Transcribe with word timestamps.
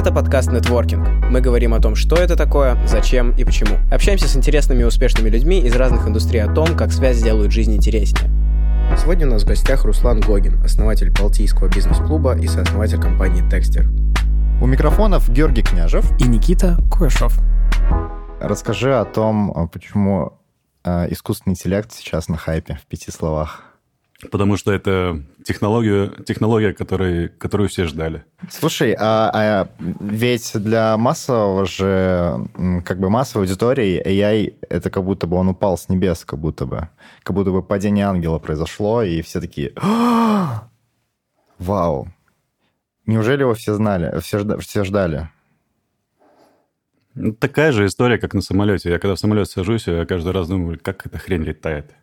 Это 0.00 0.12
подкаст 0.12 0.50
«Нетворкинг». 0.50 1.06
Мы 1.28 1.42
говорим 1.42 1.74
о 1.74 1.78
том, 1.78 1.94
что 1.94 2.16
это 2.16 2.34
такое, 2.34 2.78
зачем 2.86 3.32
и 3.32 3.44
почему. 3.44 3.76
Общаемся 3.92 4.28
с 4.28 4.34
интересными 4.34 4.80
и 4.80 4.84
успешными 4.84 5.28
людьми 5.28 5.60
из 5.60 5.76
разных 5.76 6.08
индустрий 6.08 6.42
о 6.42 6.50
том, 6.50 6.74
как 6.74 6.90
связь 6.90 7.22
делают 7.22 7.52
жизнь 7.52 7.76
интереснее. 7.76 8.30
Сегодня 8.96 9.26
у 9.26 9.30
нас 9.30 9.42
в 9.42 9.46
гостях 9.46 9.84
Руслан 9.84 10.20
Гогин, 10.20 10.58
основатель 10.64 11.10
Балтийского 11.10 11.68
бизнес-клуба 11.68 12.34
и 12.38 12.46
сооснователь 12.46 12.98
компании 12.98 13.46
«Текстер». 13.50 13.90
У 14.62 14.66
микрофонов 14.66 15.28
Георгий 15.28 15.62
Княжев 15.62 16.10
и 16.18 16.24
Никита 16.24 16.78
Курашов. 16.90 17.38
Расскажи 18.40 18.94
о 18.94 19.04
том, 19.04 19.68
почему 19.70 20.32
э, 20.82 21.12
искусственный 21.12 21.52
интеллект 21.52 21.92
сейчас 21.92 22.28
на 22.30 22.38
хайпе 22.38 22.78
в 22.82 22.86
пяти 22.86 23.10
словах. 23.10 23.69
Потому 24.30 24.56
что 24.56 24.72
это 24.72 25.22
технология, 25.44 26.10
технология 26.26 26.74
которой, 26.74 27.28
которую 27.28 27.68
все 27.68 27.86
ждали. 27.86 28.24
Слушай, 28.50 28.94
а, 28.98 29.30
а 29.32 29.68
ведь 29.78 30.52
для 30.54 30.96
массового 30.98 31.64
же, 31.64 32.46
как 32.84 33.00
бы 33.00 33.08
массовой 33.08 33.46
аудитории 33.46 34.02
AI 34.04 34.56
это 34.68 34.90
как 34.90 35.04
будто 35.04 35.26
бы 35.26 35.36
он 35.36 35.48
упал 35.48 35.78
с 35.78 35.88
небес, 35.88 36.24
как 36.24 36.38
будто 36.38 36.66
бы. 36.66 36.88
Как 37.22 37.34
будто 37.34 37.50
бы 37.50 37.62
падение 37.62 38.06
ангела 38.06 38.38
произошло, 38.38 39.02
и 39.02 39.22
все 39.22 39.40
такие... 39.40 39.72
«А!» 39.76 40.68
Вау! 41.58 42.08
Неужели 43.06 43.42
его 43.42 43.54
все 43.54 43.74
знали, 43.74 44.18
все, 44.20 44.58
все 44.58 44.84
ждали? 44.84 45.28
Ну, 47.14 47.32
такая 47.32 47.72
же 47.72 47.86
история, 47.86 48.18
как 48.18 48.34
на 48.34 48.40
самолете. 48.40 48.90
Я 48.90 48.98
когда 48.98 49.14
в 49.14 49.18
самолет 49.18 49.50
сажусь, 49.50 49.86
я 49.86 50.06
каждый 50.06 50.32
раз 50.32 50.48
думаю, 50.48 50.78
как 50.80 51.06
эта 51.06 51.18
хрень 51.18 51.42
летает. 51.42 51.94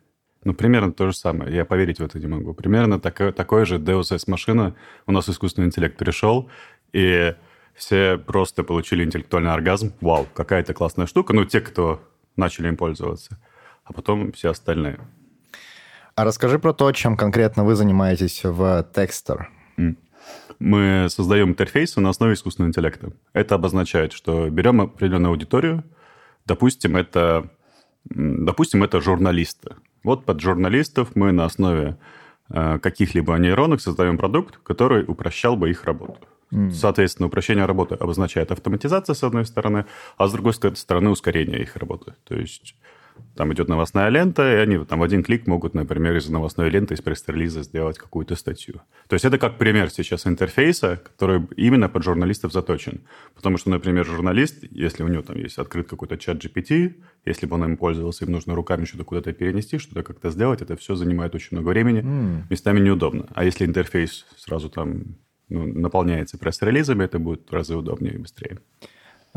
Ну, 0.48 0.54
примерно 0.54 0.94
то 0.94 1.08
же 1.08 1.14
самое. 1.14 1.54
Я 1.54 1.66
поверить 1.66 2.00
в 2.00 2.04
это 2.06 2.20
не 2.20 2.28
могу. 2.28 2.54
Примерно 2.54 3.02
такой, 3.02 3.34
такой 3.34 3.66
же 3.66 3.80
Deus 3.80 4.14
Ex 4.14 4.24
машина 4.28 4.78
у 5.06 5.12
нас 5.12 5.28
искусственный 5.28 5.68
интеллект 5.68 5.98
перешел, 5.98 6.50
и 6.94 7.36
все 7.76 8.18
просто 8.18 8.64
получили 8.64 9.04
интеллектуальный 9.04 9.52
оргазм. 9.52 9.92
Вау, 10.00 10.26
какая 10.34 10.62
это 10.62 10.74
классная 10.74 11.06
штука. 11.06 11.34
Ну, 11.34 11.44
те, 11.44 11.60
кто 11.60 12.02
начали 12.38 12.70
им 12.70 12.78
пользоваться. 12.78 13.38
А 13.84 13.92
потом 13.92 14.32
все 14.32 14.52
остальные. 14.52 15.02
А 16.16 16.24
расскажи 16.24 16.60
про 16.60 16.72
то, 16.72 16.90
чем 16.94 17.18
конкретно 17.18 17.66
вы 17.66 17.76
занимаетесь 17.76 18.46
в 18.46 18.88
Texter. 18.94 19.48
Мы 20.60 21.08
создаем 21.10 21.50
интерфейсы 21.50 22.00
на 22.00 22.08
основе 22.08 22.36
искусственного 22.36 22.70
интеллекта. 22.70 23.12
Это 23.34 23.56
обозначает, 23.56 24.14
что 24.14 24.50
берем 24.50 24.80
определенную 24.80 25.32
аудиторию, 25.32 25.84
допустим, 26.46 26.96
это, 26.96 27.50
допустим, 28.06 28.82
это 28.82 29.02
журналисты. 29.02 29.76
Вот 30.08 30.24
под 30.24 30.40
журналистов 30.40 31.10
мы 31.16 31.34
на 31.34 31.44
основе 31.44 31.98
э, 32.50 32.80
каких-либо 32.80 33.36
нейронок 33.36 33.82
создаем 33.82 34.18
продукт, 34.18 34.58
который 34.64 35.04
упрощал 35.06 35.58
бы 35.58 35.70
их 35.70 35.84
работу. 35.84 36.16
Mm. 36.54 36.72
Соответственно, 36.72 37.28
упрощение 37.28 37.66
работы 37.66 37.96
обозначает 37.96 38.54
автоматизация, 38.54 39.16
с 39.16 39.24
одной 39.24 39.46
стороны, 39.46 39.86
а 40.18 40.28
с 40.28 40.32
другой 40.32 40.54
стороны, 40.54 41.10
ускорение 41.10 41.62
их 41.62 41.76
работы. 41.76 42.14
То 42.24 42.36
есть 42.36 42.76
там 43.36 43.54
идет 43.54 43.68
новостная 43.68 44.10
лента, 44.10 44.44
и 44.52 44.56
они 44.56 44.84
там 44.86 45.00
в 45.00 45.04
один 45.04 45.24
клик 45.24 45.48
могут, 45.48 45.74
например, 45.74 46.16
из 46.16 46.30
новостной 46.30 46.70
ленты, 46.70 46.94
из 46.94 47.02
пресс-релиза 47.02 47.64
сделать 47.64 47.98
какую-то 47.98 48.36
статью. 48.36 48.82
То 49.08 49.14
есть 49.14 49.26
это 49.26 49.38
как 49.38 49.58
пример 49.58 49.90
сейчас 49.90 50.28
интерфейса, 50.28 51.02
который 51.04 51.48
именно 51.56 51.90
под 51.90 52.04
журналистов 52.04 52.52
заточен. 52.52 53.02
Потому 53.36 53.58
что, 53.58 53.70
например, 53.70 54.06
журналист, 54.06 54.64
если 54.72 55.04
у 55.04 55.08
него 55.08 55.22
там 55.22 55.38
есть 55.38 55.58
открыт 55.58 55.88
какой-то 55.88 56.18
чат 56.18 56.44
GPT, 56.44 56.96
если 57.26 57.46
бы 57.46 57.56
он 57.56 57.66
им 57.66 57.78
пользовался, 57.78 58.26
им 58.26 58.32
нужно 58.32 58.56
руками 58.56 58.86
что-то 58.86 59.04
куда-то 59.04 59.34
перенести, 59.34 59.78
что-то 59.78 60.04
как-то 60.04 60.30
сделать, 60.30 60.62
это 60.62 60.76
все 60.76 60.96
занимает 60.96 61.36
очень 61.36 61.50
много 61.58 61.70
времени, 61.70 62.02
mm. 62.02 62.44
местами 62.50 62.80
неудобно. 62.80 63.28
А 63.34 63.44
если 63.44 63.66
интерфейс 63.66 64.26
сразу 64.38 64.70
там 64.70 65.18
ну, 65.50 65.66
наполняется 65.66 66.38
пресс-релизами, 66.38 67.04
это 67.04 67.20
будет 67.20 67.50
в 67.50 67.54
разы 67.54 67.76
удобнее 67.76 68.16
и 68.16 68.18
быстрее. 68.18 68.60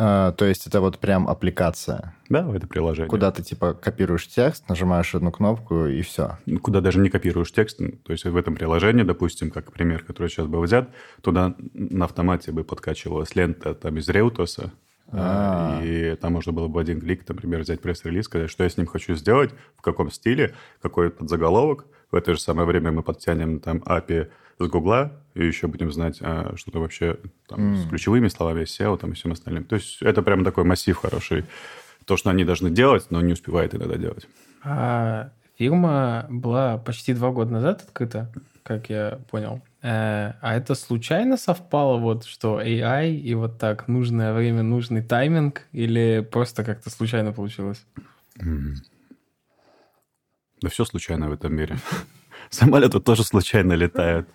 А, 0.03 0.33
то 0.33 0.47
есть 0.47 0.67
это 0.67 0.81
вот 0.81 0.99
прям 0.99 1.29
аппликация. 1.29 2.15
Да, 2.31 2.51
это 2.57 2.67
приложение. 2.67 3.11
Куда 3.11 3.31
ты 3.31 3.43
типа 3.43 3.75
копируешь 3.75 4.27
текст, 4.29 4.67
нажимаешь 4.67 5.15
одну 5.15 5.31
кнопку 5.31 5.85
и 5.85 6.01
все. 6.01 6.39
Куда 6.63 6.81
даже 6.81 7.01
не 7.01 7.11
копируешь 7.11 7.53
текст. 7.53 7.77
То 7.77 8.13
есть 8.13 8.25
в 8.25 8.35
этом 8.35 8.55
приложении, 8.55 9.03
допустим, 9.03 9.51
как 9.51 9.71
пример, 9.73 10.03
который 10.03 10.29
сейчас 10.29 10.47
был 10.47 10.63
взят, 10.63 10.89
туда 11.21 11.55
на 11.75 12.07
автомате 12.07 12.51
бы 12.51 12.65
подкачивалась 12.65 13.35
лента 13.37 13.75
там 13.75 13.99
из 13.99 14.09
Реутоса, 14.09 14.73
а. 15.13 15.81
И 15.83 16.15
там 16.17 16.35
можно 16.35 16.53
было 16.53 16.69
бы 16.69 16.81
один 16.81 17.01
клик, 17.01 17.29
например, 17.29 17.61
взять 17.61 17.81
пресс-релиз, 17.81 18.27
сказать, 18.27 18.51
что 18.51 18.65
я 18.65 18.71
с 18.71 18.77
ним 18.77 18.87
хочу 18.87 19.15
сделать, 19.15 19.51
в 19.77 19.83
каком 19.83 20.11
стиле, 20.11 20.55
какой 20.81 21.11
подзаголовок. 21.11 21.87
В 22.11 22.17
это 22.17 22.35
же 22.35 22.41
самое 22.41 22.67
время 22.67 22.93
мы 22.93 23.03
подтянем 23.03 23.61
там 23.61 23.79
API 23.79 24.31
с 24.59 24.69
Гугла, 24.69 25.13
и 25.35 25.47
еще 25.47 25.69
будем 25.69 25.91
знать, 25.91 26.19
а, 26.21 26.53
что 26.57 26.71
то 26.71 26.81
вообще 26.81 27.19
там, 27.49 27.75
mm. 27.75 27.77
с 27.77 27.89
ключевыми 27.89 28.29
словами, 28.29 28.63
SEO 28.63 28.99
там, 28.99 29.13
и 29.13 29.15
всем 29.15 29.33
остальным. 29.33 29.65
То 29.65 29.77
есть 29.77 30.03
это 30.03 30.23
прям 30.23 30.45
такой 30.45 30.65
массив 30.65 30.97
хороший. 30.97 31.45
То, 32.05 32.17
что 32.17 32.31
они 32.31 32.45
должны 32.45 32.71
делать, 32.71 33.07
но 33.11 33.21
не 33.21 33.33
успевают 33.33 33.75
иногда 33.75 33.97
делать. 33.97 34.27
А 34.63 35.31
фирма 35.57 36.27
была 36.29 36.79
почти 36.79 37.15
два 37.15 37.31
года 37.31 37.53
назад 37.53 37.83
открыта, 37.83 38.33
как 38.63 38.91
я 38.91 39.21
понял. 39.31 39.63
Э, 39.83 40.35
а 40.41 40.57
это 40.57 40.75
случайно 40.75 41.37
совпало, 41.37 41.99
вот, 41.99 42.25
что 42.25 42.61
AI 42.61 43.15
и 43.15 43.35
вот 43.35 43.59
так 43.59 43.89
нужное 43.89 44.33
время, 44.35 44.63
нужный 44.63 45.03
тайминг, 45.03 45.67
или 45.73 46.27
просто 46.31 46.65
как-то 46.65 46.91
случайно 46.91 47.33
получилось? 47.33 47.85
Да 50.63 50.69
все 50.69 50.85
случайно 50.85 51.29
в 51.29 51.33
этом 51.33 51.55
мире. 51.55 51.79
Самолеты 52.51 53.01
тоже 53.01 53.25
случайно 53.25 53.73
летают. 53.73 54.29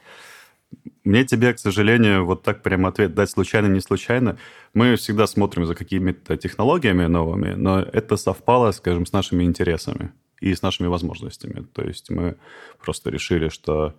Мне 1.03 1.23
тебе, 1.23 1.53
к 1.53 1.59
сожалению, 1.59 2.25
вот 2.25 2.41
так 2.41 2.63
прям 2.63 2.85
ответ 2.85 3.13
дать 3.13 3.29
случайно, 3.29 3.67
не 3.67 3.79
случайно. 3.79 4.37
Мы 4.73 4.95
всегда 4.95 5.27
смотрим 5.27 5.65
за 5.65 5.75
какими-то 5.75 6.35
технологиями 6.35 7.05
новыми, 7.05 7.53
но 7.53 7.79
это 7.79 8.17
совпало, 8.17 8.71
скажем, 8.71 9.05
с 9.05 9.13
нашими 9.13 9.43
интересами 9.43 10.11
и 10.41 10.53
с 10.53 10.63
нашими 10.63 10.87
возможностями. 10.87 11.65
То 11.73 11.83
есть 11.83 12.09
мы 12.09 12.37
просто 12.83 13.11
решили, 13.11 13.49
что, 13.49 13.93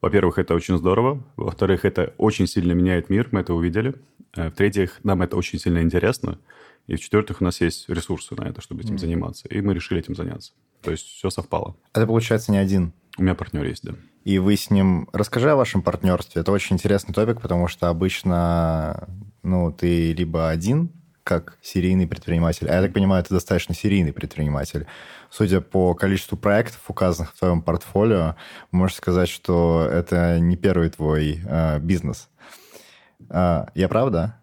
во-первых, 0.00 0.38
это 0.38 0.54
очень 0.54 0.78
здорово, 0.78 1.22
во-вторых, 1.36 1.84
это 1.84 2.14
очень 2.18 2.46
сильно 2.46 2.72
меняет 2.72 3.10
мир, 3.10 3.28
мы 3.30 3.40
это 3.40 3.54
увидели, 3.54 3.94
э, 4.36 4.50
в-третьих, 4.50 5.00
нам 5.04 5.22
это 5.22 5.36
очень 5.36 5.58
сильно 5.58 5.82
интересно, 5.82 6.38
и 6.86 6.96
в-четвертых, 6.96 7.40
у 7.40 7.44
нас 7.44 7.60
есть 7.60 7.88
ресурсы 7.88 8.34
на 8.34 8.48
это, 8.48 8.60
чтобы 8.60 8.82
этим 8.82 8.94
mm. 8.94 8.98
заниматься, 8.98 9.48
и 9.48 9.60
мы 9.60 9.74
решили 9.74 10.00
этим 10.00 10.14
заняться. 10.14 10.52
То 10.82 10.90
есть 10.90 11.06
все 11.06 11.30
совпало. 11.30 11.76
Это, 11.92 12.06
получается, 12.06 12.52
не 12.52 12.58
один? 12.58 12.92
У 13.18 13.22
меня 13.22 13.34
партнер 13.34 13.64
есть, 13.64 13.84
да 13.84 13.94
и 14.28 14.38
вы 14.38 14.58
с 14.58 14.68
ним... 14.68 15.08
Расскажи 15.14 15.50
о 15.50 15.56
вашем 15.56 15.80
партнерстве. 15.80 16.42
Это 16.42 16.52
очень 16.52 16.76
интересный 16.76 17.14
топик, 17.14 17.40
потому 17.40 17.66
что 17.66 17.88
обычно 17.88 19.08
ну, 19.42 19.72
ты 19.72 20.12
либо 20.12 20.50
один, 20.50 20.90
как 21.28 21.58
серийный 21.60 22.06
предприниматель, 22.06 22.70
а 22.70 22.76
я 22.76 22.80
так 22.80 22.94
понимаю, 22.94 23.22
ты 23.22 23.34
достаточно 23.34 23.74
серийный 23.74 24.14
предприниматель. 24.14 24.86
Судя 25.30 25.60
по 25.60 25.92
количеству 25.92 26.38
проектов, 26.38 26.80
указанных 26.88 27.34
в 27.34 27.38
твоем 27.38 27.60
портфолио, 27.60 28.34
можешь 28.70 28.96
сказать, 28.96 29.28
что 29.28 29.86
это 29.92 30.40
не 30.40 30.56
первый 30.56 30.88
твой 30.88 31.42
э, 31.44 31.80
бизнес. 31.80 32.30
Э, 33.28 33.66
я 33.74 33.88
прав, 33.88 34.10
да? 34.10 34.40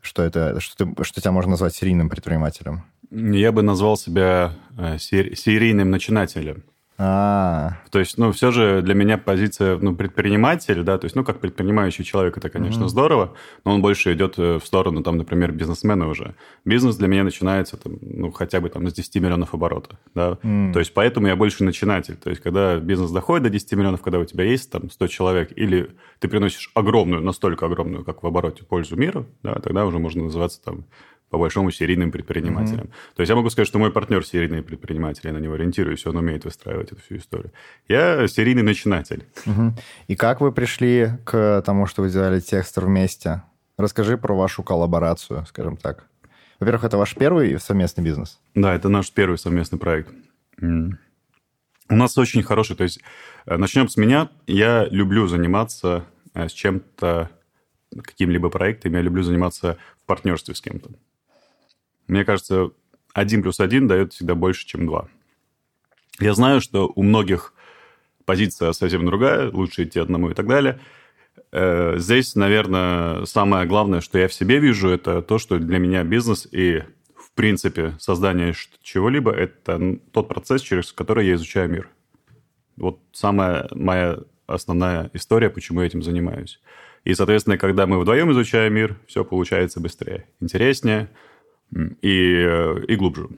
Что, 0.00 0.22
это, 0.22 0.58
что, 0.58 0.86
ты, 0.86 1.04
что 1.04 1.20
тебя 1.20 1.32
можно 1.32 1.50
назвать 1.50 1.74
серийным 1.74 2.08
предпринимателем? 2.08 2.84
Я 3.10 3.52
бы 3.52 3.60
назвал 3.60 3.98
себя 3.98 4.54
э, 4.78 4.96
серийным 4.96 5.90
начинателем. 5.90 6.64
А. 7.04 7.78
То 7.90 7.98
есть, 7.98 8.16
ну, 8.16 8.30
все 8.30 8.52
же 8.52 8.80
для 8.80 8.94
меня 8.94 9.18
позиция, 9.18 9.76
ну, 9.76 9.96
предприниматель, 9.96 10.84
да, 10.84 10.98
то 10.98 11.06
есть, 11.06 11.16
ну, 11.16 11.24
как 11.24 11.40
предпринимающий 11.40 12.04
человек, 12.04 12.36
это, 12.36 12.48
конечно, 12.48 12.84
mm-hmm. 12.84 12.88
здорово, 12.88 13.34
но 13.64 13.74
он 13.74 13.82
больше 13.82 14.12
идет 14.12 14.38
э, 14.38 14.60
в 14.60 14.64
сторону, 14.64 15.02
там, 15.02 15.16
например, 15.16 15.50
бизнесмена 15.50 16.06
уже. 16.06 16.36
Бизнес 16.64 16.94
для 16.96 17.08
меня 17.08 17.24
начинается, 17.24 17.76
там, 17.76 17.94
ну, 18.00 18.30
хотя 18.30 18.60
бы 18.60 18.68
там 18.68 18.88
с 18.88 18.92
10 18.92 19.16
миллионов 19.16 19.52
оборота, 19.52 19.98
да. 20.14 20.38
Mm. 20.44 20.72
То 20.72 20.78
есть, 20.78 20.94
поэтому 20.94 21.26
я 21.26 21.34
больше 21.34 21.64
начинатель. 21.64 22.14
То 22.14 22.30
есть, 22.30 22.40
когда 22.40 22.76
бизнес 22.76 23.10
доходит 23.10 23.42
до 23.44 23.50
10 23.50 23.72
миллионов, 23.72 24.00
когда 24.00 24.20
у 24.20 24.24
тебя 24.24 24.44
есть 24.44 24.70
там 24.70 24.88
100 24.88 25.06
человек, 25.08 25.52
или 25.56 25.90
ты 26.20 26.28
приносишь 26.28 26.70
огромную, 26.74 27.20
настолько 27.20 27.66
огромную, 27.66 28.04
как 28.04 28.22
в 28.22 28.26
обороте, 28.28 28.64
пользу 28.64 28.94
миру, 28.94 29.26
да, 29.42 29.54
тогда 29.54 29.86
уже 29.86 29.98
можно 29.98 30.22
называться 30.22 30.62
там 30.62 30.84
по 31.32 31.38
большому 31.38 31.70
серийным 31.70 32.12
предпринимателям. 32.12 32.84
Mm-hmm. 32.84 33.16
То 33.16 33.22
есть 33.22 33.30
я 33.30 33.36
могу 33.36 33.48
сказать, 33.48 33.66
что 33.66 33.78
мой 33.78 33.90
партнер 33.90 34.22
серийный 34.22 34.62
предприниматель, 34.62 35.22
я 35.24 35.32
на 35.32 35.38
него 35.38 35.54
ориентируюсь, 35.54 36.04
он 36.04 36.16
умеет 36.16 36.44
выстраивать 36.44 36.92
эту 36.92 37.00
всю 37.00 37.16
историю. 37.16 37.52
Я 37.88 38.28
серийный 38.28 38.62
начинатель. 38.62 39.24
Mm-hmm. 39.46 39.70
И 40.08 40.14
как 40.14 40.42
вы 40.42 40.52
пришли 40.52 41.08
к 41.24 41.62
тому, 41.64 41.86
что 41.86 42.02
вы 42.02 42.10
делали 42.10 42.38
текстер 42.40 42.84
вместе? 42.84 43.44
Расскажи 43.78 44.18
про 44.18 44.34
вашу 44.34 44.62
коллаборацию, 44.62 45.46
скажем 45.46 45.78
так. 45.78 46.04
Во-первых, 46.60 46.84
это 46.84 46.98
ваш 46.98 47.14
первый 47.14 47.58
совместный 47.58 48.04
бизнес? 48.04 48.38
Да, 48.54 48.74
это 48.74 48.90
наш 48.90 49.10
первый 49.10 49.38
совместный 49.38 49.78
проект. 49.78 50.12
Mm. 50.60 50.90
У 51.88 51.94
нас 51.94 52.18
очень 52.18 52.42
хороший, 52.42 52.76
то 52.76 52.84
есть 52.84 53.00
э, 53.46 53.56
начнем 53.56 53.88
с 53.88 53.96
меня. 53.96 54.28
Я 54.46 54.84
люблю 54.90 55.26
заниматься 55.28 56.04
э, 56.34 56.48
с 56.48 56.52
чем-то, 56.52 57.30
каким-либо 58.04 58.50
проектом, 58.50 58.92
я 58.92 59.00
люблю 59.00 59.22
заниматься 59.22 59.78
в 60.02 60.04
партнерстве 60.04 60.54
с 60.54 60.60
кем-то. 60.60 60.90
Мне 62.08 62.24
кажется, 62.24 62.70
один 63.12 63.42
плюс 63.42 63.60
один 63.60 63.88
дает 63.88 64.12
всегда 64.12 64.34
больше, 64.34 64.66
чем 64.66 64.86
два. 64.86 65.08
Я 66.20 66.34
знаю, 66.34 66.60
что 66.60 66.92
у 66.94 67.02
многих 67.02 67.54
позиция 68.24 68.72
совсем 68.72 69.06
другая, 69.06 69.50
лучше 69.50 69.84
идти 69.84 69.98
одному 69.98 70.30
и 70.30 70.34
так 70.34 70.46
далее. 70.46 70.80
э, 71.50 71.94
здесь, 71.98 72.34
наверное, 72.34 73.24
самое 73.24 73.66
главное, 73.66 74.00
что 74.00 74.18
я 74.18 74.28
в 74.28 74.34
себе 74.34 74.58
вижу, 74.58 74.88
это 74.88 75.22
то, 75.22 75.38
что 75.38 75.58
для 75.58 75.78
меня 75.78 76.04
бизнес 76.04 76.46
и, 76.50 76.82
в 77.16 77.32
принципе, 77.34 77.94
создание 77.98 78.54
чего-либо– 78.82 79.32
это 79.32 79.98
тот 80.12 80.28
процесс, 80.28 80.62
через 80.62 80.92
который 80.92 81.26
я 81.26 81.34
изучаю 81.34 81.70
мир. 81.70 81.88
Вот 82.76 83.00
самая 83.12 83.68
моя 83.72 84.18
основная 84.46 85.10
история, 85.14 85.50
почему 85.50 85.80
я 85.80 85.86
этим 85.86 86.02
занимаюсь. 86.02 86.60
И, 87.04 87.14
соответственно, 87.14 87.58
когда 87.58 87.86
мы 87.86 87.98
вдвоем 87.98 88.30
изучаем 88.32 88.74
мир, 88.74 88.96
все 89.06 89.24
получается 89.24 89.80
быстрее, 89.80 90.26
интереснее 90.40 91.08
и, 91.72 92.46
э, 92.46 92.84
и 92.88 92.96
глубже. 92.96 93.28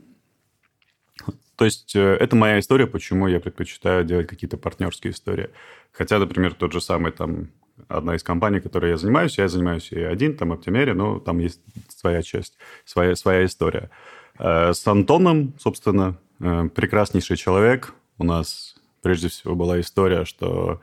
То 1.56 1.64
есть 1.64 1.94
э, 1.94 2.00
это 2.00 2.36
моя 2.36 2.58
история, 2.58 2.86
почему 2.86 3.28
я 3.28 3.40
предпочитаю 3.40 4.04
делать 4.04 4.26
какие-то 4.26 4.56
партнерские 4.56 5.12
истории. 5.12 5.50
Хотя, 5.92 6.18
например, 6.18 6.54
тот 6.54 6.72
же 6.72 6.80
самый 6.80 7.12
там 7.12 7.48
одна 7.88 8.16
из 8.16 8.22
компаний, 8.22 8.60
которой 8.60 8.90
я 8.90 8.96
занимаюсь, 8.96 9.38
я 9.38 9.48
занимаюсь 9.48 9.92
и 9.92 10.00
один, 10.00 10.36
там, 10.36 10.52
Оптимере, 10.52 10.94
но 10.94 11.20
там 11.20 11.38
есть 11.38 11.60
своя 11.88 12.22
часть, 12.22 12.58
своя, 12.84 13.14
своя 13.14 13.44
история. 13.44 13.90
Э, 14.38 14.72
с 14.72 14.86
Антоном, 14.86 15.54
собственно, 15.58 16.18
прекраснейший 16.40 17.36
человек. 17.36 17.94
У 18.18 18.24
нас 18.24 18.74
прежде 19.02 19.28
всего 19.28 19.54
была 19.54 19.80
история, 19.80 20.24
что 20.24 20.82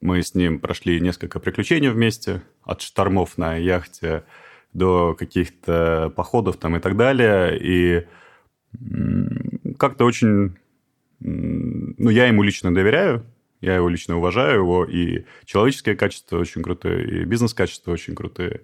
мы 0.00 0.22
с 0.22 0.34
ним 0.34 0.60
прошли 0.60 1.00
несколько 1.00 1.40
приключений 1.40 1.88
вместе, 1.88 2.42
от 2.64 2.82
штормов 2.82 3.38
на 3.38 3.56
яхте 3.56 4.24
до 4.72 5.14
каких-то 5.14 6.12
походов 6.14 6.56
там 6.56 6.76
и 6.76 6.80
так 6.80 6.96
далее. 6.96 7.58
И 7.60 8.06
как-то 9.78 10.04
очень... 10.04 10.56
Ну, 11.20 12.08
я 12.08 12.26
ему 12.26 12.42
лично 12.42 12.74
доверяю, 12.74 13.26
я 13.60 13.76
его 13.76 13.88
лично 13.88 14.16
уважаю, 14.16 14.60
его 14.60 14.84
и 14.86 15.24
человеческие 15.44 15.94
качества 15.94 16.38
очень 16.38 16.62
крутые, 16.62 17.06
и 17.06 17.24
бизнес-качества 17.24 17.92
очень 17.92 18.14
крутые. 18.14 18.62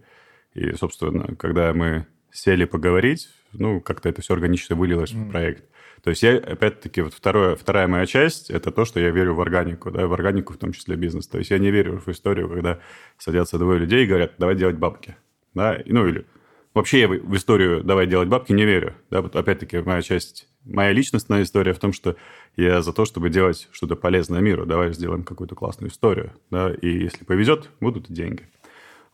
И, 0.55 0.73
собственно, 0.73 1.37
когда 1.37 1.75
мы 1.75 2.06
сели 2.31 2.64
поговорить, 2.64 3.29
ну, 3.52 3.81
как-то 3.81 4.09
это 4.09 4.23
все 4.23 4.35
органично 4.35 4.75
вылилось 4.75 5.12
mm. 5.12 5.25
в 5.25 5.31
проект. 5.31 5.64
То 6.02 6.11
есть 6.11 6.23
я, 6.23 6.37
опять-таки, 6.37 7.02
вот 7.02 7.14
второе, 7.14 7.56
вторая 7.56 7.88
моя 7.88 8.06
часть– 8.06 8.50
это 8.52 8.70
то, 8.70 8.85
что 8.85 9.00
я 9.00 9.11
верю 9.11 9.35
в 9.35 9.41
органику, 9.41 9.91
да, 9.91 10.06
в 10.06 10.12
органику 10.12 10.52
в 10.52 10.56
том 10.56 10.73
числе 10.73 10.97
бизнес. 10.97 11.26
То 11.26 11.38
есть 11.38 11.50
я 11.50 11.59
не 11.59 11.70
верю 11.70 12.00
в 12.00 12.09
историю, 12.09 12.49
когда 12.49 12.79
садятся 13.19 13.59
двое 13.59 13.81
людей 13.81 14.05
и 14.05 14.06
говорят, 14.06 14.35
давай 14.38 14.55
делать 14.55 14.76
бабки. 14.76 15.17
Да? 15.56 15.79
Ну 15.87 16.06
или 16.06 16.26
вообще 16.75 17.00
я 17.00 17.08
в 17.08 17.35
историю 17.35 17.82
«давай 17.82 18.06
делать 18.06 18.29
бабки» 18.29 18.53
не 18.53 18.64
верю. 18.64 18.94
Да? 19.11 19.23
Вот 19.23 19.35
опять-таки 19.35 19.79
моя 19.79 20.03
часть, 20.03 20.49
моя 20.64 20.93
личностная 20.93 21.43
история 21.43 21.73
в 21.73 21.79
том, 21.79 21.93
что 21.93 22.14
я 22.56 22.82
за 22.82 22.93
то, 22.93 23.06
чтобы 23.06 23.31
делать 23.31 23.69
что-то 23.73 23.97
полезное 23.97 24.41
миру. 24.41 24.67
Давай 24.67 24.93
сделаем 24.93 25.25
какую-то 25.25 25.55
классную 25.55 25.91
историю. 25.91 26.32
Да? 26.50 26.73
И 26.73 26.88
если 26.88 27.25
повезет, 27.25 27.70
будут 27.81 28.12
деньги. 28.12 28.47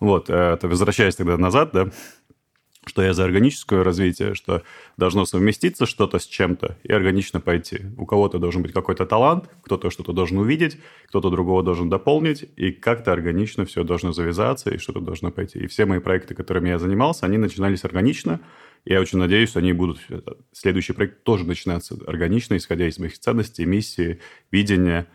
Вот, 0.00 0.28
э, 0.30 0.34
это 0.34 0.66
возвращаясь 0.66 1.14
тогда 1.14 1.38
назад, 1.38 1.70
да, 1.72 1.92
что 2.84 3.02
я 3.02 3.14
за 3.14 3.24
органическое 3.24 3.84
развитие, 3.84 4.34
что 4.34 4.62
должно 4.96 5.24
совместиться 5.24 5.86
что-то 5.86 6.18
с 6.18 6.26
чем-то 6.26 6.78
и 6.82 6.92
органично 6.92 7.40
пойти. 7.40 7.82
У 7.96 8.06
кого-то 8.06 8.38
должен 8.38 8.62
быть 8.62 8.72
какой-то 8.72 9.06
талант, 9.06 9.48
кто-то 9.62 9.90
что-то 9.90 10.12
должен 10.12 10.38
увидеть, 10.38 10.78
кто-то 11.06 11.30
другого 11.30 11.62
должен 11.62 11.88
дополнить, 11.88 12.44
и 12.56 12.72
как-то 12.72 13.12
органично 13.12 13.64
все 13.64 13.84
должно 13.84 14.12
завязаться, 14.12 14.70
и 14.70 14.78
что-то 14.78 15.00
должно 15.00 15.30
пойти. 15.30 15.60
И 15.60 15.66
все 15.68 15.86
мои 15.86 16.00
проекты, 16.00 16.34
которыми 16.34 16.70
я 16.70 16.78
занимался, 16.78 17.26
они 17.26 17.38
начинались 17.38 17.84
органично, 17.84 18.40
я 18.84 19.00
очень 19.00 19.18
надеюсь, 19.18 19.50
что 19.50 19.60
они 19.60 19.72
будут... 19.72 20.00
Следующий 20.52 20.92
проект 20.92 21.22
тоже 21.22 21.44
начинаться 21.44 21.96
органично, 22.06 22.56
исходя 22.56 22.88
из 22.88 22.98
моих 22.98 23.16
ценностей, 23.16 23.64
миссии, 23.64 24.20
видения, 24.50 25.06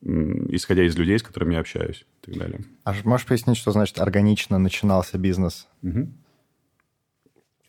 исходя 0.00 0.84
из 0.84 0.96
людей, 0.96 1.18
с 1.18 1.22
которыми 1.22 1.52
я 1.52 1.60
общаюсь 1.60 2.06
и 2.22 2.30
так 2.30 2.38
далее. 2.38 2.64
А 2.84 2.94
можешь 3.04 3.26
пояснить, 3.26 3.58
что 3.58 3.72
значит 3.72 4.00
органично 4.00 4.58
начинался 4.58 5.18
бизнес? 5.18 5.68
Угу. 5.82 6.08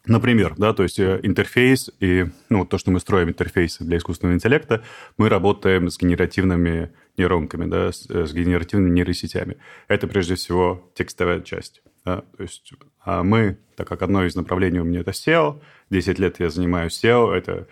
Например, 0.06 0.56
да, 0.58 0.74
то 0.74 0.84
есть 0.84 0.98
э, 1.00 1.20
интерфейс 1.22 1.92
и 2.00 2.26
ну, 2.50 2.66
то, 2.66 2.80
что 2.80 2.90
мы 2.90 3.00
строим 3.00 3.30
интерфейсы 3.30 3.84
для 3.84 3.98
искусственного 3.98 4.36
интеллекта, 4.36 4.84
мы 5.18 5.30
работаем 5.30 5.90
с 5.90 5.98
генеративными 6.00 6.92
нейронками, 7.18 7.66
да, 7.66 7.92
с, 7.92 8.10
э, 8.10 8.26
с 8.26 8.34
генеративными 8.34 8.90
нейросетями. 8.90 9.58
Это 9.88 10.08
прежде 10.08 10.36
всего 10.36 10.92
текстовая 10.96 11.42
часть. 11.42 11.84
Да, 12.04 12.24
то 12.36 12.42
есть 12.42 12.74
а 13.04 13.24
мы, 13.24 13.60
так 13.76 13.88
как 13.88 14.02
одно 14.02 14.26
из 14.26 14.36
направлений 14.36 14.80
у 14.80 14.84
меня 14.84 15.02
это 15.02 15.12
SEO, 15.12 15.62
10 15.92 16.18
лет 16.18 16.40
я 16.40 16.50
занимаюсь 16.50 17.00
SEO, 17.04 17.32
это 17.32 17.68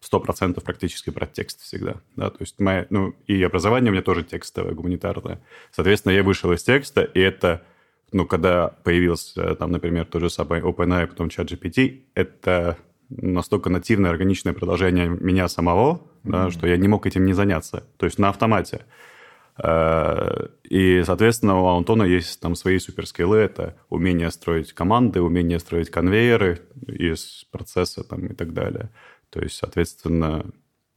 100% 0.00 0.60
практически 0.62 1.10
про 1.10 1.26
текст 1.26 1.60
всегда. 1.60 1.96
Да? 2.16 2.30
То 2.30 2.38
есть 2.40 2.58
моя, 2.58 2.86
ну, 2.90 3.14
и 3.26 3.42
образование 3.42 3.90
у 3.90 3.92
меня 3.92 4.02
тоже 4.02 4.24
текстовое, 4.24 4.74
гуманитарное. 4.74 5.40
Соответственно, 5.70 6.12
я 6.12 6.22
вышел 6.22 6.52
из 6.52 6.62
текста, 6.62 7.02
и 7.02 7.20
это 7.20 7.62
ну, 8.12 8.26
когда 8.26 8.68
появился 8.68 9.54
там, 9.54 9.72
например, 9.72 10.06
тот 10.06 10.22
же 10.22 10.30
самый 10.30 10.60
OpenAI, 10.60 11.06
потом 11.06 11.28
ChatGPT, 11.28 12.02
это 12.14 12.76
настолько 13.08 13.70
нативное, 13.70 14.10
органичное 14.10 14.52
продолжение 14.52 15.08
меня 15.08 15.48
самого, 15.48 15.94
mm-hmm. 16.24 16.30
да, 16.30 16.50
что 16.50 16.66
я 16.66 16.76
не 16.76 16.88
мог 16.88 17.06
этим 17.06 17.24
не 17.24 17.32
заняться. 17.32 17.84
То 17.96 18.06
есть 18.06 18.18
на 18.18 18.28
автомате. 18.28 18.86
Э, 19.62 20.48
и, 20.64 21.02
соответственно, 21.04 21.60
у 21.60 21.66
Антона 21.66 22.04
есть 22.04 22.40
там 22.40 22.54
свои 22.54 22.78
суперскиллы. 22.78 23.38
Это 23.38 23.76
умение 23.88 24.30
строить 24.30 24.72
команды, 24.72 25.20
умение 25.20 25.58
строить 25.58 25.90
конвейеры 25.90 26.60
из 26.86 27.44
процесса 27.50 28.04
там, 28.04 28.26
и 28.26 28.34
так 28.34 28.52
далее. 28.52 28.90
То 29.30 29.40
есть, 29.40 29.56
соответственно, 29.56 30.46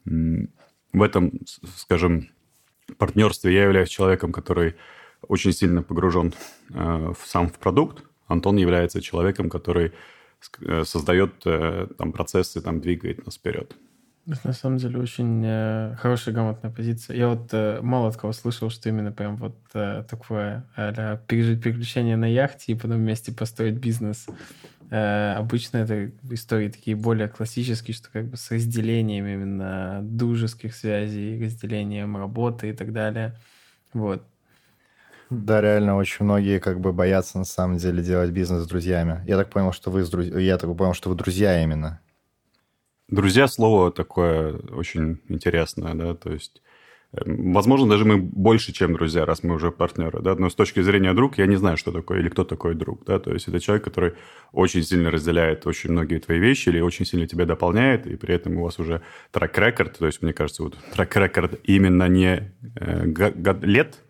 в 0.05 1.01
этом, 1.01 1.31
скажем, 1.75 2.29
партнерстве 2.97 3.53
я 3.53 3.63
являюсь 3.63 3.89
человеком, 3.89 4.31
который 4.31 4.75
очень 5.27 5.53
сильно 5.53 5.83
погружен 5.83 6.33
э, 6.69 7.13
в 7.17 7.27
сам 7.27 7.49
в 7.49 7.59
продукт. 7.59 8.03
Антон 8.27 8.57
является 8.57 9.01
человеком, 9.01 9.49
который 9.49 9.91
э, 10.61 10.83
создает 10.85 11.33
э, 11.45 11.87
там 11.97 12.11
процессы, 12.11 12.61
там 12.61 12.79
двигает 12.79 13.25
нас 13.25 13.35
вперед. 13.35 13.75
Это 14.25 14.47
на 14.47 14.53
самом 14.53 14.77
деле 14.77 14.99
очень 14.99 15.43
э, 15.45 15.95
хорошая 15.99 16.33
грамотная 16.33 16.71
позиция. 16.71 17.17
Я 17.17 17.27
вот 17.27 17.51
мало 17.83 18.07
от 18.07 18.15
кого 18.15 18.31
слышал, 18.31 18.69
что 18.69 18.89
именно 18.89 19.11
прям 19.11 19.35
вот 19.35 19.55
такое 19.71 20.65
э, 20.77 21.17
пережить 21.27 21.61
приключения 21.61 22.15
на 22.15 22.31
яхте 22.31 22.71
и 22.71 22.75
потом 22.75 22.97
вместе 22.97 23.31
построить 23.33 23.75
бизнес. 23.75 24.27
Обычно 24.89 25.77
это 25.77 26.11
истории 26.29 26.69
такие 26.69 26.95
более 26.95 27.27
классические, 27.27 27.95
что 27.95 28.09
как 28.11 28.27
бы 28.27 28.37
с 28.37 28.51
разделением 28.51 29.25
именно 29.25 30.01
дружеских 30.03 30.75
связей, 30.75 31.43
разделением 31.43 32.15
работы 32.15 32.69
и 32.69 32.73
так 32.73 32.93
далее. 32.93 33.35
Вот. 33.93 34.23
Да, 35.33 35.61
реально, 35.61 35.97
очень 35.97 36.25
многие 36.25 36.59
как 36.59 36.79
бы 36.79 36.93
боятся 36.93 37.39
на 37.39 37.45
самом 37.45 37.77
деле 37.77 38.03
делать 38.03 38.29
бизнес 38.29 38.63
с 38.63 38.67
друзьями. 38.67 39.23
Я 39.25 39.37
так 39.37 39.49
понял, 39.49 39.71
что 39.71 39.89
вы 39.89 40.03
с 40.03 40.09
друз... 40.09 40.27
я 40.27 40.57
так 40.57 40.75
понял, 40.77 40.93
что 40.93 41.09
вы 41.09 41.15
друзья 41.15 41.61
именно. 41.63 41.99
Друзья 43.07 43.47
слово 43.47 43.91
такое 43.91 44.57
очень 44.71 45.19
интересное, 45.29 45.93
да, 45.95 46.13
то 46.13 46.31
есть 46.31 46.61
эм, 47.13 47.53
Возможно, 47.53 47.89
даже 47.89 48.05
мы 48.05 48.17
больше, 48.17 48.73
чем 48.73 48.93
друзья, 48.93 49.25
раз 49.25 49.43
мы 49.43 49.55
уже 49.55 49.71
партнеры, 49.71 50.21
да, 50.21 50.35
но 50.35 50.49
с 50.49 50.55
точки 50.55 50.81
зрения 50.81 51.13
друг 51.13 51.37
я 51.37 51.47
не 51.47 51.55
знаю, 51.55 51.77
что 51.77 51.91
такое 51.91 52.19
или 52.19 52.29
кто 52.29 52.43
такой 52.43 52.75
друг, 52.75 53.05
да, 53.05 53.19
то 53.19 53.33
есть 53.33 53.47
это 53.47 53.59
человек, 53.59 53.83
который 53.83 54.13
очень 54.51 54.83
сильно 54.83 55.09
разделяет 55.09 55.65
очень 55.65 55.91
многие 55.91 56.19
твои 56.19 56.39
вещи 56.39 56.69
или 56.69 56.79
очень 56.79 57.05
сильно 57.05 57.27
тебя 57.27 57.45
дополняет, 57.45 58.05
и 58.05 58.15
при 58.15 58.35
этом 58.35 58.57
у 58.57 58.63
вас 58.63 58.79
уже 58.79 59.01
трек-рекорд, 59.31 59.97
то 59.97 60.05
есть 60.05 60.21
мне 60.21 60.33
кажется, 60.33 60.63
вот 60.63 60.77
трек-рекорд 60.93 61.59
именно 61.63 62.07
не 62.07 62.53
э, 62.75 63.05
лет, 63.63 64.02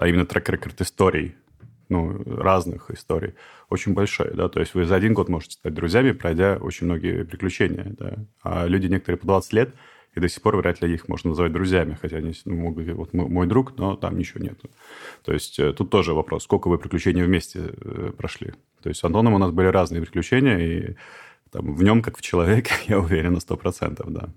а 0.00 0.08
именно 0.08 0.24
трек-рекорд 0.24 0.80
историй, 0.80 1.34
ну, 1.90 2.22
разных 2.24 2.90
историй, 2.90 3.34
очень 3.68 3.92
большой, 3.92 4.32
да, 4.32 4.48
то 4.48 4.58
есть 4.58 4.74
вы 4.74 4.86
за 4.86 4.96
один 4.96 5.12
год 5.12 5.28
можете 5.28 5.56
стать 5.56 5.74
друзьями, 5.74 6.12
пройдя 6.12 6.56
очень 6.56 6.86
многие 6.86 7.26
приключения, 7.26 7.94
да, 7.98 8.14
а 8.42 8.66
люди 8.66 8.86
некоторые 8.86 9.18
по 9.18 9.26
20 9.26 9.52
лет, 9.52 9.74
и 10.14 10.20
до 10.20 10.26
сих 10.26 10.40
пор 10.40 10.56
вряд 10.56 10.80
ли 10.80 10.94
их 10.94 11.06
можно 11.08 11.28
называть 11.30 11.52
друзьями, 11.52 11.98
хотя 12.00 12.16
они 12.16 12.32
ну, 12.46 12.56
могут 12.56 12.88
вот 12.88 13.12
мой 13.12 13.46
друг, 13.46 13.76
но 13.76 13.94
там 13.94 14.16
ничего 14.16 14.42
нет. 14.42 14.58
То 15.22 15.34
есть 15.34 15.58
э, 15.58 15.74
тут 15.74 15.90
тоже 15.90 16.14
вопрос, 16.14 16.44
сколько 16.44 16.68
вы 16.68 16.78
приключений 16.78 17.22
вместе 17.22 17.60
э, 17.70 18.12
прошли. 18.16 18.52
То 18.82 18.88
есть 18.88 19.00
с 19.00 19.04
Антоном 19.04 19.34
у 19.34 19.38
нас 19.38 19.52
были 19.52 19.66
разные 19.68 20.00
приключения, 20.00 20.58
и 20.58 20.96
там, 21.52 21.74
в 21.74 21.82
нем, 21.82 22.00
как 22.00 22.16
в 22.16 22.22
человеке, 22.22 22.72
я 22.88 22.98
уверен 22.98 23.34
на 23.34 23.38
100%, 23.38 24.02
да. 24.08 24.30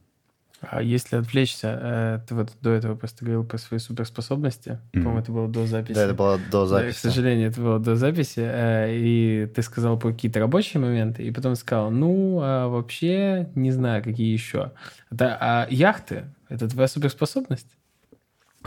А 0.70 0.82
если 0.82 1.18
отвлечься, 1.18 1.80
э, 1.82 2.20
ты 2.28 2.36
вот 2.36 2.54
до 2.62 2.72
этого 2.72 2.96
просто 2.96 3.26
говорил 3.26 3.44
про 3.44 3.58
свои 3.58 3.80
суперспособности. 3.80 4.70
Mm-hmm. 4.70 5.04
По-моему, 5.04 5.20
это 5.20 5.32
было 5.32 5.48
до 5.48 5.66
записи. 5.66 5.96
Да, 5.96 6.06
это 6.06 6.14
было 6.14 6.40
до 6.52 6.66
записи. 6.66 6.88
Да, 6.88 7.10
к 7.10 7.14
сожалению, 7.14 7.50
это 7.50 7.62
было 7.62 7.80
до 7.80 7.96
записи. 7.96 8.40
Э, 8.40 8.88
и 8.96 9.48
ты 9.54 9.62
сказал 9.62 10.00
про 10.00 10.12
какие-то 10.12 10.40
рабочие 10.40 10.82
моменты, 10.82 11.24
и 11.24 11.32
потом 11.32 11.56
сказал, 11.56 11.92
ну, 11.92 12.40
а 12.42 12.68
вообще 12.68 13.50
не 13.56 13.72
знаю, 13.72 14.04
какие 14.04 14.32
еще. 14.32 14.72
Это, 15.12 15.38
а 15.40 15.68
яхты— 15.70 16.26
это 16.50 16.70
твоя 16.70 16.88
суперспособность? 16.88 17.68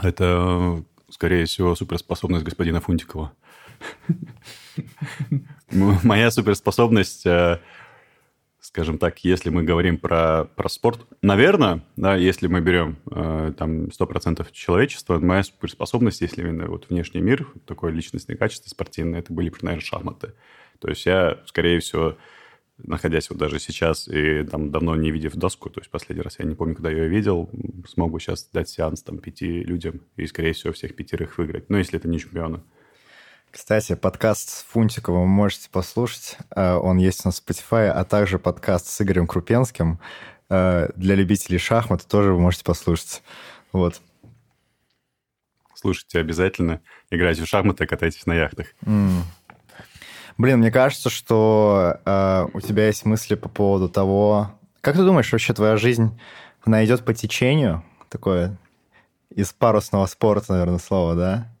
Это, 0.01 0.83
скорее 1.09 1.45
всего, 1.45 1.75
суперспособность 1.75 2.45
господина— 2.45 2.81
Моя 5.71 6.31
суперспособность, 6.31 7.25
э, 7.25 7.59
скажем 8.77 8.99
так, 8.99 9.17
если 9.23 9.49
мы 9.49 9.63
говорим 9.63 9.97
про, 9.97 10.45
про 10.55 10.69
спорт, 10.69 10.99
наверное, 11.23 11.81
да, 11.95 12.15
если 12.15 12.45
мы 12.45 12.61
берем 12.61 12.97
э, 13.09 13.51
там 13.57 13.85
100% 13.85 14.45
человечества, 14.51 15.17
моя 15.17 15.41
суперспособность, 15.41 16.21
если 16.21 16.43
именно 16.43 16.67
вот 16.67 16.87
внешний 16.87 17.21
мир, 17.21 17.47
такое 17.65 17.91
личностное 17.91 18.37
качество 18.37 18.69
спортивное, 18.69 19.21
это 19.21 19.33
были, 19.33 19.51
наверное, 19.63 19.83
шахматы. 19.83 20.33
То 20.77 20.89
есть 20.89 21.07
я, 21.07 21.39
скорее 21.47 21.79
всего, 21.79 22.17
находясь 22.77 23.31
вот 23.31 23.39
даже 23.39 23.57
сейчас 23.57 24.07
и 24.07 24.43
там 24.43 24.69
давно 24.69 24.95
не 24.95 25.09
видев 25.09 25.33
доску, 25.33 25.71
то 25.71 25.79
есть 25.79 25.89
последний 25.89 26.21
раз 26.21 26.37
я 26.37 26.45
не 26.45 26.53
помню, 26.53 26.75
когда 26.75 26.91
я 26.91 27.05
ее 27.05 27.09
видел, 27.09 27.49
смог 27.87 28.11
бы 28.11 28.19
сейчас 28.19 28.47
дать 28.53 28.69
сеанс 28.69 29.01
там 29.01 29.17
пяти 29.17 29.63
людям 29.63 30.01
и, 30.17 30.27
скорее 30.27 30.53
всего, 30.53 30.71
всех 30.71 30.95
пятерых 30.95 31.39
выиграть. 31.39 31.67
Ну, 31.71 31.79
если 31.79 31.97
это 31.97 32.07
не 32.07 32.19
чемпионы. 32.19 32.61
Кстати, 33.51 33.95
подкаст 33.95 34.49
с 34.49 34.65
Фунтиковым 34.69 35.21
вы 35.21 35.27
можете 35.27 35.69
послушать. 35.69 36.37
Э, 36.55 36.75
он 36.75 36.97
есть 36.97 37.25
на 37.25 37.29
Spotify, 37.29 37.87
а 37.87 38.03
также 38.03 38.39
подкаст 38.39 38.87
с 38.87 39.01
Игорем 39.01 39.25
Крупенским. 39.25 39.99
Э, 40.49 40.89
для 40.95 41.15
любителей 41.15 41.57
шахмат 41.57 42.05
тоже 42.07 42.33
вы 42.33 42.39
можете 42.39 42.63
послушать. 42.63 43.23
Вот. 43.71 44.01
Слушайте 45.73 46.19
обязательно. 46.19 46.81
Играйте 47.09 47.43
в 47.43 47.47
шахматы, 47.47 47.85
катайтесь 47.85 48.25
на 48.25 48.33
яхтах. 48.33 48.67
Mm. 48.83 49.21
Блин, 50.37 50.59
мне 50.59 50.71
кажется, 50.71 51.09
что 51.09 51.99
э, 52.05 52.47
у 52.53 52.61
тебя 52.61 52.87
есть 52.87 53.05
мысли 53.05 53.35
по 53.35 53.49
поводу 53.49 53.89
того... 53.89 54.51
Как 54.81 54.95
ты 54.95 55.03
думаешь, 55.03 55.31
вообще 55.31 55.53
твоя 55.53 55.77
жизнь, 55.77 56.19
она 56.63 56.85
идет 56.85 57.05
по 57.05 57.13
течению? 57.13 57.83
Такое 58.09 58.57
из 59.33 59.51
парусного 59.53 60.05
спорта, 60.05 60.53
наверное, 60.53 60.79
слово, 60.79 61.15
да? 61.15 61.56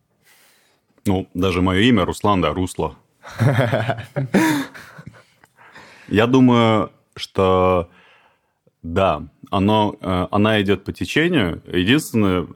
Ну, 1.07 1.27
даже 1.33 1.61
мое 1.61 1.81
имя 1.81 2.05
Руслан, 2.05 2.41
да, 2.41 2.53
Русло. 2.53 2.95
Я 6.09 6.27
думаю, 6.27 6.91
что 7.15 7.89
да, 8.83 9.27
оно, 9.49 9.97
э, 9.99 10.27
она 10.31 10.61
идет 10.61 10.83
по 10.83 10.93
течению. 10.93 11.61
Единственное, 11.65 12.47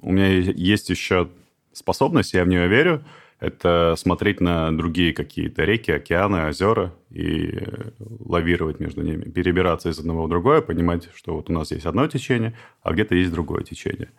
у 0.00 0.12
меня 0.12 0.28
есть 0.28 0.90
еще 0.90 1.28
способность, 1.72 2.34
я 2.34 2.44
в 2.44 2.48
нее 2.48 2.68
верю, 2.68 3.04
это 3.40 3.94
смотреть 3.96 4.40
на 4.40 4.76
другие 4.76 5.12
какие-то 5.12 5.64
реки, 5.64 5.90
океаны, 5.90 6.48
озера 6.48 6.92
и 7.10 7.58
лавировать 7.98 8.80
между 8.80 9.02
ними, 9.02 9.24
перебираться 9.24 9.88
из 9.88 9.98
одного 9.98 10.26
в 10.26 10.28
другое, 10.28 10.60
понимать, 10.60 11.08
что 11.14 11.34
вот 11.36 11.48
у 11.48 11.52
нас 11.52 11.70
есть 11.70 11.86
одно 11.86 12.06
течение, 12.06 12.56
а 12.82 12.92
где-то 12.92 13.14
есть 13.14 13.32
другое 13.32 13.62
течение. 13.62 14.10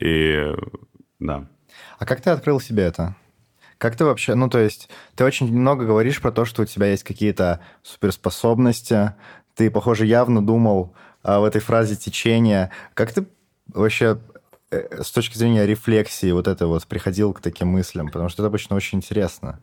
И 0.00 0.52
да. 1.18 1.48
А 1.98 2.06
как 2.06 2.20
ты 2.20 2.30
открыл 2.30 2.58
себе 2.60 2.84
это? 2.84 3.16
Как 3.78 3.96
ты 3.96 4.04
вообще, 4.04 4.34
ну, 4.34 4.48
то 4.48 4.58
есть, 4.58 4.88
ты 5.14 5.24
очень 5.24 5.52
много 5.52 5.84
говоришь 5.84 6.20
про 6.20 6.32
то, 6.32 6.44
что 6.44 6.62
у 6.62 6.66
тебя 6.66 6.86
есть 6.86 7.04
какие-то 7.04 7.60
суперспособности, 7.82 9.14
ты, 9.54 9.70
похоже, 9.70 10.06
явно 10.06 10.44
думал 10.44 10.94
а, 11.22 11.40
в 11.40 11.44
этой 11.44 11.60
фразе 11.60 11.96
течение. 11.96 12.70
Как 12.94 13.12
ты 13.12 13.26
вообще 13.66 14.18
э, 14.70 15.02
с 15.02 15.10
точки 15.10 15.38
зрения 15.38 15.66
рефлексии 15.66 16.30
вот 16.32 16.48
это 16.48 16.66
вот 16.66 16.86
приходил 16.86 17.32
к 17.32 17.40
таким 17.40 17.68
мыслям? 17.68 18.08
Потому 18.08 18.28
что 18.28 18.42
это 18.42 18.48
обычно 18.48 18.76
очень 18.76 18.98
интересно. 18.98 19.60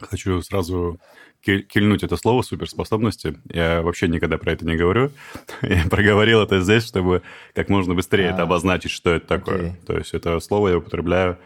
Хочу 0.00 0.42
сразу 0.42 0.98
кильнуть 1.44 2.02
это 2.02 2.16
слово 2.16 2.42
суперспособности. 2.42 3.38
Я 3.52 3.82
вообще 3.82 4.08
никогда 4.08 4.38
про 4.38 4.52
это 4.52 4.64
не 4.64 4.76
говорю. 4.76 5.10
Я 5.62 5.84
проговорил 5.90 6.40
это 6.42 6.60
здесь, 6.60 6.86
чтобы 6.86 7.22
как 7.54 7.68
можно 7.68 7.94
быстрее 7.94 8.30
а, 8.30 8.32
это 8.32 8.42
обозначить, 8.42 8.90
что 8.90 9.10
это 9.10 9.26
такое. 9.26 9.76
То 9.86 9.96
есть 9.96 10.14
это 10.14 10.40
слово 10.40 10.70
я 10.70 10.78
употребляю 10.78 11.38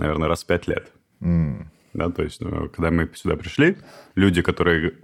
наверное, 0.00 0.28
раз 0.28 0.42
в 0.42 0.46
пять 0.46 0.66
лет. 0.66 0.90
Mm. 1.20 1.66
Да, 1.92 2.10
то 2.10 2.22
есть, 2.22 2.40
ну, 2.40 2.68
когда 2.68 2.90
мы 2.90 3.10
сюда 3.14 3.36
пришли, 3.36 3.76
люди, 4.14 4.42
которые 4.42 4.94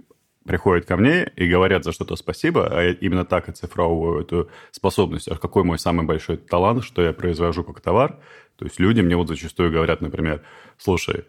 приходят 0.45 0.85
ко 0.85 0.95
мне 0.95 1.31
и 1.35 1.47
говорят 1.47 1.83
за 1.83 1.91
что-то 1.91 2.15
спасибо, 2.15 2.67
а 2.67 2.81
я 2.81 2.91
именно 2.91 3.25
так 3.25 3.49
оцифровываю 3.49 4.21
эту 4.21 4.49
способность. 4.71 5.27
А 5.27 5.35
какой 5.35 5.63
мой 5.63 5.77
самый 5.77 6.05
большой 6.05 6.37
талант, 6.37 6.83
что 6.83 7.01
я 7.01 7.11
произвожу 7.11 7.63
как 7.63 7.81
товар? 7.81 8.17
То 8.55 8.65
есть 8.65 8.79
люди 8.79 9.01
мне 9.01 9.15
вот 9.15 9.27
зачастую 9.27 9.71
говорят, 9.71 10.01
например, 10.01 10.41
слушай, 10.77 11.25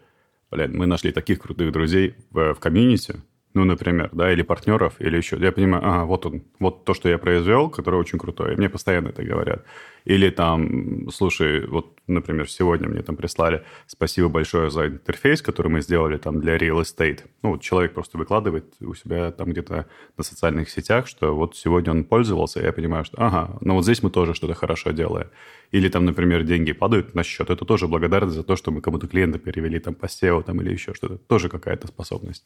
блин, 0.49 0.77
мы 0.77 0.85
нашли 0.85 1.11
таких 1.11 1.39
крутых 1.39 1.71
друзей 1.71 2.15
в, 2.31 2.53
в 2.53 2.59
комьюнити, 2.59 3.21
ну, 3.53 3.63
например, 3.65 4.09
да, 4.11 4.31
или 4.31 4.43
партнеров, 4.43 4.93
или 4.99 5.17
еще. 5.17 5.37
Я 5.37 5.51
понимаю, 5.51 5.83
ага, 5.85 6.05
вот 6.05 6.25
он, 6.25 6.43
вот 6.59 6.85
то, 6.85 6.93
что 6.93 7.09
я 7.09 7.17
произвел, 7.17 7.69
которое 7.69 7.97
очень 7.97 8.19
крутое. 8.19 8.55
мне 8.55 8.69
постоянно 8.69 9.09
это 9.09 9.23
говорят. 9.23 9.65
Или 10.05 10.29
там, 10.29 11.09
слушай, 11.11 11.65
вот, 11.67 11.97
например, 12.07 12.49
сегодня 12.49 12.87
мне 12.87 13.01
там 13.01 13.15
прислали 13.15 13.63
спасибо 13.87 14.29
большое 14.29 14.69
за 14.69 14.87
интерфейс, 14.87 15.41
который 15.41 15.71
мы 15.71 15.81
сделали 15.81 16.17
там 16.17 16.39
для 16.39 16.57
real 16.57 16.81
estate. 16.81 17.21
Ну, 17.41 17.51
вот 17.51 17.61
человек 17.61 17.93
просто 17.93 18.17
выкладывает 18.17 18.65
у 18.81 18.93
себя 18.93 19.31
там 19.31 19.49
где-то 19.49 19.87
на 20.17 20.23
социальных 20.23 20.69
сетях, 20.69 21.07
что 21.07 21.35
вот 21.35 21.55
сегодня 21.55 21.91
он 21.91 22.03
пользовался, 22.03 22.59
и 22.59 22.63
я 22.63 22.71
понимаю, 22.71 23.03
что 23.03 23.17
ага, 23.17 23.57
ну 23.61 23.73
вот 23.73 23.83
здесь 23.83 24.03
мы 24.03 24.11
тоже 24.11 24.35
что-то 24.35 24.53
хорошо 24.53 24.91
делаем. 24.91 25.27
Или 25.71 25.89
там, 25.89 26.05
например, 26.05 26.43
деньги 26.43 26.71
падают 26.71 27.15
на 27.15 27.23
счет. 27.23 27.49
Это 27.49 27.65
тоже 27.65 27.87
благодарность 27.87 28.35
за 28.35 28.43
то, 28.43 28.55
что 28.55 28.71
мы 28.71 28.81
кому-то 28.81 29.07
клиента 29.07 29.39
перевели 29.39 29.79
там 29.79 29.95
по 29.95 30.05
SEO 30.05 30.43
там, 30.43 30.61
или 30.61 30.71
еще 30.71 30.93
что-то. 30.93 31.17
Тоже 31.17 31.49
какая-то 31.49 31.87
способность. 31.87 32.45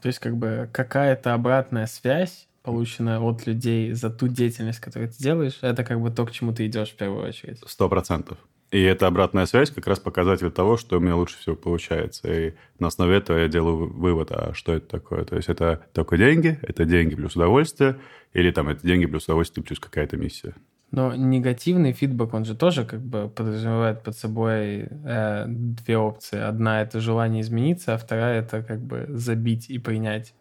То 0.00 0.08
есть 0.08 0.18
как 0.18 0.36
бы 0.36 0.68
какая-то 0.72 1.34
обратная 1.34 1.86
связь, 1.86 2.48
полученная 2.62 3.20
от 3.20 3.46
людей 3.46 3.92
за 3.92 4.10
ту 4.10 4.28
деятельность, 4.28 4.80
которую 4.80 5.10
ты 5.10 5.18
делаешь, 5.18 5.58
это 5.62 5.84
как 5.84 6.00
бы 6.00 6.10
то, 6.10 6.26
к 6.26 6.32
чему 6.32 6.52
ты 6.52 6.66
идешь 6.66 6.90
в 6.90 6.96
первую 6.96 7.26
очередь. 7.26 7.60
Сто 7.66 7.88
процентов. 7.88 8.38
И 8.70 8.82
эта 8.82 9.06
обратная 9.06 9.46
связь 9.46 9.70
как 9.70 9.86
раз 9.86 9.98
показатель 9.98 10.50
того, 10.50 10.76
что 10.76 10.98
у 10.98 11.00
меня 11.00 11.16
лучше 11.16 11.38
всего 11.38 11.56
получается. 11.56 12.30
И 12.30 12.54
на 12.78 12.88
основе 12.88 13.16
этого 13.16 13.38
я 13.38 13.48
делаю 13.48 13.90
вывод, 13.90 14.30
а 14.30 14.52
что 14.52 14.74
это 14.74 14.86
такое. 14.86 15.24
То 15.24 15.36
есть 15.36 15.48
это 15.48 15.86
только 15.94 16.18
деньги, 16.18 16.58
это 16.60 16.84
деньги 16.84 17.14
плюс 17.14 17.34
удовольствие, 17.34 17.98
или 18.34 18.50
там 18.50 18.68
это 18.68 18.86
деньги 18.86 19.06
плюс 19.06 19.24
удовольствие 19.24 19.64
плюс 19.64 19.80
какая-то 19.80 20.18
миссия. 20.18 20.54
Но 20.90 21.14
негативный 21.14 21.92
фидбэк, 21.92 22.32
он 22.32 22.44
же 22.44 22.56
тоже 22.56 22.84
как 22.84 23.00
бы 23.00 23.28
подразумевает 23.28 24.02
под 24.02 24.16
собой 24.16 24.88
э, 25.04 25.44
две 25.46 25.98
опции. 25.98 26.40
Одна— 26.40 26.80
это 26.82 27.00
желание 27.00 27.42
измениться, 27.42 27.94
а 27.94 27.98
вторая— 27.98 28.40
это 28.42 28.62
как 28.62 28.80
бы 28.80 29.06
забить 29.10 29.68
и 29.68 29.78
принять. 29.78 30.34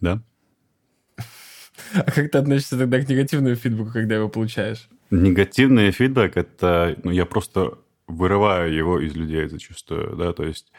Да. 0.00 0.22
А 1.94 2.10
как 2.10 2.30
ты 2.30 2.38
относишься 2.38 2.78
тогда 2.78 2.98
к 2.98 3.08
негативному 3.08 3.54
фидбэку, 3.54 3.92
когда 3.92 4.14
его 4.14 4.30
получаешь? 4.30 4.88
Негативный 5.10 5.90
фидбэк— 5.90 6.32
это... 6.36 6.96
Ну, 7.04 7.10
я 7.10 7.26
просто 7.26 7.78
вырываю 8.06 8.72
его 8.72 8.98
из 8.98 9.14
людей 9.14 9.46
зачастую, 9.48 10.16
да, 10.16 10.32
то 10.32 10.44
есть 10.44 10.72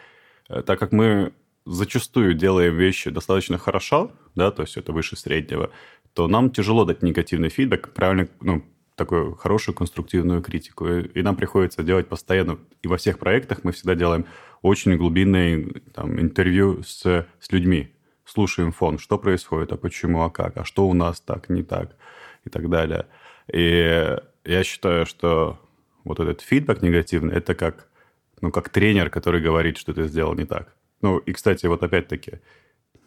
э, 0.49 0.63
так 0.63 0.79
как 0.79 0.91
мы 0.91 1.33
зачастую 1.65 2.33
делаем 2.33 2.77
вещи 2.77 3.09
достаточно 3.09 3.57
хорошо, 3.57 4.11
да, 4.35 4.51
то 4.51 4.63
есть 4.63 4.77
это 4.77 4.93
выше 4.93 5.17
среднего, 5.17 5.71
то 6.17 6.27
нам 6.27 6.49
тяжело 6.49 6.83
дать 6.83 7.03
негативный 7.03 7.49
фидбэк, 7.49 7.93
правильно, 7.93 8.27
ну, 8.41 8.63
такую 8.95 9.35
хорошую 9.35 9.75
конструктивную 9.75 10.41
критику. 10.41 10.87
И 10.87 11.21
нам 11.21 11.35
приходится 11.35 11.83
делать 11.83 12.07
постоянно, 12.07 12.57
и 12.81 12.87
во 12.87 12.97
всех 12.97 13.19
проектах 13.19 13.59
мы 13.63 13.71
всегда 13.71 13.93
делаем 13.93 14.25
очень 14.63 14.97
глубинные 14.97 15.83
там, 15.93 16.19
интервью 16.19 16.81
с, 16.81 17.03
с 17.39 17.51
людьми. 17.51 17.93
Слушаем 18.25 18.71
фон, 18.71 18.97
что 18.97 19.19
происходит, 19.19 19.71
а 19.73 19.77
почему, 19.77 20.23
а 20.23 20.31
как, 20.31 20.57
а 20.57 20.65
что 20.65 20.87
у 20.87 20.95
нас 20.95 21.21
так, 21.21 21.49
не 21.49 21.61
так, 21.61 21.95
и 22.45 22.49
так 22.49 22.67
далее. 22.67 23.05
И 23.53 24.17
я 24.43 24.63
считаю, 24.63 25.05
что 25.05 25.59
вот 26.03 26.19
этот 26.19 26.41
фидбэк 26.41 26.81
негативный, 26.81 27.35
это 27.35 27.53
как, 27.53 27.89
ну, 28.41 28.49
как 28.51 28.69
тренер, 28.69 29.11
который 29.11 29.39
говорит, 29.39 29.77
что 29.77 29.93
ты 29.93 30.07
сделал 30.07 30.33
не 30.33 30.45
так. 30.45 30.73
Ну, 31.03 31.19
и, 31.19 31.31
кстати, 31.31 31.67
вот 31.67 31.83
опять-таки, 31.83 32.39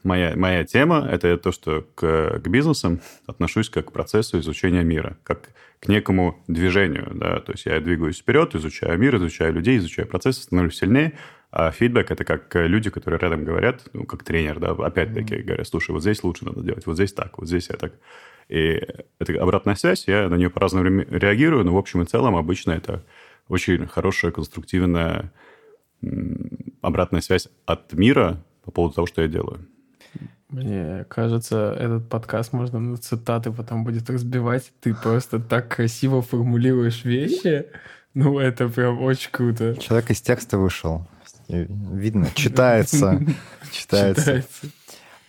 моя, 0.02 0.34
моя 0.36 0.64
тема– 0.64 1.08
это 1.10 1.36
то, 1.36 1.52
что 1.52 1.86
к, 1.94 2.40
к 2.42 2.48
бизнесам 2.48 3.00
отношусь 3.26 3.70
как 3.70 3.86
к 3.86 3.92
процессу 3.92 4.38
изучения 4.38 4.82
мира, 4.82 5.16
как 5.22 5.50
к 5.80 5.88
некому 5.88 6.42
движению. 6.48 7.10
Да? 7.14 7.40
То 7.40 7.52
есть 7.52 7.66
я 7.66 7.80
двигаюсь 7.80 8.18
вперед, 8.18 8.54
изучаю 8.54 8.98
мир, 8.98 9.16
изучаю 9.16 9.52
людей, 9.52 9.78
изучаю 9.78 10.06
процессы, 10.08 10.42
становлюсь 10.42 10.76
сильнее, 10.76 11.14
а 11.50 11.70
фидбэк– 11.70 12.10
это 12.12 12.24
как 12.24 12.54
люди, 12.54 12.90
которые 12.90 13.18
рядом 13.18 13.44
говорят, 13.44 13.88
ну, 13.92 14.04
как 14.04 14.22
тренер, 14.22 14.60
да, 14.60 14.70
опять-таки 14.70 15.34
mm-hmm. 15.34 15.42
говорят, 15.42 15.66
слушай, 15.66 15.90
вот 15.90 16.02
здесь 16.02 16.22
лучше 16.22 16.44
надо 16.44 16.62
делать, 16.62 16.86
вот 16.86 16.94
здесь 16.94 17.12
так, 17.12 17.38
вот 17.38 17.48
здесь 17.48 17.68
я 17.70 17.76
так. 17.76 17.92
И 18.48 18.80
это 19.18 19.42
обратная 19.42 19.74
связь, 19.74 20.06
я 20.06 20.28
на 20.28 20.36
нее 20.36 20.50
по-разному 20.50 21.04
реагирую, 21.08 21.64
но 21.64 21.74
в 21.74 21.78
общем 21.78 22.02
и 22.02 22.04
целом 22.04 22.36
обычно 22.36 22.72
это 22.72 23.04
очень 23.48 23.86
хорошая, 23.86 24.30
конструктивная 24.30 25.32
обратная 26.80 27.20
связь 27.20 27.48
от 27.66 27.92
мира 27.92 28.42
по 28.64 28.70
поводу 28.70 28.94
того, 28.94 29.06
что 29.06 29.22
я 29.22 29.28
делаю. 29.28 29.66
Мне 30.50 31.04
кажется, 31.08 31.76
этот 31.78 32.08
подкаст 32.08 32.52
можно 32.52 32.80
на 32.80 32.96
цитаты 32.96 33.52
потом 33.52 33.84
будет 33.84 34.10
разбивать. 34.10 34.72
Ты 34.80 34.94
просто 34.94 35.38
так 35.38 35.68
красиво 35.68 36.22
формулируешь 36.22 37.04
вещи. 37.04 37.66
Ну, 38.14 38.40
это 38.40 38.68
прям 38.68 39.00
очень 39.00 39.30
круто. 39.30 39.76
Человек 39.76 40.10
из 40.10 40.20
текста 40.20 40.58
вышел. 40.58 41.06
Видно, 41.46 42.28
читается. 42.34 43.20
Читается. 43.70 44.42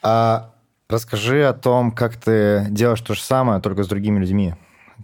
А 0.02 0.56
расскажи 0.90 1.44
о 1.44 1.54
том, 1.54 1.92
как 1.92 2.16
ты 2.16 2.66
делаешь 2.72 3.02
то 3.02 3.14
же 3.14 3.22
самое, 3.22 3.62
только 3.62 3.84
с 3.84 3.88
другими 3.88 4.20
людьми. 4.20 4.56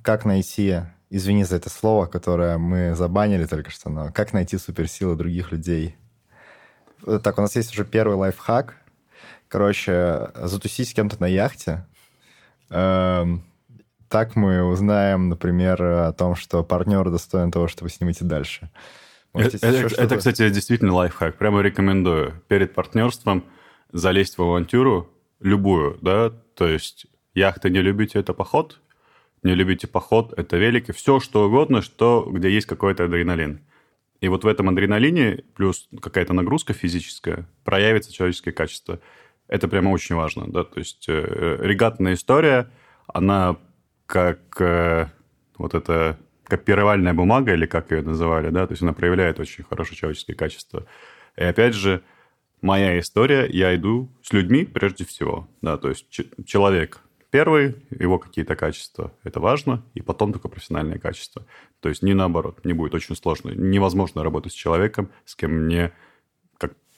Как 0.02 0.26
найти, 0.26 0.82
извини 1.12 1.44
за 1.44 1.58
это 1.58 1.70
слово, 1.70 2.08
которое 2.08 2.58
мы 2.58 2.96
забанили 2.96 3.46
только 3.46 3.70
что, 3.70 3.92
но 3.92 4.12
как 4.12 4.34
найти 4.34 4.58
суперсилы 4.58 5.16
других 5.16 5.52
людей? 5.52 5.96
Так, 7.24 7.38
у 7.38 7.42
нас 7.42 7.56
есть 7.56 7.72
уже 7.74 7.86
первый 7.86 8.16
лайфхак– 8.16 8.78
короче, 9.48 10.30
затусить 10.36 10.89
с 10.89 10.94
кем-то 10.94 11.20
на 11.20 11.27
яхте. 11.27 11.86
Эм, 12.70 13.44
так 14.10 14.36
мы 14.36 14.63
узнаем, 14.63 15.30
например, 15.30 15.82
о 15.82 16.13
том, 16.13 16.36
что 16.36 16.63
партнер 16.63 17.10
достоин 17.10 17.51
того, 17.51 17.68
чтобы 17.68 17.89
с 17.89 18.00
ним 18.00 18.12
идти 18.12 18.24
дальше. 18.24 18.70
Может, 19.34 19.56
это, 19.56 19.68
это, 19.68 20.01
это, 20.01 20.18
кстати, 20.18 20.50
действительно 20.50 20.94
лайфхак. 20.94 21.38
Прямо 21.38 21.62
рекомендую. 21.62 22.42
Перед 22.48 22.74
партнерством 22.74 23.44
залезть 23.92 24.38
в 24.38 24.42
авантюру 24.42 25.10
любую, 25.39 25.98
да, 26.01 26.32
то 26.56 26.68
есть 26.68 27.08
яхты 27.34 27.70
не 27.70 27.82
любите, 27.82 28.20
это 28.20 28.34
поход, 28.34 28.80
не 29.44 29.54
любите 29.54 29.88
поход, 29.88 30.34
это 30.38 30.58
велики, 30.58 30.92
все 30.92 31.20
что 31.20 31.46
угодно, 31.46 31.82
что, 31.82 32.27
где 32.32 32.50
есть 32.50 32.68
какой-то 32.68 33.06
адреналин. 33.06 33.62
И 34.20 34.27
вот 34.30 34.44
в 34.44 34.48
этом 34.48 34.70
адреналине 34.70 35.44
плюс 35.56 35.88
какая-то 36.01 36.34
нагрузка 36.34 36.74
физическая 36.74 37.48
проявится 37.63 38.12
человеческие 38.12 38.54
качества. 38.54 39.00
Это 39.48 39.68
прямо 39.68 39.89
очень 39.89 40.16
важно, 40.16 40.46
да, 40.48 40.63
то 40.63 40.80
есть 40.80 41.06
э, 41.08 41.58
регатная 41.62 42.13
история, 42.13 42.70
она 43.08 43.58
как 44.06 44.39
э, 44.60 45.08
вот 45.58 45.74
это 45.74 46.18
копировальная 46.44 47.13
бумага, 47.13 47.54
или 47.54 47.66
как 47.66 47.92
ее 47.92 48.01
называли, 48.01 48.50
да, 48.50 48.68
то 48.68 48.74
есть 48.74 48.84
она 48.84 48.94
проявляет 48.94 49.39
очень 49.39 49.63
хорошие 49.63 49.98
человеческие 49.98 50.36
качества. 50.36 50.86
И 51.36 51.44
опять 51.44 51.75
же, 51.75 52.01
моя 52.62 53.00
история, 53.00 53.48
я 53.50 53.75
иду 53.75 54.10
с 54.22 54.34
людьми 54.34 54.66
прежде 54.66 55.06
всего, 55.06 55.48
да, 55.62 55.77
то 55.77 55.89
есть 55.89 56.08
человек 56.46 57.01
первый, 57.30 57.75
его 57.92 58.20
какие-то 58.20 58.56
качества, 58.56 59.13
это 59.24 59.39
важно, 59.39 59.84
и 59.94 60.01
потом 60.01 60.32
только 60.32 60.48
профессиональные 60.48 61.00
качества. 61.00 61.46
То 61.82 61.89
есть 61.89 62.01
не 62.01 62.13
наоборот, 62.13 62.63
не 62.63 62.74
будет 62.74 62.96
очень 62.96 63.16
сложно. 63.16 63.51
Невозможно 63.51 64.24
работать 64.24 64.54
с 64.54 64.56
человеком, 64.56 65.12
с 65.25 65.36
кем 65.36 65.51
мне 65.51 65.92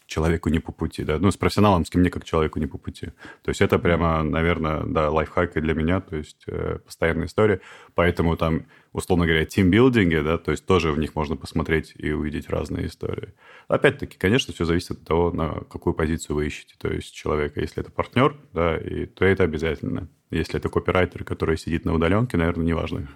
человеку 0.10 0.50
не 0.50 0.60
по 0.60 0.72
пути, 0.72 1.04
да, 1.04 1.20
ну, 1.20 1.32
с 1.32 1.38
профессионалом, 1.38 1.86
с 1.86 1.90
кем 1.90 2.02
мне 2.02 2.10
как 2.10 2.26
человеку 2.26 2.60
не 2.60 2.66
по 2.66 2.78
пути. 2.78 3.08
То 3.44 3.50
есть 3.50 3.62
это 3.62 3.78
прямо, 3.78 4.24
наверное, 4.24 4.84
да, 4.84 5.10
лайфхак 5.10 5.56
и 5.56 5.62
для 5.62 5.74
меня, 5.74 6.02
то 6.02 6.16
есть 6.16 6.44
э, 6.48 6.80
постоянная 6.84 7.28
история. 7.28 7.62
Поэтому 7.94 8.36
там, 8.36 8.66
условно 8.92 9.28
говоря, 9.28 9.46
тимбилдинги, 9.46 10.20
да, 10.20 10.38
то 10.40 10.52
есть 10.52 10.66
тоже 10.66 10.92
в 10.92 11.00
них 11.00 11.16
можно 11.16 11.38
посмотреть 11.38 11.94
и 11.96 12.12
увидеть 12.12 12.50
разные 12.50 12.88
истории. 12.88 13.34
Опять-таки, 13.68 14.18
конечно, 14.18 14.54
все 14.54 14.66
зависит 14.66 14.92
от 14.92 15.04
того, 15.06 15.32
на 15.32 15.62
какую 15.70 15.94
позицию 15.94 16.38
вы 16.38 16.48
ищете, 16.48 16.74
то 16.80 16.92
есть 16.92 17.14
человека. 17.14 17.62
Если 17.62 17.82
это 17.82 17.92
партнер, 17.92 18.36
да, 18.52 18.78
и, 18.78 19.06
то 19.06 19.26
это 19.26 19.44
обязательно. 19.44 20.10
Если 20.32 20.58
это 20.58 20.70
копирайтер, 20.70 21.24
который 21.24 21.58
сидит 21.58 21.86
на 21.86 21.94
удаленке, 21.94 22.36
наверное, 22.36 22.66
неважно, 22.66 23.08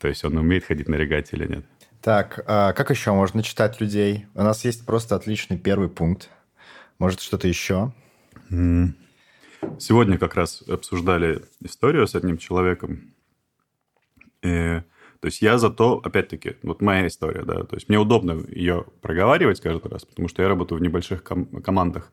то 0.00 0.06
есть 0.06 0.24
он 0.24 0.36
умеет 0.36 0.64
ходить 0.64 0.88
на 0.88 0.94
регате 0.94 1.36
или 1.36 1.46
нет. 1.46 1.66
Так, 2.02 2.42
а 2.46 2.72
как 2.72 2.88
еще 2.90 3.12
можно 3.12 3.42
читать 3.42 3.78
людей? 3.80 4.26
У 4.34 4.42
нас 4.42 4.64
есть 4.64 4.86
просто 4.86 5.16
отличный 5.16 5.58
первый 5.58 5.90
пункт. 5.90 6.30
Может, 6.98 7.20
что-то 7.20 7.46
еще? 7.46 7.92
Сегодня 9.78 10.16
как 10.18 10.34
раз 10.34 10.62
обсуждали 10.66 11.42
историю 11.62 12.06
с 12.06 12.14
одним 12.14 12.38
человеком. 12.38 13.12
И, 14.42 14.82
то 15.20 15.26
есть 15.26 15.42
я 15.42 15.58
зато, 15.58 16.00
опять-таки, 16.02 16.56
вот 16.62 16.80
моя 16.80 17.06
история, 17.06 17.42
да, 17.44 17.64
то 17.64 17.76
есть 17.76 17.90
мне 17.90 17.98
удобно 17.98 18.42
ее 18.48 18.86
проговаривать 19.02 19.60
каждый 19.60 19.90
раз, 19.90 20.06
потому 20.06 20.28
что 20.28 20.40
я 20.40 20.48
работаю 20.48 20.78
в 20.78 20.82
небольших 20.82 21.22
ком- 21.22 21.62
командах. 21.62 22.10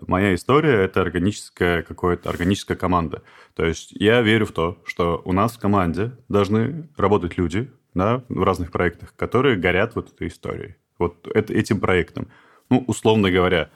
Моя 0.00 0.34
история– 0.34 0.72
это 0.84 1.00
органическая 1.00 1.82
какая-то 1.82 2.28
органическая 2.28 2.76
команда. 2.76 3.22
То 3.54 3.64
есть 3.64 3.92
я 3.92 4.20
верю 4.22 4.46
в 4.46 4.52
то, 4.52 4.82
что 4.84 5.22
у 5.24 5.32
нас 5.32 5.52
в 5.52 5.60
команде 5.60 6.12
должны 6.28 6.88
работать 6.96 7.36
люди, 7.36 7.70
да, 7.94 8.22
в 8.28 8.42
разных 8.42 8.70
проектах, 8.70 9.14
которые 9.16 9.56
горят 9.56 9.94
вот 9.94 10.12
этой 10.12 10.28
историей, 10.28 10.76
вот 10.98 11.28
это, 11.34 11.52
этим 11.52 11.80
проектом. 11.80 12.28
Ну, 12.70 12.84
условно 12.86 13.30
говоря, 13.30 13.70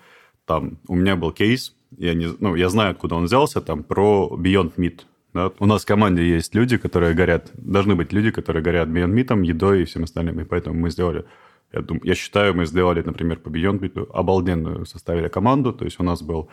там 0.45 0.79
у 0.89 0.95
меня 0.95 1.17
был 1.17 1.33
кейс, 1.33 1.75
я, 1.99 2.15
не, 2.15 2.29
ну, 2.39 2.55
я 2.55 2.69
знаю, 2.69 2.93
откуда 2.93 3.15
он 3.17 3.25
взялся, 3.25 3.61
там 3.61 3.83
про 3.83 4.31
Beyond 4.39 4.75
Meat. 4.77 5.01
Да? 5.35 5.53
У 5.59 5.67
нас 5.67 5.83
в 5.83 5.87
команде 5.87 6.29
есть 6.29 6.55
люди, 6.55 6.77
которые 6.77 7.15
горят, 7.15 7.51
должны 7.55 7.95
быть 7.95 8.13
люди, 8.13 8.31
которые 8.31 8.63
горят 8.63 8.89
Beyond 8.89 9.13
Meat, 9.13 9.45
едой 9.45 9.83
и 9.83 9.85
всем 9.85 10.05
остальным, 10.05 10.41
и 10.41 10.45
поэтому 10.45 10.79
мы 10.79 10.91
сделали 10.91 11.27
я, 11.73 11.83
думаю, 11.83 12.03
я 12.05 12.15
считаю, 12.15 12.55
мы 12.55 12.67
сделали, 12.67 13.03
например, 13.03 13.39
по 13.39 13.49
Beyond 13.49 13.81
Meat 13.81 14.11
обалденную 14.13 14.87
составили 14.87 15.29
команду. 15.29 15.73
То 15.73 15.85
есть 15.85 16.01
у 16.01 16.03
нас 16.03 16.23
был 16.23 16.49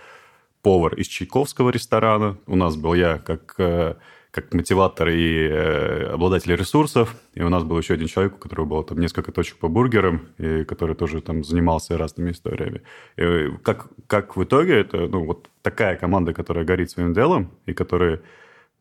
повар 0.61 0.95
из 0.95 1.07
Чайковского 1.07 1.69
ресторана, 1.69 2.37
у 2.47 2.55
нас 2.55 2.75
был 2.75 2.93
я 2.93 3.19
как 3.19 3.55
э, 3.57 3.95
как 4.33 4.51
мотиватор 4.51 5.09
и 5.09 5.47
э, 5.47 6.05
обладатель 6.11 6.55
ресурсов. 6.55 7.15
И 7.35 7.43
у 7.43 7.49
нас 7.49 7.63
был 7.63 7.77
еще 7.77 7.93
один 7.93 8.07
человек, 8.07 8.33
у 8.33 8.39
которого 8.39 8.65
было 8.65 8.83
там 8.83 8.97
несколько 8.97 9.31
точек 9.31 9.57
по 9.57 9.67
бургерам, 9.67 10.29
и 10.39 10.63
который 10.63 10.95
тоже 10.95 11.21
там 11.21 11.43
занимался 11.43 11.99
разными 11.99 12.31
историями. 12.31 12.81
И 13.15 13.51
как, 13.61 13.89
как 14.07 14.35
в 14.35 14.43
итоге 14.43 14.73
это 14.79 15.07
ну, 15.07 15.25
вот 15.25 15.51
такая 15.61 15.97
команда, 15.97 16.33
которая 16.33 16.65
горит 16.65 16.89
своим 16.89 17.13
делом, 17.13 17.51
и 17.67 17.73
которые, 17.73 18.23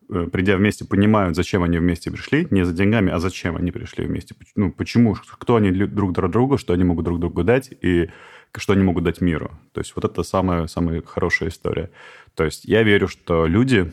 э, 0.08 0.26
придя 0.32 0.56
вместе, 0.56 0.86
понимают, 0.86 1.36
зачем 1.36 1.62
они 1.62 1.78
вместе 1.78 2.10
пришли, 2.10 2.48
не 2.50 2.64
за 2.64 2.72
деньгами, 2.72 3.12
а 3.12 3.18
зачем 3.18 3.54
они 3.54 3.72
пришли 3.72 4.06
вместе. 4.06 4.34
Ну, 4.56 4.72
почему, 4.72 5.14
кто 5.38 5.56
они 5.56 5.70
друг 5.70 6.14
для 6.14 6.28
друга, 6.28 6.56
что 6.56 6.72
они 6.72 6.84
могут 6.84 7.04
друг 7.04 7.20
другу 7.20 7.44
дать, 7.44 7.70
и 7.82 8.08
что 8.56 8.72
они 8.72 8.84
могут 8.84 9.04
дать 9.04 9.20
миру. 9.20 9.50
То 9.72 9.82
есть 9.82 9.94
вот 9.96 10.06
это 10.06 10.22
самая, 10.22 10.66
самая 10.66 11.02
хорошая 11.02 11.50
история. 11.50 11.90
То 12.34 12.44
есть 12.44 12.64
я 12.64 12.82
верю, 12.82 13.06
что 13.06 13.46
люди 13.46 13.92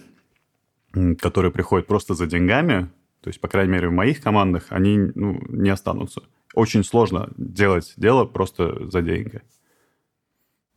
которые 0.92 1.52
приходят 1.52 1.88
просто 1.88 2.14
за 2.14 2.28
деньгами, 2.28 2.90
то 3.22 3.30
есть, 3.30 3.42
по 3.42 3.48
крайней 3.48 3.74
мере, 3.74 3.90
в 3.90 3.94
моих 3.94 4.22
командах, 4.22 4.68
они 4.70 4.98
ну, 5.16 5.40
не 5.50 5.70
останутся. 5.70 6.22
Очень 6.54 6.84
сложно 6.84 7.30
делать 7.38 7.94
дело 7.98 8.26
просто 8.26 8.90
за 8.90 9.02
деньги. 9.02 9.42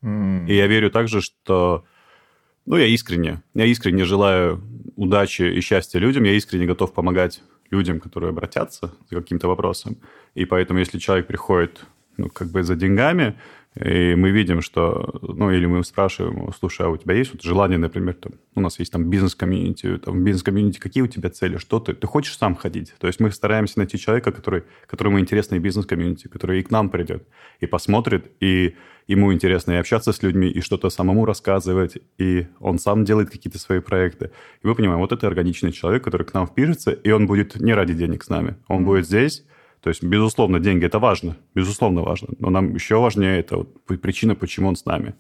Mm. 0.03 0.47
И 0.49 0.55
я 0.55 0.67
верю 0.67 0.91
также, 0.91 1.21
что... 1.21 1.85
Ну, 2.67 2.77
я 2.77 2.87
искренне, 2.87 3.43
я 3.55 3.65
искренне 3.65 4.05
желаю 4.05 4.63
удачи 4.97 5.43
и 5.43 5.61
счастья 5.61 5.99
людям, 5.99 6.25
я 6.25 6.33
искренне 6.33 6.67
готов 6.67 6.93
помогать 6.93 7.43
людям, 7.71 7.99
которые 7.99 8.31
обратятся 8.31 8.93
за 9.11 9.17
каким-то 9.17 9.49
вопросом. 9.49 9.97
И 10.35 10.45
поэтому, 10.45 10.79
если 10.79 10.99
человек 10.99 11.27
приходит 11.27 11.85
ну, 12.17 12.29
как 12.29 12.49
бы 12.49 12.63
за 12.63 12.77
деньгами, 12.77 13.39
и 13.75 14.15
мы 14.15 14.31
видим, 14.31 14.61
что, 14.61 15.19
ну, 15.23 15.51
или 15.51 15.65
мы 15.65 15.83
спрашиваем, 15.83 16.53
слушай, 16.59 16.87
а 16.87 16.91
у 16.91 16.97
тебя 16.99 17.15
есть 17.15 17.33
вот 17.33 17.43
желание, 17.43 17.79
например, 17.79 18.15
там, 18.15 18.33
у 18.55 18.61
нас 18.61 18.79
есть 18.79 18.93
там 18.93 19.09
бизнес-комьюнити, 19.09 19.97
там, 19.97 20.23
бизнес-комьюнити, 20.23 20.79
какие 20.79 21.03
у 21.03 21.07
тебя 21.07 21.31
цели, 21.31 21.57
что 21.57 21.81
ты, 21.81 21.95
ты 21.95 22.07
хочешь 22.07 22.37
сам 22.37 22.55
ходить? 22.55 22.93
То 22.99 23.07
есть 23.07 23.19
мы 23.19 23.31
стараемся 23.31 23.79
найти 23.79 23.99
человека, 23.99 24.31
который, 24.31 24.65
которому 24.87 25.19
интересно 25.21 25.55
и 25.55 25.59
бизнес-комьюнити, 25.59 26.29
который 26.29 26.61
и 26.61 26.63
к 26.63 26.71
нам 26.71 26.91
придет, 26.91 27.27
и 27.61 27.67
посмотрит, 27.67 28.31
и 28.41 28.77
ему 29.07 29.33
интересно 29.33 29.73
и 29.73 29.77
общаться 29.77 30.13
с 30.13 30.23
людьми, 30.23 30.49
и 30.49 30.61
что-то 30.61 30.91
самому 30.91 31.25
рассказывать, 31.25 31.97
и 32.19 32.49
он 32.61 32.79
сам 32.79 33.05
делает 33.05 33.31
какие-то 33.31 33.59
свои 33.59 33.81
проекты. 33.81 34.33
И 34.63 34.67
мы 34.67 34.75
понимаем, 34.75 35.01
вот 35.01 35.13
это 35.13 35.27
органичный 35.27 35.73
человек, 35.73 36.05
который 36.05 36.27
к 36.27 36.35
нам 36.35 36.47
впишется, 36.47 36.93
и 36.93 37.11
он 37.11 37.27
будет 37.27 37.59
не 37.59 37.73
ради 37.73 37.95
денег 37.95 38.23
с 38.23 38.29
нами, 38.29 38.57
он 38.69 38.85
будет 38.85 39.07
здесь, 39.07 39.45
то 39.83 39.89
есть, 39.89 40.03
безусловно, 40.03 40.61
деньги– 40.61 40.85
это 40.87 41.01
важно, 41.01 41.37
безусловно 41.55 42.03
важно, 42.03 42.29
но 42.39 42.51
нам 42.51 42.73
еще 42.75 43.01
важнее 43.01 43.41
это 43.41 43.57
вот 43.57 43.85
причина, 44.01 44.37
почему 44.37 44.69
он 44.69 44.77
с 44.77 44.85
нами. 44.85 45.15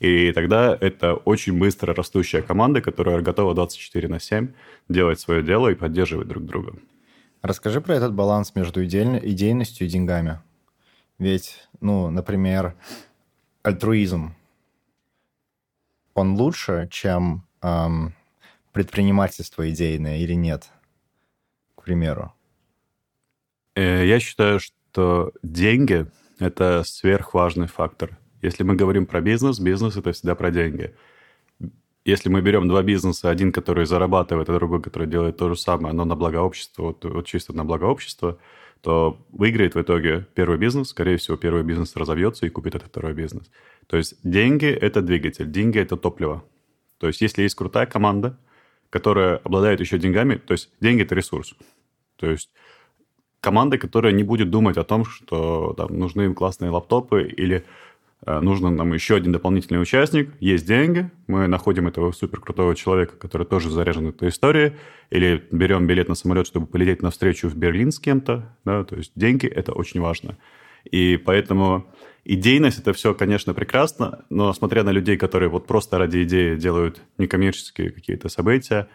И 0.00 0.32
тогда 0.32 0.76
это 0.78 1.14
очень 1.14 1.58
быстро 1.58 1.94
растущая 1.94 2.42
команда, 2.42 2.82
которая 2.82 3.22
готова 3.22 3.54
24 3.54 4.08
на 4.08 4.20
7 4.20 4.48
делать 4.90 5.18
свое 5.18 5.42
дело 5.42 5.68
и 5.68 5.74
поддерживать 5.74 6.28
друг 6.28 6.44
друга. 6.44 6.74
Расскажи 7.40 7.80
про 7.80 7.94
этот 7.94 8.12
баланс 8.12 8.54
между 8.54 8.84
идейностью 8.84 9.86
и 9.86 9.90
деньгами. 9.90 10.40
Ведь, 11.18 11.66
ну, 11.80 12.10
например, 12.10 12.74
альтруизм, 13.62 14.34
он 16.14 16.34
лучше, 16.34 16.88
чем 16.90 17.46
эм, 17.62 18.12
предпринимательство 18.72 19.70
идейное 19.70 20.18
или 20.18 20.34
нет, 20.34 20.70
к 21.74 21.84
примеру? 21.84 22.34
Э, 23.74 24.06
я 24.06 24.20
считаю, 24.20 24.60
что 24.60 25.32
деньги– 25.42 26.06
это 26.38 26.82
сверхважный 26.84 27.68
фактор. 27.68 28.18
Если 28.42 28.64
мы 28.64 28.74
говорим 28.74 29.06
про 29.06 29.20
бизнес, 29.20 29.58
бизнес– 29.60 29.96
это 29.96 30.12
всегда 30.12 30.34
про 30.34 30.50
деньги. 30.50 30.94
Если 32.04 32.28
мы 32.28 32.42
берем 32.42 32.68
два 32.68 32.82
бизнеса, 32.82 33.30
один, 33.30 33.52
который 33.52 33.86
зарабатывает, 33.86 34.48
а 34.48 34.54
другой, 34.54 34.82
который 34.82 35.06
делает 35.06 35.36
то 35.36 35.48
же 35.48 35.56
самое, 35.56 35.94
но 35.94 36.04
на 36.04 36.16
благо 36.16 36.38
общества, 36.38 36.82
вот, 36.82 37.04
вот 37.04 37.26
чисто 37.26 37.52
на 37.52 37.64
благо 37.64 37.84
общества, 37.84 38.38
то 38.80 39.24
выиграет 39.30 39.76
в 39.76 39.80
итоге 39.80 40.26
первый 40.34 40.58
бизнес. 40.58 40.88
Скорее 40.88 41.16
всего, 41.16 41.36
первый 41.36 41.62
бизнес 41.62 41.94
разовьется 41.94 42.44
и 42.44 42.50
купит 42.50 42.74
этот 42.74 42.88
второй 42.88 43.14
бизнес. 43.14 43.48
То 43.86 43.96
есть 43.96 44.16
деньги– 44.24 44.66
это 44.66 45.00
двигатель, 45.00 45.50
деньги– 45.50 45.78
это 45.80 45.96
топливо. 45.96 46.44
То 46.98 47.06
есть 47.06 47.20
если 47.20 47.42
есть 47.42 47.54
крутая 47.54 47.86
команда, 47.86 48.36
которая 48.90 49.36
обладает 49.36 49.78
еще 49.78 49.98
деньгами, 49.98 50.34
то 50.34 50.52
есть 50.52 50.70
деньги– 50.80 51.02
это 51.04 51.14
ресурс. 51.14 51.54
То 52.16 52.28
есть 52.28 52.50
команда, 53.42 53.76
которая 53.76 54.12
не 54.12 54.22
будет 54.22 54.50
думать 54.50 54.78
о 54.78 54.84
том, 54.84 55.04
что 55.04 55.74
там 55.76 55.98
нужны 55.98 56.22
им 56.22 56.34
классные 56.34 56.70
лаптопы 56.70 57.24
или 57.24 57.64
э, 58.24 58.40
нужно 58.40 58.70
нам 58.70 58.92
еще 58.94 59.16
один 59.16 59.32
дополнительный 59.32 59.82
участник, 59.82 60.30
есть 60.38 60.64
деньги, 60.64 61.10
мы 61.26 61.48
находим 61.48 61.88
этого 61.88 62.12
супер 62.12 62.40
крутого 62.40 62.76
человека, 62.76 63.16
который 63.16 63.44
тоже 63.44 63.68
заряжен 63.68 64.08
этой 64.08 64.28
историей, 64.28 64.74
или 65.10 65.42
берем 65.50 65.88
билет 65.88 66.08
на 66.08 66.14
самолет, 66.14 66.46
чтобы 66.46 66.66
полететь 66.66 67.02
на 67.02 67.10
встречу 67.10 67.48
в 67.48 67.56
Берлин 67.56 67.90
с 67.90 67.98
кем-то, 67.98 68.56
да, 68.64 68.84
то 68.84 68.94
есть 68.94 69.10
деньги– 69.16 69.46
это 69.48 69.72
очень 69.72 70.00
важно. 70.00 70.38
И 70.88 71.16
поэтому 71.16 71.84
идейность 72.24 72.78
это 72.78 72.92
все, 72.92 73.12
конечно, 73.12 73.54
прекрасно, 73.54 74.24
но 74.30 74.52
смотря 74.52 74.84
на 74.84 74.90
людей, 74.90 75.16
которые 75.16 75.48
вот 75.48 75.66
просто 75.66 75.98
ради 75.98 76.22
идеи 76.22 76.54
делают 76.54 77.02
некоммерческие 77.18 77.90
какие-то 77.90 78.28
события, 78.28 78.86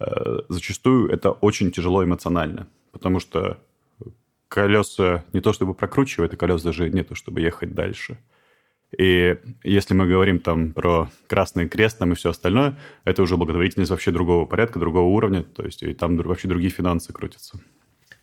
э, 0.00 0.04
зачастую 0.48 1.08
это 1.08 1.30
очень 1.30 1.70
тяжело 1.70 2.02
эмоционально, 2.02 2.66
потому 2.90 3.20
что 3.20 3.58
колеса 4.52 5.24
не 5.32 5.40
то 5.40 5.54
чтобы 5.54 5.72
прокручивают, 5.72 6.34
а 6.34 6.36
колес 6.36 6.62
даже 6.62 6.90
не 6.90 7.02
то 7.02 7.14
чтобы 7.14 7.40
ехать 7.40 7.74
дальше. 7.74 8.18
И 8.98 9.38
если 9.62 9.94
мы 9.94 10.06
говорим 10.06 10.38
там 10.38 10.74
про 10.74 11.08
Красный 11.26 11.66
Крест 11.66 11.98
там 11.98 12.12
и 12.12 12.14
все 12.14 12.30
остальное, 12.30 12.78
это 13.04 13.22
уже 13.22 13.38
благотворительность 13.38 13.90
вообще 13.90 14.10
другого 14.10 14.44
порядка, 14.44 14.78
другого 14.78 15.08
уровня, 15.08 15.42
то 15.42 15.64
есть 15.64 15.82
и 15.82 15.94
там 15.94 16.18
вообще 16.18 16.48
другие 16.48 16.70
финансы 16.70 17.14
крутятся. 17.14 17.58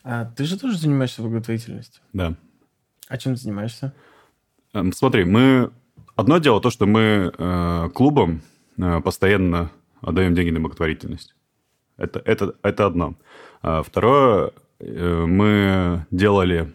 А 0.04 0.26
ты 0.26 0.44
же 0.44 0.60
тоже 0.60 0.78
занимаешься 0.78 1.24
благотворительностью? 1.24 2.04
Да. 2.14 2.36
А 3.08 3.18
чем 3.18 3.34
ты 3.34 3.42
занимаешься? 3.42 3.94
Эм, 4.74 4.94
смотри, 4.94 5.26
мы... 5.26 5.72
Одно 6.16 6.38
дело 6.38 6.62
то, 6.62 6.70
что 6.70 6.86
мы 6.86 7.34
э, 7.36 7.90
клубом 7.96 8.42
э, 8.78 9.02
постоянно 9.02 9.72
отдаем 10.02 10.36
деньги 10.36 10.52
на 10.52 10.60
благотворительность. 10.60 11.34
Это, 11.98 12.22
это, 12.24 12.56
это 12.62 12.86
одно. 12.86 13.16
А 13.62 13.82
второе, 13.82 14.52
мы 14.80 16.06
делали... 16.12 16.74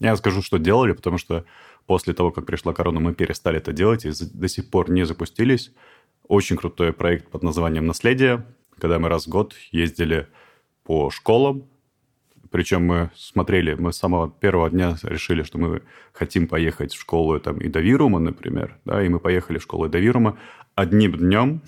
Я 0.00 0.16
скажу, 0.16 0.42
что 0.42 0.58
делали, 0.58 0.92
потому 0.92 1.18
что 1.18 1.44
после 1.86 2.14
того, 2.14 2.30
как 2.30 2.46
пришла 2.46 2.72
корона, 2.72 3.00
мы 3.00 3.14
перестали 3.14 3.58
это 3.58 3.72
делать 3.72 4.04
и 4.04 4.12
до 4.32 4.48
сих 4.48 4.70
пор 4.70 4.90
не 4.90 5.04
запустились. 5.04 5.72
Очень 6.26 6.56
крутой 6.56 6.92
проект 6.92 7.30
под 7.30 7.42
названием 7.42 7.86
«Наследие», 7.86 8.44
когда 8.78 8.98
мы 8.98 9.08
раз 9.08 9.26
в 9.26 9.30
год 9.30 9.54
ездили 9.70 10.26
по 10.82 11.10
школам, 11.10 11.68
причем 12.54 12.86
мы 12.86 13.10
смотрели, 13.16 13.74
мы 13.74 13.92
с 13.92 13.96
самого 13.96 14.30
первого 14.30 14.70
дня 14.70 14.96
решили, 15.02 15.42
что 15.42 15.58
мы 15.58 15.82
хотим 16.12 16.46
поехать 16.46 16.94
в 16.94 17.00
школу 17.00 17.40
там, 17.40 17.58
и 17.58 17.68
например, 18.20 18.78
да, 18.84 19.04
и 19.04 19.08
мы 19.08 19.18
поехали 19.18 19.58
в 19.58 19.62
школу 19.62 19.86
и 19.86 19.90
одним 20.76 21.16
днем 21.16 21.62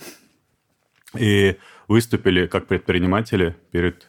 и 1.19 1.57
выступили 1.89 2.47
как 2.47 2.69
предприниматели 2.69 3.57
перед, 3.73 4.03
э, 4.05 4.07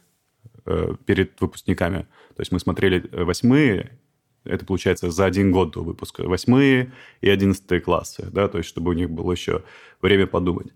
перед 1.06 1.40
выпускниками. 1.40 2.06
То 2.36 2.40
есть 2.40 2.52
мы 2.52 2.60
смотрели 2.60 3.08
восьмые, 3.12 3.98
это 4.44 4.64
получается 4.64 5.10
за 5.10 5.24
один 5.24 5.52
год 5.52 5.72
до 5.72 5.82
выпуска, 5.82 6.22
восьмые 6.22 6.92
и 7.20 7.28
одиннадцатые 7.28 7.80
классы, 7.80 8.28
да, 8.32 8.48
то 8.48 8.58
есть 8.58 8.68
чтобы 8.68 8.90
у 8.90 8.94
них 8.94 9.10
было 9.10 9.32
еще 9.32 9.62
время 10.00 10.26
подумать. 10.26 10.68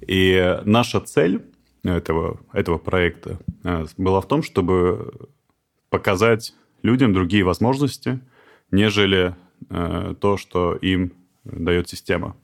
И 0.00 0.58
наша 0.64 1.00
цель 1.00 1.42
этого, 1.82 2.40
этого 2.52 2.78
проекта 2.78 3.38
э, 3.64 3.86
была 3.96 4.20
в 4.20 4.28
том, 4.28 4.42
чтобы 4.42 5.12
показать 5.88 6.54
людям 6.82 7.12
другие 7.12 7.44
возможности, 7.44 8.20
нежели 8.70 9.34
э, 9.68 10.14
то, 10.20 10.36
что 10.36 10.76
им 10.76 11.12
дает 11.44 11.88
система. 11.88 12.36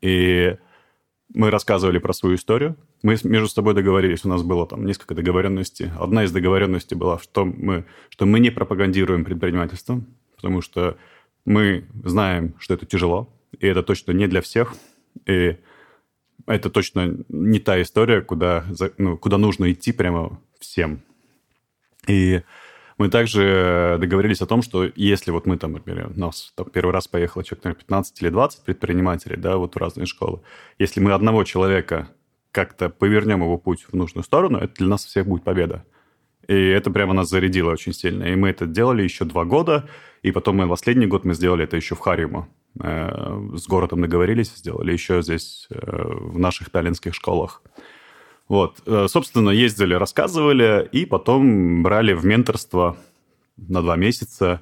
И 0.00 0.56
мы 1.34 1.50
рассказывали 1.50 1.98
про 1.98 2.12
свою 2.12 2.36
историю. 2.36 2.76
Мы 3.02 3.16
между 3.24 3.48
собой 3.48 3.74
договорились, 3.74 4.24
у 4.24 4.28
нас 4.28 4.42
было 4.42 4.66
там 4.66 4.84
несколько 4.84 5.14
договоренностей. 5.14 5.90
Одна 5.98 6.24
из 6.24 6.32
договоренностей 6.32 6.94
была, 6.94 7.18
что 7.18 7.44
мы, 7.46 7.86
что 8.10 8.26
мы 8.26 8.40
не 8.40 8.50
пропагандируем 8.50 9.24
предпринимательство, 9.24 10.02
потому 10.36 10.60
что 10.60 10.98
мы 11.46 11.86
знаем, 12.04 12.54
что 12.58 12.74
это 12.74 12.84
тяжело, 12.84 13.32
и 13.58 13.66
это 13.66 13.82
точно 13.82 14.12
не 14.12 14.26
для 14.26 14.42
всех. 14.42 14.74
И 15.26 15.56
это 16.46 16.70
точно 16.70 17.24
не 17.28 17.58
та 17.58 17.80
история, 17.80 18.20
куда, 18.20 18.64
ну, 18.98 19.16
куда 19.16 19.38
нужно 19.38 19.72
идти 19.72 19.92
прямо 19.92 20.38
всем. 20.58 21.02
И 22.06 22.42
мы 22.98 23.08
также 23.08 23.96
договорились 23.98 24.42
о 24.42 24.46
том, 24.46 24.60
что 24.60 24.86
если 24.94 25.30
вот 25.30 25.46
мы 25.46 25.56
там, 25.56 25.72
например, 25.72 26.12
у 26.14 26.20
нас 26.20 26.52
там 26.54 26.68
первый 26.68 26.90
раз 26.90 27.08
поехало 27.08 27.44
человек, 27.44 27.64
наверное, 27.64 27.80
15 27.80 28.22
или 28.22 28.28
20 28.28 28.64
предпринимателей, 28.64 29.36
да, 29.36 29.56
вот 29.56 29.74
в 29.74 29.78
разные 29.78 30.06
школы, 30.06 30.40
если 30.78 31.00
мы 31.00 31.12
одного 31.12 31.44
человека 31.44 32.10
как-то 32.52 32.88
повернем 32.88 33.42
его 33.42 33.58
путь 33.58 33.86
в 33.90 33.94
нужную 33.94 34.24
сторону, 34.24 34.58
это 34.58 34.74
для 34.74 34.88
нас 34.88 35.04
всех 35.04 35.26
будет 35.26 35.44
победа. 35.44 35.84
И 36.48 36.54
это 36.54 36.90
прямо 36.90 37.14
нас 37.14 37.28
зарядило 37.28 37.70
очень 37.70 37.92
сильно. 37.92 38.24
И 38.24 38.34
мы 38.34 38.48
это 38.48 38.66
делали 38.66 39.02
еще 39.02 39.24
два 39.24 39.44
года, 39.44 39.88
и 40.22 40.32
потом 40.32 40.56
мы 40.56 40.68
последний 40.68 41.06
год 41.06 41.24
мы 41.24 41.34
сделали 41.34 41.64
это 41.64 41.76
еще 41.76 41.94
в 41.94 42.00
Хариума. 42.00 42.48
Э, 42.82 43.50
с 43.54 43.66
городом 43.66 44.02
договорились, 44.02 44.52
сделали 44.56 44.92
еще 44.92 45.22
здесь, 45.22 45.66
э, 45.70 45.76
в 45.76 46.38
наших 46.38 46.70
таллинских 46.70 47.14
школах. 47.14 47.62
Вот, 48.48 48.82
э, 48.86 49.06
собственно, 49.08 49.50
ездили, 49.50 49.94
рассказывали, 49.94 50.88
и 50.90 51.06
потом 51.06 51.82
брали 51.82 52.12
в 52.12 52.24
менторство 52.24 52.96
на 53.56 53.80
два 53.82 53.96
месяца, 53.96 54.60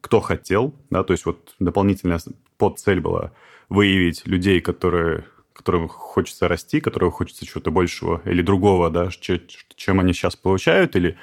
кто 0.00 0.20
хотел, 0.20 0.74
да, 0.90 1.02
то 1.02 1.12
есть 1.12 1.24
вот 1.24 1.54
дополнительная 1.58 2.20
подцель 2.58 3.00
была 3.00 3.32
выявить 3.70 4.26
людей, 4.26 4.60
которые, 4.60 5.24
которым 5.60 5.88
хочется 5.88 6.48
расти, 6.48 6.80
которым 6.80 7.10
хочется 7.10 7.46
чего-то 7.46 7.70
большего 7.70 8.22
или 8.24 8.42
другого, 8.42 8.90
да, 8.90 9.08
чем 9.76 10.00
они 10.00 10.14
сейчас 10.14 10.36
получают, 10.36 10.96
или 10.96 11.16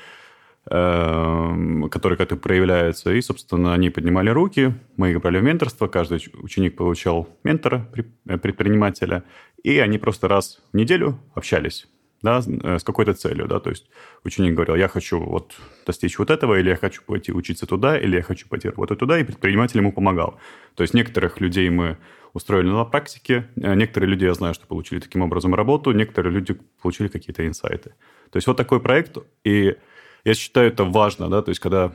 э, 0.69 1.88
которые 1.89 2.17
как-то 2.17 2.36
проявляются. 2.36 3.12
И, 3.13 3.21
собственно, 3.21 3.73
они 3.73 3.89
поднимали 3.89 4.30
руки, 4.30 4.76
мы 4.95 5.12
их 5.12 5.21
брали 5.21 5.39
в 5.39 5.43
менторство, 5.43 5.88
каждый 5.88 6.23
ученик 6.36 6.76
получал 6.76 7.28
ментора, 7.43 7.89
предпринимателя, 8.26 9.23
и 9.63 9.80
они 9.80 9.97
просто 9.97 10.28
раз 10.28 10.60
в 10.71 10.78
неделю 10.78 11.19
общались 11.34 11.88
да, 12.21 12.41
э, 12.63 12.80
с 12.80 12.84
какой-то 12.84 13.13
целью, 13.13 13.47
да, 13.47 13.60
то 13.60 13.69
есть 13.69 13.89
ученик 14.23 14.53
говорил, 14.56 14.75
я 14.75 14.88
хочу 14.88 15.19
вот 15.19 15.56
достичь 15.86 16.17
вот 16.19 16.30
этого, 16.30 16.60
или 16.60 16.69
я 16.69 16.75
хочу 16.75 17.01
пойти 17.03 17.32
учиться 17.32 17.65
туда, 17.65 17.97
или 17.97 18.15
я 18.15 18.21
хочу 18.21 18.47
пойти 18.47 18.69
работать 18.69 18.99
туда, 18.99 19.19
и 19.19 19.23
предприниматель 19.23 19.77
ему 19.77 19.91
помогал. 19.91 20.39
То 20.75 20.84
есть 20.84 20.93
некоторых 20.93 21.39
людей 21.41 21.69
мы 21.69 21.97
устроили 22.34 22.67
на 22.67 22.86
практике, 22.86 23.47
э, 23.56 23.75
некоторые 23.75 24.10
люди, 24.10 24.25
я 24.25 24.34
знаю, 24.34 24.53
что 24.53 24.65
получили 24.67 24.99
таким 24.99 25.21
образом 25.21 25.53
работу, 25.53 25.91
некоторые 25.91 26.34
люди 26.34 26.58
получили 26.82 27.08
какие-то 27.08 27.45
инсайты. 27.45 27.91
То 28.32 28.38
есть 28.38 28.47
вот 28.47 28.58
такой 28.58 28.80
проект, 28.80 29.17
и 29.43 29.75
я 30.23 30.34
считаю, 30.34 30.67
это 30.67 30.84
важно, 30.84 31.30
да, 31.30 31.41
то 31.41 31.49
есть 31.49 31.60
когда 31.60 31.93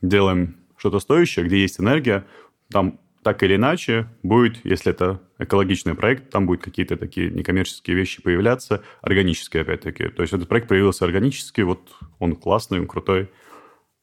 делаем 0.00 0.56
что-то 0.76 1.00
стоящее, 1.00 1.44
где 1.46 1.60
есть 1.60 1.80
энергия, 1.80 2.24
там 2.70 3.00
так 3.26 3.42
или 3.42 3.56
иначе 3.56 4.06
будет, 4.22 4.64
если 4.64 4.92
это 4.92 5.20
экологичный 5.38 5.96
проект, 5.96 6.30
там 6.30 6.46
будут 6.46 6.62
какие-то 6.62 6.96
такие 6.96 7.28
некоммерческие 7.28 7.96
вещи 7.96 8.22
появляться, 8.22 8.84
органические 9.02 9.62
опять-таки. 9.62 10.10
То 10.10 10.22
есть 10.22 10.32
этот 10.32 10.48
проект 10.48 10.68
появился 10.68 11.04
органически, 11.04 11.62
вот 11.62 11.80
он 12.20 12.36
классный, 12.36 12.78
он 12.78 12.86
крутой. 12.86 13.32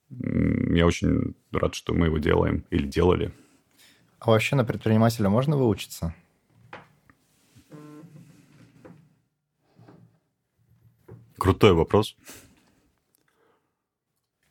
Я 0.10 0.86
очень 0.86 1.36
рад, 1.54 1.74
что 1.74 1.94
мы 1.94 2.08
его 2.08 2.18
делаем 2.18 2.66
или 2.70 2.86
делали. 2.86 3.32
А 4.20 4.30
вообще 4.30 4.58
на 4.58 4.66
предпринимателя 4.66 5.30
можно 5.30 5.56
выучиться? 5.56 6.14
Крутой 11.38 11.72
вопрос. 11.72 12.18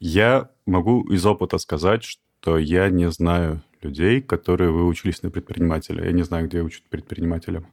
Я 0.01 0.49
могу 0.65 1.03
из 1.13 1.27
опыта 1.27 1.59
сказать, 1.59 2.05
что 2.05 2.57
я 2.57 2.89
не 2.89 3.11
знаю 3.11 3.63
людей, 3.83 4.21
которые 4.21 4.71
выучились 4.71 5.23
на 5.23 5.31
предпринимателя. 5.31 6.05
Я 6.05 6.12
не 6.12 6.23
знаю, 6.23 6.47
где 6.47 6.62
учат 6.62 6.85
предпринимателям. 6.85 7.66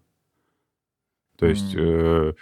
То 1.37 1.45
есть, 1.45 1.75
mm. 1.75 1.79
э, 1.79 2.33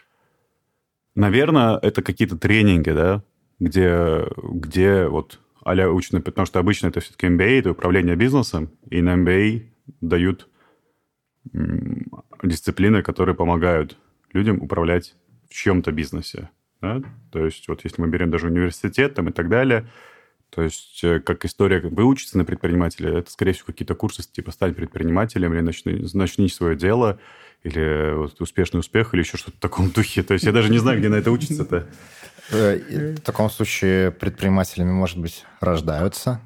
наверное, 1.15 1.77
это 1.77 2.01
какие-то 2.01 2.37
тренинги, 2.37 2.89
да, 2.89 3.23
где, 3.59 4.25
где 4.43 5.07
вот 5.07 5.39
а-ля 5.63 5.91
учат, 5.91 6.23
потому 6.23 6.45
что 6.45 6.59
обычно 6.59 6.87
это 6.87 6.99
все-таки 6.99 7.27
MBA, 7.27 7.59
это 7.59 7.71
управление 7.71 8.15
бизнесом, 8.15 8.71
и 8.89 9.01
на 9.01 9.15
MBA 9.15 9.65
дают 10.01 10.47
дисциплины, 12.43 13.03
которые 13.03 13.35
помогают 13.35 13.97
людям 14.33 14.61
управлять 14.61 15.15
в 15.49 15.53
чем-то 15.53 15.91
бизнесе. 15.91 16.49
Да? 16.81 17.01
То 17.31 17.45
есть 17.45 17.67
вот 17.67 17.83
если 17.83 18.01
мы 18.01 18.07
берем 18.07 18.31
даже 18.31 18.47
университет 18.47 19.15
там, 19.15 19.29
и 19.29 19.31
так 19.31 19.49
далее, 19.49 19.87
то 20.49 20.61
есть, 20.61 21.03
э, 21.03 21.19
как 21.19 21.45
история 21.45 21.79
выучиться 21.81 22.37
на 22.37 22.45
предпринимателя, 22.45 23.19
это, 23.19 23.31
скорее 23.31 23.53
всего, 23.53 23.67
какие-то 23.67 23.95
курсы 23.95 24.23
типа 24.23 24.51
«Стань 24.51 24.73
предпринимателем» 24.73 25.53
или 25.53 25.61
«Начни, 25.61 26.05
начни 26.13 26.49
свое 26.49 26.75
дело», 26.75 27.19
или 27.63 28.13
вот, 28.15 28.39
«Успешный 28.39 28.79
успех», 28.79 29.13
или 29.13 29.21
еще 29.21 29.37
что-то 29.37 29.57
в 29.57 29.59
таком 29.59 29.89
духе. 29.91 30.23
То 30.23 30.33
есть, 30.33 30.45
я 30.45 30.51
даже 30.51 30.69
не 30.69 30.77
знаю, 30.77 30.99
где 30.99 31.09
на 31.09 31.15
это 31.15 31.31
учиться-то. 31.31 31.87
Э, 32.51 33.15
в 33.17 33.21
таком 33.21 33.49
случае 33.49 34.11
предпринимателями, 34.11 34.91
может 34.91 35.17
быть, 35.17 35.45
рождаются? 35.59 36.39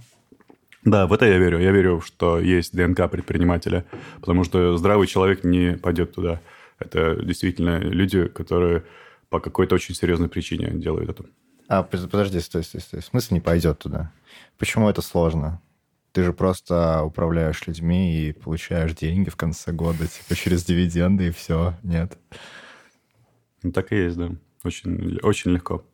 Да, 0.83 1.05
в 1.05 1.13
это 1.13 1.25
я 1.27 1.37
верю. 1.37 1.59
Я 1.59 1.71
верю, 1.71 2.01
что 2.01 2.39
есть 2.39 2.75
ДНК 2.75 3.09
предпринимателя, 3.09 3.85
потому 4.19 4.43
что 4.43 4.77
здравый 4.77 5.05
человек 5.05 5.43
не 5.43 5.77
пойдет 5.77 6.13
туда. 6.13 6.41
Это 6.79 7.15
действительно 7.23 7.77
люди, 7.77 8.27
которые 8.27 8.83
по 9.29 9.39
какой-то 9.39 9.75
очень 9.75 9.93
серьезной 9.93 10.27
причине 10.27 10.71
делают 10.71 11.09
это. 11.11 11.25
А, 11.71 11.83
подожди, 11.83 12.41
стой, 12.41 12.65
стой, 12.65 12.81
стой. 12.81 12.99
В 12.99 13.05
смысле 13.05 13.35
не 13.35 13.39
пойдет 13.39 13.79
туда? 13.79 14.11
Почему 14.57 14.89
это 14.89 15.01
сложно? 15.01 15.61
Ты 16.11 16.25
же 16.25 16.33
просто 16.33 17.01
управляешь 17.01 17.65
людьми 17.65 18.13
и 18.13 18.33
получаешь 18.33 18.93
деньги 18.93 19.29
в 19.29 19.37
конце 19.37 19.71
года, 19.71 20.05
типа 20.05 20.35
через 20.35 20.65
дивиденды 20.65 21.27
и 21.27 21.31
все. 21.31 21.73
Нет. 21.81 22.17
Ну, 23.63 23.71
так 23.71 23.93
и 23.93 23.95
есть, 23.95 24.17
да. 24.17 24.31
Очень, 24.65 25.17
очень 25.23 25.51
легко. 25.51 25.85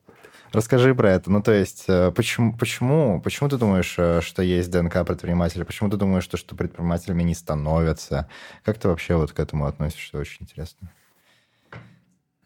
Расскажи 0.52 0.96
про 0.96 1.12
это. 1.12 1.30
Ну, 1.30 1.44
то 1.44 1.52
есть, 1.52 1.86
э, 1.88 2.12
почему, 2.12 2.58
почему, 2.58 3.22
почему 3.22 3.48
ты 3.48 3.58
думаешь, 3.58 3.94
э, 4.00 4.22
что 4.22 4.42
есть 4.42 4.72
ДНК 4.72 5.06
предпринимателя? 5.06 5.64
Почему 5.64 5.92
ты 5.92 5.98
думаешь, 5.98 6.24
что, 6.24 6.38
что 6.38 6.56
предпринимателями 6.56 7.22
не 7.22 7.36
становятся? 7.36 8.28
Как 8.64 8.80
ты 8.80 8.88
вообще 8.88 9.16
вот 9.16 9.32
к 9.32 9.40
этому 9.40 9.68
относишься? 9.68 10.18
Очень 10.18 10.46
интересно. 10.46 10.92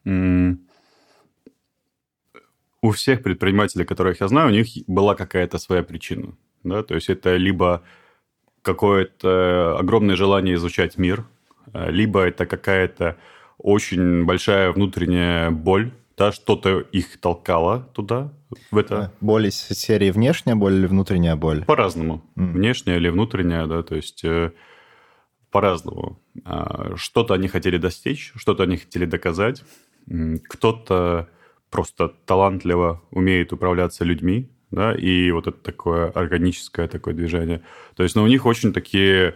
Mm. 0.04 0.58
У 2.82 2.92
всех 2.92 3.24
предпринимателей, 3.24 3.86
которых 3.86 4.22
я 4.22 4.28
знаю, 4.28 4.50
у 4.50 4.52
них 4.52 4.68
была 4.88 5.16
какая-то 5.16 5.58
своя 5.58 5.84
причина. 5.84 6.34
Да? 6.64 6.84
То 6.84 6.96
есть 6.96 7.10
это 7.10 7.36
либо 7.36 7.84
какое-то 8.62 9.78
огромное 9.80 10.16
желание 10.16 10.56
изучать 10.56 10.98
мир, 10.98 11.26
э, 11.74 11.92
либо 11.92 12.22
это 12.22 12.46
какая-то 12.46 13.18
очень 13.58 14.26
большая 14.26 14.72
внутренняя 14.72 15.52
боль, 15.52 15.92
да, 16.18 16.32
что-то 16.32 16.80
их 16.80 17.20
толкало 17.20 17.90
туда, 17.94 18.32
в 18.70 18.78
это. 18.78 19.12
Боль 19.22 19.48
из 19.48 19.56
серии 19.56 20.12
внешняя 20.12 20.56
боль 20.56 20.74
или 20.74 20.86
внутренняя 20.86 21.36
боль? 21.36 21.64
По-разному. 21.66 22.24
Mm. 22.36 22.52
Внешняя 22.52 22.98
или 22.98 23.10
внутренняя, 23.10 23.66
да, 23.66 23.82
то 23.82 23.96
есть 23.96 24.24
э, 24.24 24.52
по-разному. 25.52 26.20
А, 26.44 26.96
что-то 26.96 27.34
они 27.34 27.48
хотели 27.48 27.78
достичь, 27.78 28.34
что-то 28.36 28.64
они 28.64 28.78
хотели 28.78 29.06
доказать. 29.06 29.64
Кто-то 30.50 31.30
просто 31.72 32.10
талантливо 32.26 33.02
умеет 33.10 33.54
управляться 33.54 34.06
людьми, 34.06 34.52
да, 34.70 34.94
и 34.94 35.32
вот 35.32 35.48
это 35.48 35.58
такое 35.58 36.10
органическое 36.10 36.88
такое 36.88 37.16
движение. 37.16 37.62
То 37.96 38.04
есть, 38.04 38.16
ну, 38.16 38.24
у 38.24 38.28
них 38.28 38.46
очень 38.46 38.74
такие 38.74 39.36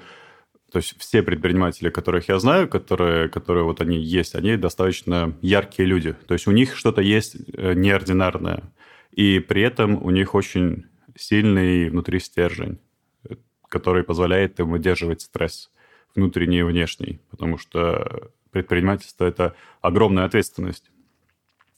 то 0.72 0.80
есть 0.80 0.96
все 1.00 1.24
предприниматели, 1.24 1.90
которых 1.90 2.28
я 2.28 2.38
знаю, 2.38 2.68
которые, 2.68 3.30
которые 3.30 3.64
вот 3.64 3.80
они 3.80 3.98
есть, 3.98 4.36
они 4.36 4.58
достаточно 4.58 5.34
яркие 5.42 5.88
люди. 5.88 6.14
То 6.28 6.34
есть 6.34 6.48
у 6.48 6.52
них 6.52 6.76
что-то 6.76 7.02
есть 7.02 7.38
э, 7.54 7.74
неординарное. 7.76 8.64
И 9.12 9.40
при 9.40 9.62
этом 9.62 10.04
у 10.04 10.10
них 10.10 10.36
очень 10.36 10.88
сильный 11.16 11.90
внутри 11.90 12.20
стержень, 12.20 12.80
который 13.70 14.04
позволяет 14.04 14.60
им 14.60 14.72
выдерживать 14.72 15.22
стресс 15.22 15.72
внутренний 16.14 16.60
и 16.60 16.64
внешний. 16.64 17.22
Потому 17.30 17.58
что 17.58 18.32
предпринимательство– 18.52 19.24
это 19.26 19.56
огромная 19.82 20.26
ответственность. 20.26 20.92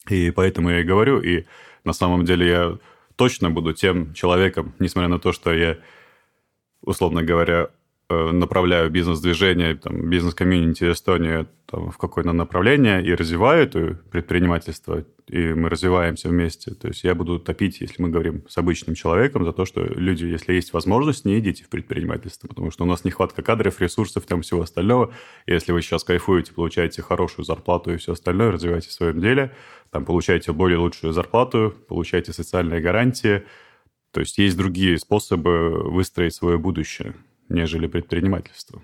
И 0.09 0.31
поэтому 0.31 0.69
я 0.69 0.79
и 0.81 0.83
говорю, 0.83 1.19
и 1.21 1.45
на 1.83 1.93
самом 1.93 2.25
деле 2.25 2.47
я 2.47 2.77
точно 3.15 3.49
буду 3.49 3.73
тем 3.73 4.13
человеком, 4.13 4.73
несмотря 4.79 5.09
на 5.09 5.19
то, 5.19 5.33
что 5.33 5.53
я, 5.53 5.77
условно 6.81 7.23
говоря, 7.23 7.69
направляю 8.09 8.89
бизнес-движение, 8.89 9.75
там, 9.75 10.09
бизнес-комьюнити 10.09 10.91
Эстонии 10.91 11.45
там, 11.65 11.91
в 11.91 11.97
какое-то 11.97 12.31
направление 12.31 13.05
и 13.05 13.13
развиваю 13.13 13.63
это 13.63 13.99
предпринимательство, 14.09 15.03
и 15.27 15.53
мы 15.53 15.67
развиваемся 15.67 16.29
вместе. 16.29 16.73
То 16.73 16.87
есть 16.87 17.03
я 17.03 17.15
буду 17.15 17.37
топить, 17.37 17.81
если 17.81 18.01
мы 18.01 18.07
говорим 18.07 18.43
с 18.47 18.57
обычным 18.57 18.95
человеком, 18.95 19.43
за 19.43 19.51
то, 19.51 19.65
что 19.65 19.83
люди, 19.83 20.23
если 20.23 20.53
есть 20.53 20.71
возможность, 20.71 21.25
не 21.25 21.37
идите 21.39 21.65
в 21.65 21.69
предпринимательство, 21.69 22.47
потому 22.47 22.71
что 22.71 22.85
у 22.85 22.87
нас 22.87 23.03
нехватка 23.03 23.41
кадров, 23.41 23.81
ресурсов, 23.81 24.25
там 24.25 24.41
всего 24.41 24.61
остального. 24.61 25.13
Если 25.45 25.73
вы 25.73 25.81
сейчас 25.81 26.05
кайфуете, 26.05 26.53
получаете 26.53 27.01
хорошую 27.01 27.43
зарплату 27.43 27.93
и 27.93 27.97
все 27.97 28.13
остальное, 28.13 28.51
развиваете 28.51 28.87
в 28.87 28.93
своем 28.93 29.19
деле, 29.19 29.53
там 29.91 30.05
получаете 30.05 30.53
более 30.53 30.77
лучшую 30.77 31.11
зарплату, 31.11 31.75
получаете 31.89 32.31
социальные 32.31 32.79
гарантии, 32.79 33.43
то 34.11 34.21
есть 34.21 34.37
есть 34.37 34.55
другие 34.55 34.97
способы 34.97 35.91
выстроить 35.91 36.33
свое 36.33 36.57
будущее 36.57 37.13
нежели 37.49 37.87
предпринимательство. 37.87 38.81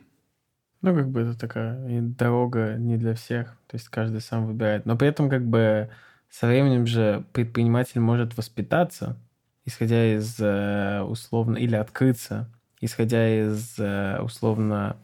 Ну, 0.82 0.93
как 0.93 1.10
бы 1.10 1.21
это 1.21 1.39
такая 1.39 2.02
дорога 2.02 2.76
не 2.78 2.97
для 2.97 3.15
всех, 3.15 3.58
то 3.67 3.76
есть 3.76 3.88
каждый 3.88 4.19
сам 4.19 4.45
выбирает. 4.45 4.86
Но 4.86 4.97
при 4.97 5.08
этом 5.08 5.30
как 5.30 5.45
бы 5.45 5.89
со 6.30 6.47
временем 6.47 6.86
же 6.86 7.23
предприниматель 7.32 8.02
может 8.02 8.36
воспитаться, 8.36 9.17
исходя 9.65 10.13
из 10.13 10.36
э, 10.39 11.02
условно, 11.02 11.58
или 11.58 11.76
открыться, 11.76 12.49
исходя 12.82 13.30
из 13.30 13.76
э, 13.80 14.19
условно 14.21 14.97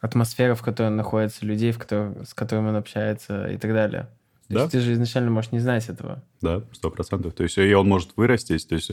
атмосферы, 0.00 0.54
в 0.54 0.62
которой 0.62 0.90
находятся 0.90 1.46
людей, 1.46 1.72
в 1.72 1.78
которых, 1.78 2.28
с 2.28 2.34
которыми 2.34 2.68
он 2.68 2.76
общается 2.76 3.46
и 3.46 3.56
так 3.56 3.72
далее. 3.72 4.08
То 4.48 4.54
да? 4.54 4.60
есть 4.60 4.72
ты 4.72 4.80
же 4.80 4.92
изначально 4.94 5.30
можешь 5.30 5.52
не 5.52 5.58
знать 5.58 5.88
этого. 5.88 6.22
Да, 6.40 6.62
сто 6.72 6.90
процентов. 6.90 7.34
То 7.34 7.42
есть 7.42 7.58
и 7.58 7.74
он 7.74 7.88
может 7.88 8.16
вырасти, 8.16 8.56
то 8.58 8.74
есть 8.74 8.92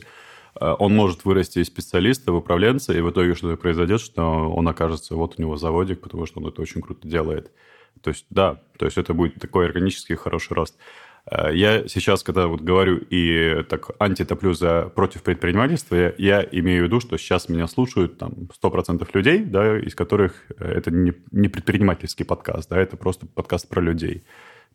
он 0.60 0.96
может 0.96 1.26
вырасти 1.26 1.60
из 1.60 1.68
специалиста 1.68 2.32
в 2.32 2.36
управленца, 2.36 2.94
и 2.94 3.02
в 3.02 3.10
итоге 3.10 3.36
что-то 3.36 3.58
произойдет, 3.58 4.02
что 4.02 4.50
он 4.50 4.68
окажется, 4.68 5.16
вот 5.16 5.36
у 5.38 5.42
него 5.42 5.58
заводик, 5.58 6.02
потому 6.02 6.26
что 6.26 6.40
он 6.40 6.48
это 6.48 6.62
очень 6.62 6.82
круто 6.82 7.08
делает. 7.08 7.52
То 8.02 8.10
есть, 8.10 8.26
да, 8.30 8.62
то 8.78 8.86
есть 8.86 8.98
это 8.98 9.14
будет 9.14 9.36
такой 9.36 9.66
органический 9.66 10.16
хороший 10.16 10.54
рост. 10.54 10.76
Э, 11.30 11.50
я 11.54 11.88
сейчас, 11.88 12.24
когда 12.24 12.48
вот 12.48 12.62
говорю 12.62 12.98
и 12.98 13.64
так 13.70 13.92
антитоплю 14.00 14.54
за 14.54 14.92
против 14.96 15.24
предпринимательства, 15.24 15.96
я, 15.96 16.14
я 16.18 16.48
имею 16.52 16.84
в 16.84 16.86
виду, 16.88 17.00
что 17.00 17.18
сейчас 17.18 17.50
меня 17.50 17.68
слушают 17.68 18.18
там 18.18 18.50
100% 18.62 19.08
людей, 19.14 19.40
да, 19.40 19.80
из 19.80 19.96
которых 19.96 20.34
э, 20.58 20.66
это 20.66 20.92
не, 20.92 21.14
не 21.32 21.48
предпринимательский 21.48 22.26
подкаст, 22.26 22.70
да, 22.70 22.80
это 22.80 22.98
просто 22.98 23.26
подкаст 23.26 23.68
про 23.68 23.82
людей. 23.82 24.24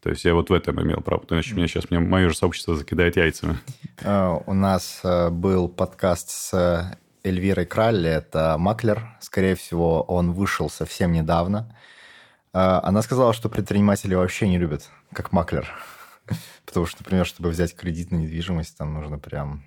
То 0.03 0.09
есть 0.11 0.25
я 0.25 0.35
вот 0.35 0.49
в 0.49 0.53
этом 0.53 0.81
имел 0.83 1.01
право, 1.03 1.23
иначе 1.29 1.55
меня 1.55 1.69
сейчас 1.69 1.91
мне 1.91 2.01
мое 2.01 2.31
же 2.31 2.37
сообщество 2.37 2.75
закидает 2.75 3.17
яйцами. 3.17 3.59
А, 4.03 4.41
у 4.47 4.55
нас 4.55 5.01
э, 5.05 5.29
был 5.29 5.69
подкаст 5.69 6.31
с 6.31 6.99
Эльвирой 7.23 7.67
Кралли, 7.67 8.09
это 8.09 8.57
маклер, 8.59 9.17
скорее 9.21 9.55
всего, 9.55 10.03
он 10.03 10.33
вышел 10.33 10.71
совсем 10.71 11.13
недавно. 11.13 11.77
А, 12.53 12.81
она 12.83 13.03
сказала, 13.03 13.35
что 13.35 13.51
предприниматели 13.51 14.15
вообще 14.15 14.49
не 14.49 14.59
любят, 14.59 14.89
как 15.13 15.33
маклер. 15.33 15.69
Потому 16.65 16.87
что, 16.87 17.03
например, 17.03 17.27
чтобы 17.27 17.51
взять 17.51 17.77
кредит 17.77 18.11
на 18.11 18.17
недвижимость, 18.17 18.79
там 18.79 18.95
нужно 18.95 19.19
прям 19.19 19.65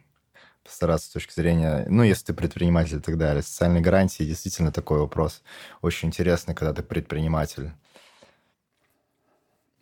постараться 0.64 1.08
с 1.10 1.12
точки 1.12 1.34
зрения, 1.34 1.86
ну, 1.90 2.04
если 2.04 2.26
ты 2.26 2.34
предприниматель 2.34 2.98
и 2.98 3.02
так 3.02 3.18
далее. 3.18 3.44
Социальные 3.44 3.82
гарантии 3.82 4.24
действительно 4.24 4.72
такой 4.72 5.00
вопрос. 5.00 5.44
Очень 5.82 6.08
интересный, 6.08 6.56
когда 6.56 6.74
ты 6.74 6.82
предприниматель. 6.82 7.72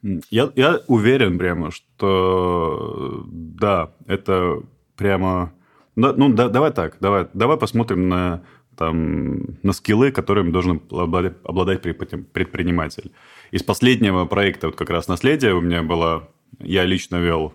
Я, 0.03 0.51
я 0.55 0.81
уверен 0.87 1.37
прямо, 1.37 1.71
что 1.71 3.23
да, 3.27 3.93
это 4.07 4.63
прямо... 4.95 5.53
Ну, 5.95 6.33
да, 6.33 6.49
давай 6.49 6.71
так, 6.71 6.97
давай, 6.99 7.27
давай 7.33 7.57
посмотрим 7.57 8.09
на, 8.09 8.43
там, 8.75 9.57
на 9.61 9.73
скиллы, 9.73 10.11
которыми 10.11 10.51
должен 10.51 10.81
обладать 10.89 11.81
предприниматель. 11.81 13.11
Из 13.51 13.61
последнего 13.61 14.25
проекта, 14.25 14.67
вот 14.67 14.75
как 14.75 14.89
раз 14.89 15.07
«Наследие» 15.07 15.53
у 15.53 15.61
меня 15.61 15.83
было... 15.83 16.29
Я 16.59 16.85
лично 16.85 17.17
вел 17.17 17.53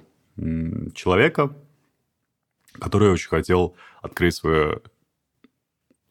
человека, 0.95 1.57
который 2.73 3.11
очень 3.11 3.29
хотел 3.29 3.75
открыть 4.03 4.35
свою 4.35 4.83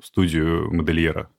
студию 0.01 0.73
модельера 0.73 1.29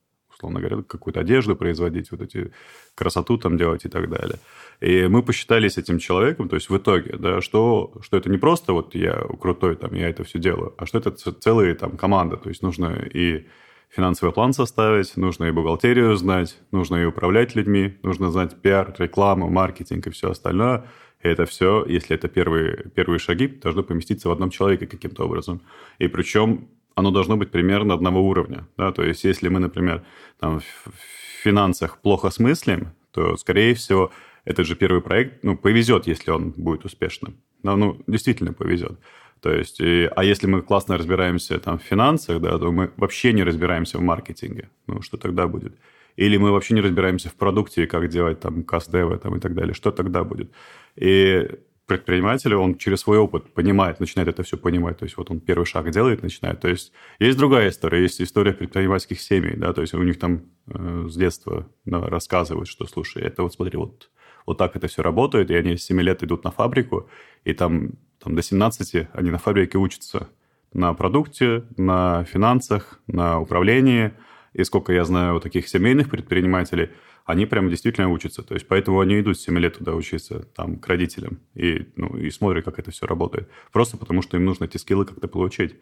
условно 0.46 0.60
говоря, 0.60 0.82
какую-то 0.82 1.20
одежду 1.20 1.56
производить, 1.56 2.10
вот 2.10 2.22
эти 2.22 2.52
красоту 2.94 3.38
там 3.38 3.56
делать 3.56 3.84
и 3.84 3.88
так 3.88 4.08
далее. 4.08 4.38
И 4.80 5.08
мы 5.08 5.22
посчитали 5.22 5.68
с 5.68 5.78
этим 5.78 5.98
человеком, 5.98 6.48
то 6.48 6.56
есть 6.56 6.70
в 6.70 6.76
итоге, 6.76 7.16
да, 7.18 7.40
что, 7.40 7.92
что 8.00 8.16
это 8.16 8.30
не 8.30 8.38
просто 8.38 8.72
вот 8.72 8.94
я 8.94 9.26
крутой, 9.40 9.76
там, 9.76 9.94
я 9.94 10.08
это 10.08 10.22
все 10.24 10.38
делаю, 10.38 10.72
а 10.78 10.86
что 10.86 10.98
это 10.98 11.10
целая 11.10 11.74
там 11.74 11.96
команда, 11.96 12.36
то 12.36 12.48
есть 12.48 12.62
нужно 12.62 12.94
и 13.14 13.46
финансовый 13.88 14.32
план 14.32 14.52
составить, 14.52 15.16
нужно 15.16 15.46
и 15.46 15.50
бухгалтерию 15.50 16.16
знать, 16.16 16.58
нужно 16.72 16.96
и 16.96 17.04
управлять 17.04 17.56
людьми, 17.56 17.98
нужно 18.02 18.30
знать 18.30 18.60
пиар, 18.62 18.94
рекламу, 18.98 19.48
маркетинг 19.48 20.06
и 20.06 20.10
все 20.10 20.30
остальное. 20.30 20.84
И 21.22 21.28
это 21.28 21.44
все, 21.44 21.84
если 21.88 22.14
это 22.14 22.28
первые, 22.28 22.90
первые 22.94 23.18
шаги, 23.18 23.48
должно 23.48 23.82
поместиться 23.82 24.28
в 24.28 24.32
одном 24.32 24.50
человеке 24.50 24.86
каким-то 24.86 25.24
образом. 25.24 25.60
И 25.98 26.08
причем 26.08 26.68
оно 26.96 27.10
должно 27.10 27.36
быть 27.36 27.50
примерно 27.50 27.94
одного 27.94 28.20
уровня. 28.22 28.66
Да? 28.76 28.90
То 28.90 29.04
есть, 29.04 29.24
если 29.24 29.48
мы, 29.48 29.60
например, 29.60 30.02
там, 30.40 30.60
в 30.60 31.42
финансах 31.42 31.98
плохо 31.98 32.30
смыслим, 32.30 32.88
то, 33.12 33.36
скорее 33.36 33.74
всего, 33.74 34.10
этот 34.44 34.66
же 34.66 34.76
первый 34.76 35.02
проект, 35.02 35.44
ну, 35.44 35.56
повезет, 35.56 36.06
если 36.06 36.32
он 36.32 36.50
будет 36.56 36.84
успешным. 36.84 37.36
Да, 37.62 37.76
ну, 37.76 38.02
действительно 38.06 38.52
повезет. 38.52 38.98
То 39.40 39.52
есть, 39.52 39.80
и, 39.80 40.10
а 40.16 40.24
если 40.24 40.46
мы 40.46 40.62
классно 40.62 40.96
разбираемся 40.96 41.58
там 41.58 41.78
в 41.78 41.82
финансах, 41.82 42.40
да, 42.40 42.58
то 42.58 42.72
мы 42.72 42.90
вообще 42.96 43.32
не 43.32 43.44
разбираемся 43.44 43.98
в 43.98 44.02
маркетинге. 44.02 44.70
Ну, 44.86 45.02
что 45.02 45.18
тогда 45.18 45.46
будет? 45.46 45.76
Или 46.16 46.38
мы 46.38 46.50
вообще 46.50 46.74
не 46.74 46.80
разбираемся 46.80 47.28
в 47.28 47.34
продукте, 47.34 47.86
как 47.86 48.08
делать 48.08 48.40
там 48.40 48.62
каст-девы 48.62 49.18
там, 49.18 49.36
и 49.36 49.40
так 49.40 49.54
далее. 49.54 49.74
Что 49.74 49.90
тогда 49.90 50.24
будет? 50.24 50.50
И 50.96 51.46
предпринимателя, 51.86 52.58
он 52.58 52.76
через 52.76 53.00
свой 53.00 53.18
опыт 53.18 53.54
понимает, 53.54 54.00
начинает 54.00 54.28
это 54.28 54.42
все 54.42 54.56
понимать. 54.56 54.98
То 54.98 55.04
есть 55.04 55.16
вот 55.16 55.30
он 55.30 55.40
первый 55.40 55.64
шаг 55.64 55.90
делает, 55.90 56.22
начинает. 56.22 56.60
То 56.60 56.68
есть 56.68 56.92
есть 57.18 57.38
другая 57.38 57.70
история, 57.70 58.02
есть 58.02 58.20
история 58.20 58.52
предпринимательских 58.52 59.20
семей, 59.20 59.56
да, 59.56 59.72
то 59.72 59.82
есть 59.82 59.94
у 59.94 60.02
них 60.02 60.18
там 60.18 60.42
э, 60.66 61.06
с 61.08 61.16
детства 61.16 61.68
да, 61.84 62.00
рассказывают, 62.00 62.68
что, 62.68 62.86
слушай, 62.86 63.22
это 63.22 63.42
вот 63.42 63.54
смотри, 63.54 63.78
вот, 63.78 64.10
вот 64.46 64.58
так 64.58 64.76
это 64.76 64.88
все 64.88 65.02
работает, 65.02 65.50
и 65.50 65.54
они 65.54 65.76
с 65.76 65.84
7 65.84 66.00
лет 66.02 66.22
идут 66.22 66.44
на 66.44 66.50
фабрику, 66.50 67.08
и 67.44 67.52
там, 67.52 67.92
там 68.22 68.34
до 68.34 68.42
17 68.42 69.08
они 69.12 69.30
на 69.30 69.38
фабрике 69.38 69.78
учатся 69.78 70.28
на 70.72 70.92
продукте, 70.94 71.64
на 71.76 72.24
финансах, 72.24 73.00
на 73.06 73.40
управлении. 73.40 74.12
И 74.52 74.64
сколько 74.64 74.92
я 74.92 75.04
знаю 75.04 75.34
вот 75.34 75.42
таких 75.42 75.68
семейных 75.68 76.10
предпринимателей, 76.10 76.90
они 77.26 77.44
прям 77.44 77.68
действительно 77.68 78.08
учатся. 78.08 78.42
То 78.42 78.54
есть 78.54 78.66
поэтому 78.68 79.00
они 79.00 79.20
идут 79.20 79.36
с 79.36 79.42
7 79.42 79.58
лет 79.58 79.78
туда 79.78 79.94
учиться, 79.94 80.46
там, 80.54 80.78
к 80.78 80.86
родителям, 80.86 81.40
и, 81.54 81.88
ну, 81.96 82.16
и 82.16 82.30
смотрят, 82.30 82.64
как 82.64 82.78
это 82.78 82.90
все 82.92 83.06
работает. 83.06 83.50
Просто 83.72 83.96
потому, 83.98 84.22
что 84.22 84.36
им 84.36 84.44
нужно 84.44 84.64
эти 84.64 84.78
скиллы 84.78 85.04
как-то 85.04 85.28
получить. 85.28 85.74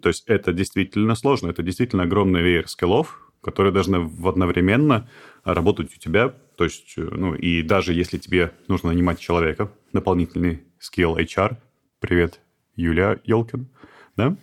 То 0.00 0.10
есть 0.10 0.24
это 0.28 0.52
действительно 0.52 1.14
сложно, 1.14 1.48
это 1.48 1.62
действительно 1.62 2.04
огромный 2.04 2.42
веер 2.42 2.68
скиллов, 2.68 3.32
которые 3.42 3.72
должны 3.72 3.96
одновременно 4.24 5.08
работать 5.42 5.94
у 5.96 5.98
тебя. 5.98 6.28
То 6.56 6.64
есть, 6.64 6.94
ну, 6.96 7.34
и 7.34 7.62
даже 7.62 7.94
если 7.94 8.18
тебе 8.18 8.52
нужно 8.68 8.90
нанимать 8.90 9.18
человека, 9.18 9.72
дополнительный 9.92 10.62
скилл 10.78 11.16
HR, 11.16 11.56
привет, 11.98 12.40
Юлия 12.76 13.20
Елкин, 13.24 13.68
да? 14.16 14.36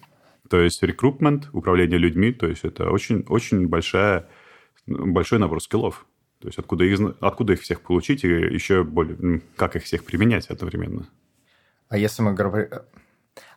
То 0.50 0.60
есть 0.60 0.82
рекрутмент, 0.82 1.50
управление 1.54 2.00
людьми, 2.00 2.34
то 2.34 2.48
есть 2.48 2.64
это 2.64 2.90
очень, 2.90 3.24
очень 3.30 3.68
большая, 3.68 4.28
большой 4.86 5.40
набор 5.40 5.62
скиллов. 5.62 6.06
То 6.40 6.48
есть 6.48 6.58
откуда 6.58 6.86
их, 6.86 7.00
откуда 7.20 7.54
их 7.54 7.62
всех 7.62 7.82
получить 7.82 8.24
и 8.24 8.28
еще 8.28 8.84
более, 8.84 9.42
как 9.56 9.76
их 9.76 9.84
всех 9.84 10.06
применять 10.06 10.48
одновременно. 10.48 11.08
А 11.90 11.98
если 11.98 12.22
мы, 12.22 12.36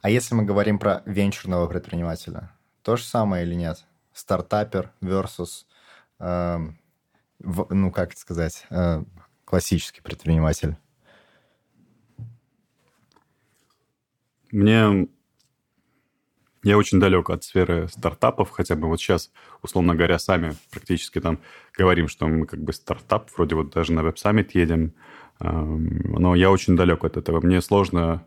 а 0.01 0.11
если 0.11 0.35
мы 0.35 0.45
говорим 0.45 0.79
про 0.79 1.03
венчурного 1.07 1.69
предпринимателя, 1.69 2.53
то 2.83 2.97
же 2.97 3.05
самое 3.05 3.47
или 3.47 3.55
нет? 3.55 3.85
Стартапер 4.13 4.93
versus, 5.01 5.65
э, 6.19 6.59
в, 7.39 7.67
ну 7.73 7.93
как 7.93 8.13
это 8.13 8.21
сказать, 8.21 8.67
э, 8.71 9.05
классический 9.45 10.01
предприниматель. 10.01 10.77
Мне 14.51 15.09
я 16.63 16.79
очень 16.79 17.01
далек 17.01 17.31
от 17.31 17.45
сферы 17.45 17.89
стартапов, 17.89 18.51
хотя 18.51 18.77
бы 18.77 18.89
вот 18.89 19.01
сейчас, 19.01 19.33
условно 19.63 19.95
говоря, 19.95 20.19
сами 20.19 20.55
практически 20.71 21.21
там 21.21 21.41
говорим, 21.77 22.09
что 22.09 22.29
мы 22.29 22.47
как 22.47 22.63
бы 22.63 22.73
стартап, 22.73 23.31
вроде 23.37 23.55
вот 23.55 23.71
даже 23.71 23.93
на 23.93 24.03
веб-саммит 24.03 24.55
едем, 24.55 24.93
но 25.41 26.35
я 26.37 26.51
очень 26.51 26.77
далек 26.77 27.05
от 27.05 27.17
этого. 27.17 27.41
Мне 27.41 27.61
сложно 27.61 28.25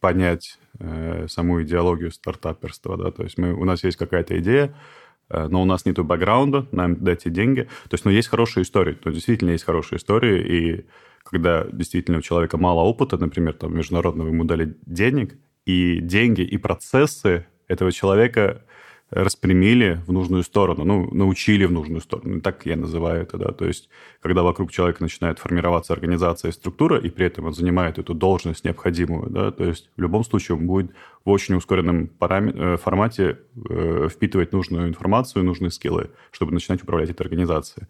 понять 0.00 0.58
э, 0.80 1.26
саму 1.28 1.62
идеологию 1.62 2.10
стартаперства, 2.10 2.96
да, 2.96 3.12
то 3.12 3.22
есть 3.22 3.38
мы, 3.38 3.54
у 3.54 3.64
нас 3.64 3.84
есть 3.84 3.96
какая-то 3.96 4.36
идея, 4.40 4.74
э, 5.28 5.46
но 5.46 5.62
у 5.62 5.64
нас 5.64 5.84
нету 5.84 6.02
бэкграунда, 6.02 6.66
нам 6.72 6.96
дайте 6.96 7.30
деньги. 7.30 7.62
То 7.88 7.94
есть, 7.94 8.04
ну, 8.04 8.10
есть 8.10 8.26
хорошие 8.26 8.64
истории, 8.64 8.94
то 8.94 9.10
действительно 9.10 9.50
есть 9.50 9.62
хорошие 9.62 9.98
истории, 9.98 10.42
и 10.42 10.86
когда 11.22 11.64
действительно 11.70 12.18
у 12.18 12.22
человека 12.22 12.58
мало 12.58 12.80
опыта, 12.80 13.16
например, 13.16 13.54
там, 13.54 13.76
международного, 13.76 14.26
ему 14.26 14.42
дали 14.42 14.76
денег, 14.86 15.36
и 15.66 16.00
деньги, 16.00 16.42
и 16.42 16.56
процессы 16.56 17.46
этого 17.68 17.92
человека 17.92 18.62
распрямили 19.12 20.00
в 20.06 20.12
нужную 20.12 20.42
сторону, 20.42 20.84
ну, 20.84 21.14
научили 21.14 21.66
в 21.66 21.72
нужную 21.72 22.00
сторону. 22.00 22.40
Так 22.40 22.64
я 22.64 22.76
называю 22.76 23.22
это, 23.22 23.36
да. 23.36 23.52
То 23.52 23.66
есть, 23.66 23.90
когда 24.22 24.42
вокруг 24.42 24.72
человека 24.72 25.02
начинает 25.02 25.38
формироваться 25.38 25.92
организация 25.92 26.48
и 26.48 26.52
структура, 26.52 26.98
и 26.98 27.10
при 27.10 27.26
этом 27.26 27.44
он 27.44 27.52
занимает 27.52 27.98
эту 27.98 28.14
должность 28.14 28.64
необходимую, 28.64 29.28
да, 29.28 29.50
то 29.50 29.64
есть 29.64 29.90
в 29.96 30.00
любом 30.00 30.24
случае 30.24 30.56
он 30.56 30.66
будет 30.66 30.92
в 31.26 31.30
очень 31.30 31.54
ускоренном 31.56 32.08
параме- 32.18 32.54
э, 32.56 32.76
формате 32.78 33.38
э, 33.68 34.08
впитывать 34.10 34.52
нужную 34.52 34.88
информацию, 34.88 35.44
нужные 35.44 35.70
скиллы, 35.70 36.10
чтобы 36.30 36.52
начинать 36.52 36.82
управлять 36.82 37.10
этой 37.10 37.22
организацией. 37.22 37.86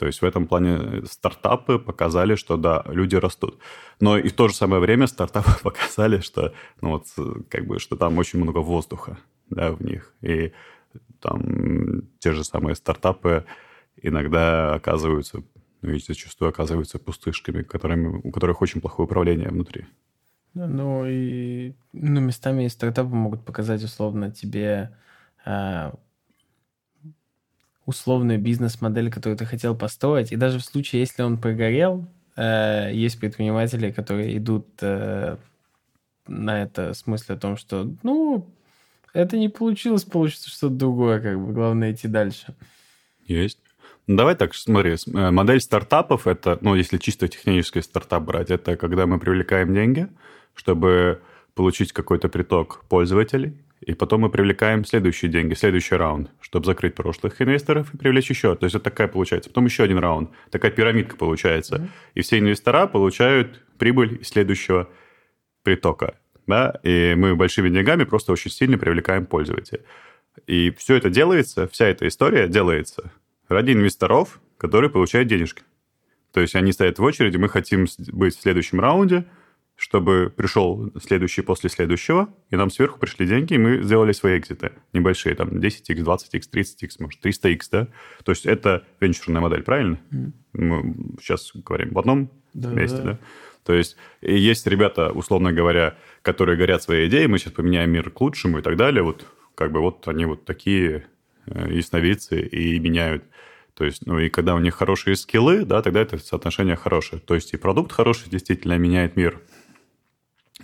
То 0.00 0.06
есть 0.06 0.22
в 0.22 0.24
этом 0.24 0.46
плане 0.46 1.04
стартапы 1.04 1.78
показали, 1.78 2.34
что 2.34 2.56
да, 2.56 2.82
люди 2.86 3.16
растут. 3.16 3.58
Но 4.00 4.16
и 4.16 4.28
в 4.28 4.32
то 4.32 4.48
же 4.48 4.54
самое 4.54 4.80
время 4.80 5.06
стартапы 5.06 5.50
показали, 5.62 6.20
что, 6.20 6.54
ну 6.80 6.92
вот, 6.92 7.04
как 7.50 7.66
бы, 7.66 7.78
что 7.78 7.96
там 7.96 8.16
очень 8.16 8.40
много 8.40 8.60
воздуха 8.60 9.18
да, 9.50 9.72
в 9.72 9.82
них. 9.82 10.14
И 10.22 10.52
там 11.20 12.08
те 12.18 12.32
же 12.32 12.44
самые 12.44 12.76
стартапы 12.76 13.44
иногда 14.00 14.72
оказываются, 14.72 15.42
ну 15.82 15.90
и 15.90 16.00
зачастую 16.00 16.48
оказываются 16.48 16.98
пустышками, 16.98 17.62
которыми, 17.62 18.22
у 18.24 18.30
которых 18.30 18.62
очень 18.62 18.80
плохое 18.80 19.04
управление 19.04 19.50
внутри. 19.50 19.84
Ну 20.54 21.04
и 21.06 21.74
ну, 21.92 22.22
местами 22.22 22.68
стартапы 22.68 23.10
могут 23.14 23.44
показать 23.44 23.84
условно 23.84 24.30
тебе 24.30 24.96
а, 25.44 25.94
условную 27.90 28.38
бизнес-модель, 28.38 29.10
которую 29.10 29.36
ты 29.36 29.44
хотел 29.44 29.76
построить. 29.76 30.32
И 30.32 30.36
даже 30.36 30.58
в 30.58 30.64
случае, 30.64 31.00
если 31.00 31.22
он 31.22 31.38
прогорел, 31.38 32.06
э, 32.36 32.90
есть 32.92 33.20
предприниматели, 33.20 33.90
которые 33.90 34.36
идут 34.38 34.66
э, 34.80 35.36
на 36.26 36.62
это 36.62 36.92
в 36.92 36.96
смысле 36.96 37.34
о 37.34 37.38
том, 37.38 37.56
что, 37.56 37.90
ну, 38.02 38.46
это 39.12 39.36
не 39.36 39.48
получилось, 39.48 40.04
получится 40.04 40.48
что-то 40.48 40.74
другое, 40.74 41.20
как 41.20 41.38
бы, 41.38 41.52
главное 41.52 41.92
идти 41.92 42.08
дальше. 42.08 42.54
Есть. 43.26 43.58
Ну, 44.06 44.16
давай 44.16 44.34
так, 44.34 44.54
смотри, 44.54 44.92
э, 44.92 45.30
модель 45.30 45.60
стартапов, 45.60 46.26
это, 46.26 46.58
ну, 46.62 46.74
если 46.74 46.98
чисто 46.98 47.28
технический 47.28 47.82
стартап 47.82 48.22
брать, 48.22 48.50
это 48.50 48.76
когда 48.76 49.06
мы 49.06 49.18
привлекаем 49.18 49.74
деньги, 49.74 50.08
чтобы 50.54 51.20
получить 51.54 51.92
какой-то 51.92 52.28
приток 52.28 52.84
пользователей, 52.88 53.54
и 53.80 53.94
потом 53.94 54.22
мы 54.22 54.30
привлекаем 54.30 54.84
следующие 54.84 55.30
деньги, 55.30 55.54
следующий 55.54 55.94
раунд, 55.94 56.30
чтобы 56.42 56.66
закрыть 56.66 56.94
прошлых 56.94 57.40
инвесторов 57.40 57.94
и 57.94 57.96
привлечь 57.96 58.28
еще. 58.28 58.54
То 58.54 58.64
есть 58.64 58.76
это 58.76 58.84
такая 58.84 59.08
получается. 59.08 59.48
Потом 59.48 59.64
еще 59.64 59.84
один 59.84 59.98
раунд. 59.98 60.30
Такая 60.50 60.70
пирамидка 60.70 61.16
получается. 61.16 61.76
Mm-hmm. 61.76 61.88
И 62.14 62.20
все 62.20 62.38
инвестора 62.38 62.86
получают 62.86 63.62
прибыль 63.78 64.18
из 64.20 64.28
следующего 64.28 64.90
притока. 65.62 66.18
Да? 66.46 66.78
И 66.82 67.14
мы 67.16 67.34
большими 67.34 67.70
деньгами 67.70 68.04
просто 68.04 68.32
очень 68.32 68.50
сильно 68.50 68.76
привлекаем 68.76 69.24
пользователей. 69.24 69.80
И 70.46 70.70
все 70.76 70.96
это 70.96 71.08
делается, 71.08 71.66
вся 71.66 71.86
эта 71.86 72.06
история 72.06 72.48
делается 72.48 73.10
ради 73.48 73.72
инвесторов, 73.72 74.40
которые 74.58 74.90
получают 74.90 75.28
денежки. 75.28 75.62
То 76.32 76.40
есть 76.40 76.54
они 76.54 76.72
стоят 76.72 76.98
в 76.98 77.02
очереди, 77.02 77.38
мы 77.38 77.48
хотим 77.48 77.86
быть 78.12 78.36
в 78.36 78.42
следующем 78.42 78.78
раунде– 78.78 79.24
чтобы 79.80 80.30
пришел 80.36 80.92
следующий 81.02 81.40
после 81.40 81.70
следующего, 81.70 82.28
и 82.50 82.56
нам 82.56 82.68
сверху 82.68 82.98
пришли 82.98 83.26
деньги, 83.26 83.54
и 83.54 83.58
мы 83.58 83.82
сделали 83.82 84.12
свои 84.12 84.36
экзиты 84.36 84.72
небольшие, 84.92 85.34
там 85.34 85.48
10x, 85.48 86.04
20x, 86.04 86.42
30x, 86.52 86.88
может, 86.98 87.24
300x, 87.24 87.60
да? 87.72 87.88
То 88.22 88.32
есть 88.32 88.44
это 88.44 88.84
венчурная 89.00 89.40
модель, 89.40 89.62
правильно? 89.62 89.98
Mm. 90.12 90.32
Мы 90.52 90.94
сейчас 91.22 91.52
говорим 91.54 91.94
в 91.94 91.98
одном 91.98 92.30
да, 92.52 92.68
месте, 92.68 92.98
да? 92.98 93.02
да? 93.04 93.18
То 93.64 93.72
есть 93.72 93.96
есть 94.20 94.66
ребята, 94.66 95.12
условно 95.12 95.50
говоря, 95.50 95.96
которые 96.20 96.58
горят 96.58 96.82
своей 96.82 97.08
идеей, 97.08 97.26
мы 97.26 97.38
сейчас 97.38 97.54
поменяем 97.54 97.90
мир 97.90 98.10
к 98.10 98.20
лучшему 98.20 98.58
и 98.58 98.62
так 98.62 98.76
далее, 98.76 99.02
вот 99.02 99.24
как 99.54 99.72
бы 99.72 99.80
вот 99.80 100.06
они 100.08 100.26
вот 100.26 100.44
такие 100.44 101.06
э, 101.46 101.72
ясновидцы 101.72 102.38
и 102.38 102.78
меняют 102.78 103.24
то 103.80 103.86
есть, 103.86 104.04
ну 104.04 104.18
и 104.18 104.28
когда 104.28 104.54
у 104.54 104.58
них 104.58 104.74
хорошие 104.74 105.16
скиллы, 105.16 105.64
да, 105.64 105.80
тогда 105.80 106.02
это 106.02 106.18
соотношение 106.18 106.76
хорошее. 106.76 107.22
То 107.22 107.34
есть 107.34 107.54
и 107.54 107.56
продукт 107.56 107.92
хороший 107.92 108.28
действительно 108.28 108.76
меняет 108.76 109.16
мир, 109.16 109.40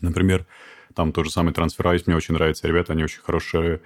Например, 0.00 0.46
там 0.94 1.12
тот 1.12 1.26
же 1.26 1.30
самый 1.30 1.52
TransferWise, 1.52 2.04
мне 2.06 2.16
очень 2.16 2.35
нравится, 2.35 2.66
ребята, 2.66 2.92
они 2.92 3.04
очень 3.04 3.20
хорошие 3.20 3.80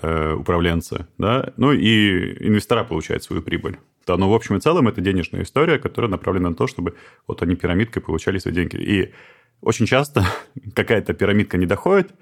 э, 0.00 0.32
управленцы, 0.34 1.06
да, 1.18 1.52
ну 1.56 1.72
и 1.72 2.46
инвестора 2.46 2.84
получают 2.84 3.24
свою 3.24 3.42
прибыль. 3.42 3.78
Да, 4.06 4.16
но 4.16 4.28
в 4.28 4.34
общем 4.34 4.56
и 4.56 4.60
целом 4.60 4.88
это 4.88 5.00
денежная 5.00 5.42
история, 5.42 5.78
которая 5.78 6.10
направлена 6.10 6.50
на 6.50 6.56
то, 6.56 6.66
чтобы 6.66 6.96
вот 7.26 7.42
они 7.42 7.54
пирамидкой 7.54 8.02
получали 8.02 8.38
свои 8.38 8.52
деньги. 8.52 8.76
И 8.76 9.14
очень 9.60 9.86
часто 9.86 10.24
какая-то 10.74 11.14
пирамидка 11.14 11.56
не 11.56 11.66
доходит 11.66 12.12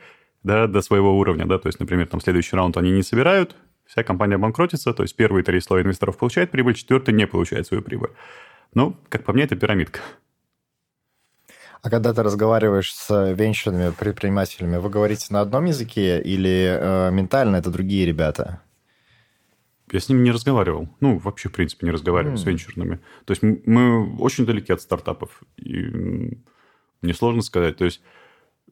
да, 0.42 0.66
до 0.66 0.81
своего 0.83 1.18
уровня, 1.18 1.46
да, 1.46 1.59
то 1.59 1.68
есть, 1.68 1.81
например, 1.81 2.07
там 2.07 2.20
следующий 2.20 2.57
раунд 2.57 2.76
они 2.76 2.90
не 2.90 3.03
собирают, 3.03 3.57
вся 3.87 4.03
компания 4.05 4.38
банкротится, 4.38 4.92
то 4.92 5.03
есть 5.03 5.16
первые 5.16 5.42
три 5.42 5.61
слоя 5.61 5.83
инвесторов 5.83 6.16
получают 6.16 6.50
прибыль, 6.50 6.74
четвертый 6.74 7.12
не 7.12 7.26
получает 7.26 7.66
свою 7.66 7.83
прибыль. 7.83 8.11
Ну, 8.74 8.96
как 9.09 9.24
по 9.24 9.33
мне, 9.33 9.44
это 9.44 9.57
пирамидка. 9.57 10.00
А 11.83 11.88
когда 11.88 12.12
ты 12.12 12.23
разговариваешь 12.23 12.93
с 12.93 13.33
венчурными 13.33 13.90
предпринимателями, 13.90 14.77
вы 14.77 14.90
говорите 14.90 15.27
на 15.31 15.40
одном 15.40 15.64
языке 15.64 16.21
или 16.21 16.77
э, 16.79 17.11
ментально 17.11 17.57
это 17.57 17.71
другие 17.71 18.05
ребята? 18.05 18.61
Я 19.90 20.01
с 20.01 20.09
ними 20.09 20.23
не 20.23 20.31
разговаривал. 20.31 20.88
Ну, 21.01 21.19
вообще, 21.19 21.49
в 21.49 21.53
принципе, 21.53 21.87
не 21.87 21.93
разговаривал 21.93 22.35
mm. 22.35 22.38
с 22.38 22.45
венчурными. 22.45 23.01
То 23.25 23.33
есть 23.33 23.43
мы 23.43 24.16
очень 24.19 24.47
далеки 24.47 24.73
от 24.73 24.83
стартапов. 24.83 25.43
И 25.57 26.38
мне 27.01 27.14
сложно 27.14 27.43
сказать. 27.43 27.79
То 27.79 27.87
есть 27.87 28.03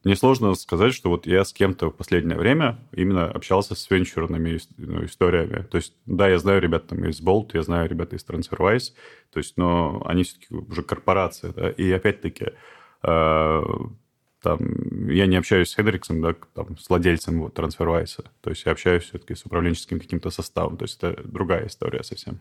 мне 0.05 0.15
сложно 0.15 0.55
сказать, 0.55 0.95
что 0.95 1.11
вот 1.11 1.27
я 1.27 1.45
с 1.45 1.53
кем-то 1.53 1.91
в 1.91 1.97
последнее 1.97 2.39
время 2.39 2.79
именно 2.93 3.31
общался 3.31 3.75
с 3.75 3.91
венчурными 3.91 4.61
ну, 4.77 5.05
историями. 5.05 5.65
То 5.65 5.77
есть, 5.79 5.95
да, 6.07 6.29
я 6.29 6.39
знаю 6.39 6.61
ребят 6.61 6.87
там 6.87 7.05
из 7.05 7.21
Bolt, 7.21 7.51
я 7.55 7.63
знаю 7.63 7.89
ребят 7.89 8.13
из 8.13 8.25
TransferWise, 8.25 8.93
то 9.33 9.39
есть, 9.39 9.57
но 9.57 10.03
они 10.05 10.23
все-таки 10.23 10.55
уже 10.55 10.83
корпорации, 10.83 11.53
да, 11.55 11.71
и 11.71 11.91
опять-таки 11.91 12.53
там, 13.03 15.09
я 15.09 15.27
не 15.27 15.37
общаюсь 15.37 15.71
с 15.71 15.75
Хедриксом, 15.75 16.21
да, 16.21 16.35
там, 16.55 16.79
с 16.79 16.89
владельцем 16.89 17.41
вот, 17.41 17.59
TransferWise. 17.59 18.25
То 18.41 18.51
есть 18.51 18.65
я 18.67 18.73
общаюсь 18.73 19.05
все-таки 19.05 19.35
с 19.35 19.45
управленческим 19.45 20.01
каким-то 20.01 20.31
составом. 20.31 20.77
То 20.77 20.85
есть 20.85 21.03
это 21.03 21.23
другая 21.25 21.67
история 21.67 22.03
совсем. 22.03 22.41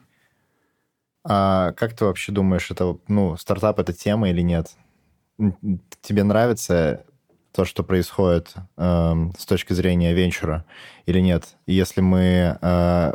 А 1.29 1.73
как 1.73 1.93
ты 1.93 2.05
вообще 2.05 2.31
думаешь, 2.31 2.71
это, 2.71 2.97
ну, 3.07 3.35
стартап 3.35 3.79
это 3.79 3.93
тема 3.93 4.29
или 4.29 4.41
нет? 4.41 4.71
Тебе 6.01 6.23
нравится 6.23 7.05
то, 7.51 7.65
что 7.65 7.83
происходит 7.83 8.53
э, 8.77 9.13
с 9.37 9.45
точки 9.45 9.73
зрения 9.73 10.13
венчура 10.13 10.65
или 11.05 11.19
нет? 11.19 11.55
Если 11.65 12.01
мы 12.01 12.57
э, 12.61 13.13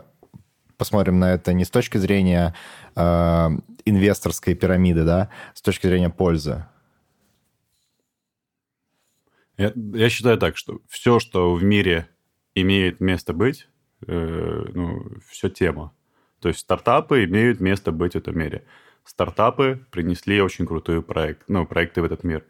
посмотрим 0.77 1.21
на 1.21 1.33
это 1.33 1.53
не 1.53 1.65
с 1.65 1.71
точки 1.71 1.99
зрения 1.99 2.55
э, 2.97 3.49
инвесторской 3.85 4.55
пирамиды, 4.55 5.05
да, 5.05 5.31
с 5.55 5.63
точки 5.63 5.87
зрения 5.87 6.11
пользы. 6.11 6.67
Я, 9.63 9.73
я 9.75 10.09
считаю 10.09 10.39
так, 10.39 10.57
что 10.57 10.81
все, 10.89 11.21
что 11.21 11.55
в 11.55 11.63
мире 11.63 12.09
имеет 12.57 12.99
место 12.99 13.33
быть, 13.33 13.69
э, 14.09 14.65
ну, 14.75 15.07
все 15.31 15.49
тема. 15.49 15.93
То 16.41 16.49
есть 16.49 16.61
стартапы 16.61 17.25
имеют 17.25 17.61
место 17.61 17.93
быть 17.93 18.15
в 18.15 18.17
этом 18.17 18.37
мире. 18.37 18.65
Стартапы 19.05 19.87
принесли 19.93 20.43
очень 20.43 20.67
крутой 20.67 21.01
проект, 21.01 21.45
ну, 21.47 21.65
проекты 21.65 22.03
в 22.03 22.05
этот 22.05 22.25
мир. 22.25 22.45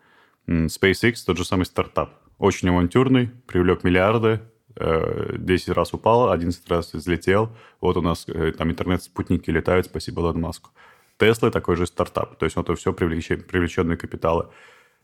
SpaceX 0.46 1.16
тот 1.26 1.36
же 1.36 1.44
самый 1.44 1.66
стартап. 1.66 2.14
Очень 2.38 2.70
авантюрный, 2.70 3.30
привлек 3.46 3.84
миллиарды, 3.84 4.40
10 4.74 5.68
э, 5.68 5.72
раз 5.72 5.92
упал, 5.92 6.30
11 6.30 6.66
раз 6.70 6.94
взлетел. 6.94 7.54
Вот 7.82 7.98
у 7.98 8.00
нас 8.00 8.24
э, 8.26 8.52
там 8.52 8.70
интернет-спутники 8.70 9.50
летают, 9.50 9.84
спасибо 9.84 10.22
Илону 10.22 10.40
Маску. 10.40 10.70
Тесла 11.18 11.50
такой 11.50 11.76
же 11.76 11.86
стартап. 11.86 12.38
То 12.38 12.46
есть 12.46 12.56
вот 12.56 12.70
это 12.70 12.74
все 12.80 12.94
привлеченные 12.94 13.98
капиталы. 13.98 14.48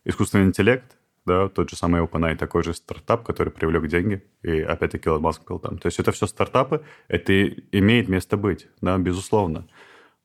Искусственный 0.04 0.46
интеллект, 0.46 0.97
да, 1.28 1.48
тот 1.48 1.70
же 1.70 1.76
самый 1.76 2.02
OpenAI, 2.02 2.36
такой 2.36 2.64
же 2.64 2.74
стартап, 2.74 3.24
который 3.24 3.52
привлек 3.52 3.86
деньги, 3.86 4.24
и 4.42 4.60
опять-таки 4.60 5.08
Илон 5.08 5.22
Маск 5.22 5.44
был 5.46 5.60
там. 5.60 5.78
То 5.78 5.86
есть 5.86 6.00
это 6.00 6.10
все 6.10 6.26
стартапы, 6.26 6.82
это 7.06 7.48
имеет 7.72 8.08
место 8.08 8.36
быть, 8.36 8.66
да, 8.80 8.98
безусловно. 8.98 9.68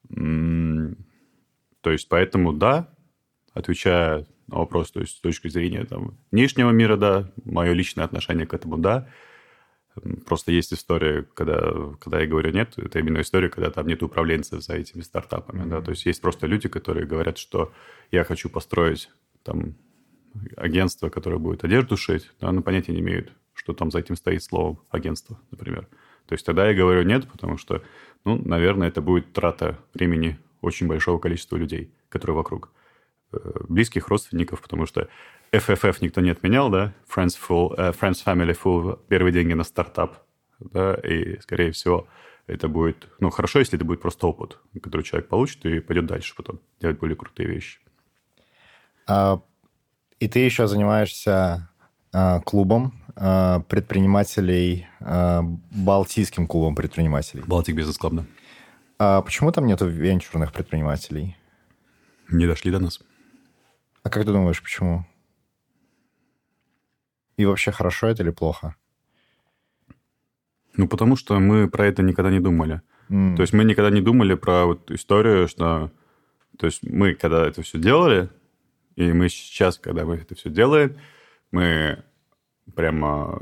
То 0.10 1.92
есть 1.92 2.10
поэтому, 2.10 2.54
да, 2.54 2.90
отвечая 3.54 4.26
на 4.48 4.58
вопрос, 4.58 4.92
то 4.92 5.02
есть 5.02 5.18
с 5.18 5.22
точки 5.22 5.48
зрения 5.50 5.86
там, 5.86 6.18
внешнего 6.32 6.72
мира, 6.72 6.98
да, 6.98 7.32
мое 7.46 7.74
личное 7.74 8.06
отношение 8.06 8.48
к 8.48 8.54
этому, 8.54 8.78
да, 8.78 9.08
Просто 10.26 10.52
есть 10.52 10.74
история, 10.74 11.24
когда, 11.36 11.72
когда 12.00 12.20
я 12.20 12.28
говорю 12.28 12.52
нет, 12.52 12.74
это 12.78 12.98
именно 13.00 13.22
история, 13.22 13.50
когда 13.50 13.70
там 13.70 13.86
нет 13.86 14.02
управленцев 14.02 14.64
за 14.64 14.74
этими 14.74 15.02
стартапами. 15.02 15.64
Mm-hmm. 15.64 15.70
Да? 15.70 15.82
То 15.82 15.92
есть 15.92 16.06
есть 16.06 16.22
просто 16.22 16.48
люди, 16.48 16.68
которые 16.68 17.06
говорят, 17.06 17.38
что 17.38 17.72
я 18.12 18.24
хочу 18.24 18.50
построить 18.50 19.10
там 19.44 19.76
агентство, 20.58 21.10
которое 21.10 21.38
будет 21.38 21.64
одежду 21.64 21.98
шить, 21.98 22.32
да, 22.40 22.52
но 22.52 22.62
понятия 22.62 22.92
не 22.92 23.00
имеют, 23.00 23.34
что 23.54 23.74
там 23.74 23.92
за 23.92 24.00
этим 24.00 24.16
стоит 24.16 24.44
слово 24.44 24.80
агентство, 24.90 25.40
например. 25.52 25.88
То 26.28 26.34
есть 26.34 26.46
тогда 26.46 26.68
я 26.68 26.74
говорю 26.74 27.04
нет, 27.04 27.28
потому 27.30 27.58
что, 27.58 27.84
ну, 28.26 28.42
наверное, 28.44 28.88
это 28.88 29.02
будет 29.02 29.34
трата 29.34 29.80
времени 29.94 30.40
очень 30.62 30.88
большого 30.88 31.20
количества 31.20 31.58
людей, 31.58 31.92
которые 32.10 32.36
вокруг. 32.38 32.72
Э, 33.34 33.38
близких 33.68 34.08
родственников, 34.10 34.62
потому 34.62 34.86
что 34.86 35.10
FFF 35.52 35.98
никто 36.02 36.22
не 36.22 36.30
отменял, 36.30 36.70
да, 36.70 36.94
Friends, 37.08 37.38
full, 37.38 37.76
uh, 37.76 37.98
Friends 37.98 38.24
Family 38.26 38.58
Full, 38.60 39.00
первые 39.08 39.34
деньги 39.34 39.54
на 39.54 39.64
стартап, 39.64 40.24
да, 40.60 40.96
и, 40.96 41.40
скорее 41.42 41.72
всего, 41.72 42.08
это 42.48 42.68
будет, 42.68 43.08
ну, 43.20 43.30
хорошо, 43.30 43.60
если 43.60 43.78
это 43.78 43.86
будет 43.86 44.02
просто 44.02 44.28
опыт, 44.28 44.60
который 44.82 45.02
человек 45.02 45.30
получит 45.30 45.66
и 45.66 45.80
пойдет 45.80 46.06
дальше 46.06 46.36
потом 46.36 46.60
делать 46.80 47.00
более 47.00 47.16
крутые 47.16 47.48
вещи. 47.50 47.80
А, 49.08 49.42
и 50.24 50.28
ты 50.30 50.40
еще 50.40 50.68
занимаешься 50.68 51.70
а, 52.14 52.40
клубом 52.42 52.94
а, 53.16 53.60
предпринимателей, 53.62 54.88
а, 55.02 55.42
Балтийским 55.72 56.48
клубом 56.48 56.76
предпринимателей. 56.76 57.44
Балтик 57.46 57.76
Бизнес 57.76 57.98
Клуб, 57.98 58.14
да. 58.14 58.26
А 59.00 59.22
почему 59.22 59.52
там 59.52 59.66
нету 59.66 59.86
венчурных 59.88 60.54
предпринимателей? 60.54 61.36
Не 62.30 62.48
дошли 62.48 62.72
до 62.72 62.80
нас. 62.80 63.02
А 64.02 64.10
как 64.10 64.24
ты 64.24 64.32
думаешь, 64.32 64.62
почему? 64.64 65.06
И 67.36 67.46
вообще 67.46 67.72
хорошо 67.72 68.08
это 68.08 68.24
или 68.24 68.30
плохо? 68.30 68.76
Ну, 70.78 70.88
потому 70.88 71.18
что 71.18 71.38
мы 71.40 71.70
про 71.70 71.88
это 71.88 72.02
никогда 72.02 72.32
не 72.32 72.40
думали. 72.40 72.82
Mm. 73.10 73.36
То 73.36 73.42
есть 73.42 73.52
мы 73.52 73.66
никогда 73.66 73.92
не 73.92 74.02
думали 74.02 74.36
про 74.36 74.66
вот 74.66 74.90
историю, 74.90 75.50
что... 75.50 75.92
То 76.58 76.68
есть 76.68 76.84
мы, 76.84 77.14
когда 77.14 77.46
это 77.46 77.62
все 77.62 77.78
делали, 77.78 78.30
и 78.96 79.12
мы 79.14 79.30
сейчас, 79.30 79.78
когда 79.78 80.06
мы 80.06 80.16
это 80.16 80.36
все 80.36 80.50
делаем, 80.50 80.98
мы 81.52 82.04
прямо 82.76 83.42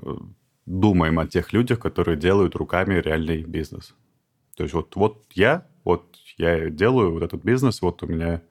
думаем 0.66 1.20
о 1.20 1.28
тех 1.28 1.54
людях, 1.54 1.80
которые 1.80 2.18
делают 2.18 2.56
руками 2.56 2.96
реальный 2.96 3.44
бизнес. 3.44 3.94
То 4.56 4.64
есть 4.64 4.74
вот, 4.74 4.96
вот 4.96 5.26
я, 5.34 5.66
вот 5.84 6.16
я 6.38 6.70
делаю 6.70 7.14
вот 7.14 7.24
этот 7.24 7.44
бизнес, 7.44 7.82
вот 7.82 8.04
у 8.04 8.08
меня 8.08 8.42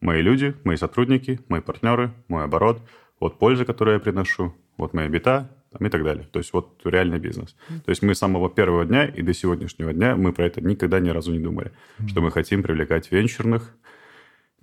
мои 0.00 0.22
люди, 0.22 0.54
мои 0.64 0.76
сотрудники, 0.76 1.40
мои 1.48 1.60
партнеры, 1.60 2.12
мой 2.28 2.44
оборот, 2.44 2.80
вот 3.20 3.38
польза, 3.38 3.64
которую 3.64 3.94
я 3.94 4.00
приношу, 4.00 4.54
вот 4.76 4.94
моя 4.94 5.08
бита 5.08 5.50
там, 5.70 5.86
и 5.86 5.90
так 5.90 6.04
далее. 6.04 6.26
То 6.30 6.38
есть 6.38 6.52
вот 6.52 6.80
реальный 6.84 7.18
бизнес. 7.18 7.56
То 7.84 7.90
есть 7.90 8.02
мы 8.02 8.14
с 8.14 8.18
самого 8.18 8.48
первого 8.48 8.84
дня 8.84 9.04
и 9.04 9.22
до 9.22 9.34
сегодняшнего 9.34 9.92
дня 9.92 10.16
мы 10.16 10.32
про 10.32 10.46
это 10.46 10.60
никогда 10.60 11.00
ни 11.00 11.10
разу 11.10 11.32
не 11.32 11.40
думали, 11.40 11.72
mm-hmm. 11.98 12.08
что 12.08 12.20
мы 12.20 12.30
хотим 12.30 12.62
привлекать 12.62 13.10
венчурных 13.10 13.76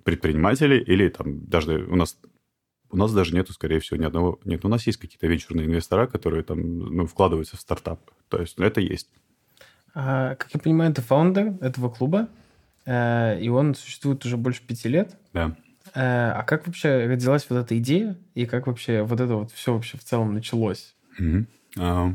предпринимателей 0.06 0.78
или 0.78 1.08
там 1.10 1.44
даже 1.46 1.84
у 1.84 1.96
нас 1.96 2.16
у 2.88 2.96
нас 2.96 3.12
даже 3.12 3.34
нету, 3.34 3.52
скорее 3.52 3.80
всего, 3.80 4.00
ни 4.00 4.04
одного... 4.04 4.38
Нет, 4.44 4.64
у 4.64 4.68
нас 4.68 4.86
есть 4.86 4.98
какие-то 4.98 5.26
венчурные 5.26 5.66
инвестора, 5.66 6.06
которые 6.06 6.44
там 6.44 6.78
ну, 6.78 7.06
вкладываются 7.06 7.56
в 7.56 7.60
стартап. 7.60 8.00
То 8.28 8.40
есть 8.40 8.58
это 8.58 8.80
есть. 8.80 9.08
А, 9.92 10.36
как 10.36 10.54
я 10.54 10.60
понимаю, 10.60 10.92
это 10.92 11.02
фаундер 11.02 11.54
этого 11.60 11.90
клуба, 11.90 12.28
э, 12.84 13.40
и 13.40 13.48
он 13.48 13.74
существует 13.74 14.24
уже 14.24 14.36
больше 14.36 14.62
пяти 14.64 14.88
лет. 14.88 15.16
Да. 15.32 15.56
Э, 15.94 16.30
а 16.30 16.44
как 16.44 16.68
вообще 16.68 17.06
родилась 17.06 17.44
вот 17.50 17.56
эта 17.56 17.76
идея, 17.78 18.16
и 18.34 18.46
как 18.46 18.68
вообще 18.68 19.02
вот 19.02 19.20
это 19.20 19.34
вот 19.34 19.50
все 19.50 19.74
вообще 19.74 19.98
в 19.98 20.04
целом 20.04 20.32
началось? 20.32 20.94
Mm-hmm. 21.20 21.46
Uh, 21.78 22.14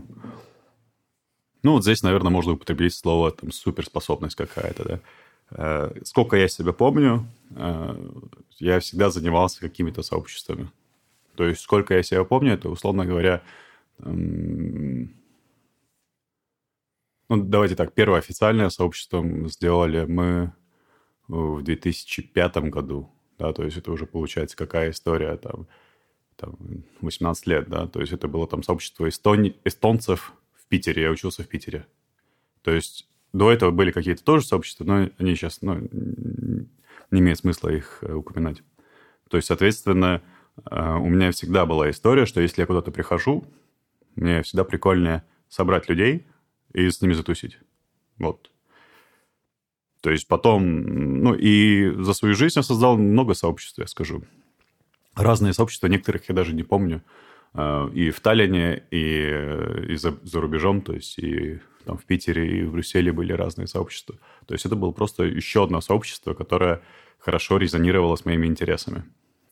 ну, 1.64 1.74
вот 1.74 1.84
здесь, 1.84 2.02
наверное, 2.02 2.32
можно 2.32 2.54
употребить 2.54 2.96
слово 2.96 3.32
там 3.32 3.52
суперспособность 3.52 4.36
какая-то, 4.36 4.84
да. 4.88 5.00
Uh, 5.52 6.02
сколько 6.06 6.38
я 6.38 6.48
себя 6.48 6.72
помню, 6.72 7.26
uh, 7.52 8.30
я 8.60 8.80
всегда 8.80 9.10
занимался 9.10 9.60
какими-то 9.60 10.02
сообществами. 10.02 10.70
То 11.36 11.46
есть, 11.46 11.62
сколько 11.62 11.94
я 11.94 12.04
себя 12.04 12.24
помню, 12.24 12.54
это, 12.54 12.70
условно 12.70 13.06
говоря, 13.06 13.42
ну, 14.00 15.10
давайте 17.30 17.76
так, 17.76 17.94
первое 17.94 18.20
официальное 18.20 18.70
сообщество 18.70 19.24
сделали 19.48 20.06
мы 20.06 20.54
в 21.28 21.62
2005 21.62 22.58
году 22.70 23.10
да, 23.42 23.54
то 23.54 23.64
есть 23.64 23.76
это 23.76 23.92
уже 23.92 24.06
получается 24.06 24.56
какая 24.56 24.92
история 24.92 25.36
там, 25.36 25.68
там 26.36 26.56
18 27.02 27.48
лет, 27.48 27.70
да, 27.70 27.88
то 27.88 28.00
есть 28.00 28.14
это 28.14 28.28
было 28.28 28.48
там 28.48 28.62
сообщество 28.62 29.10
эстон... 29.10 29.56
эстонцев 29.66 30.34
в 30.54 30.68
Питере, 30.68 31.02
я 31.04 31.10
учился 31.10 31.42
в 31.42 31.48
Питере. 31.48 31.88
То 32.62 32.72
есть 32.72 33.08
до 33.34 33.52
этого 33.52 33.72
были 33.72 33.92
какие-то 33.92 34.24
тоже 34.24 34.46
сообщества, 34.46 34.84
но 34.84 35.10
они 35.18 35.36
сейчас, 35.36 35.62
ну, 35.62 35.88
не 37.12 37.20
имеет 37.20 37.40
смысла 37.40 37.70
их 37.70 38.00
э, 38.02 38.14
упоминать. 38.14 38.62
То 39.30 39.38
есть, 39.38 39.48
соответственно, 39.48 40.22
э, 40.70 40.96
у 40.96 41.08
меня 41.08 41.32
всегда 41.32 41.66
была 41.66 41.90
история, 41.90 42.26
что 42.26 42.42
если 42.42 42.62
я 42.62 42.68
куда-то 42.68 42.92
прихожу, 42.92 43.46
мне 44.16 44.42
всегда 44.44 44.64
прикольнее 44.64 45.24
собрать 45.48 45.90
людей 45.90 46.28
и 46.74 46.90
с 46.90 47.02
ними 47.02 47.14
затусить. 47.14 47.60
Вот. 48.18 48.52
То 50.02 50.10
есть 50.10 50.28
потом, 50.28 51.22
ну 51.22 51.36
и 51.36 51.92
за 52.04 52.14
свою 52.14 52.34
жизнь 52.34 52.58
я 52.58 52.64
создал 52.64 52.98
много 52.98 53.34
сообществ, 53.34 53.78
я 53.78 53.88
скажу. 53.88 54.24
Разные 55.16 55.54
сообщества, 55.54 55.88
некоторых 55.88 56.28
я 56.28 56.36
даже 56.36 56.54
не 56.54 56.64
помню. 56.64 57.04
А, 57.54 57.88
и 57.90 58.10
в 58.10 58.20
Таллине, 58.20 58.84
и, 58.92 59.92
и 59.94 59.96
за, 59.96 60.18
за 60.24 60.42
рубежом, 60.42 60.82
то 60.82 60.94
есть 60.94 61.20
и 61.20 61.60
там 61.86 61.98
в 61.98 62.06
Питере, 62.06 62.60
и 62.60 62.64
в 62.64 62.74
Брюсселе 62.74 63.12
были 63.12 63.34
разные 63.34 63.68
сообщества. 63.68 64.16
То 64.46 64.54
есть 64.54 64.66
это 64.66 64.76
было 64.76 64.92
просто 64.92 65.24
еще 65.24 65.64
одно 65.64 65.82
сообщество, 65.82 66.34
которое 66.34 66.82
хорошо 67.20 67.58
резонировало 67.58 68.16
с 68.16 68.26
моими 68.26 68.48
интересами. 68.48 69.04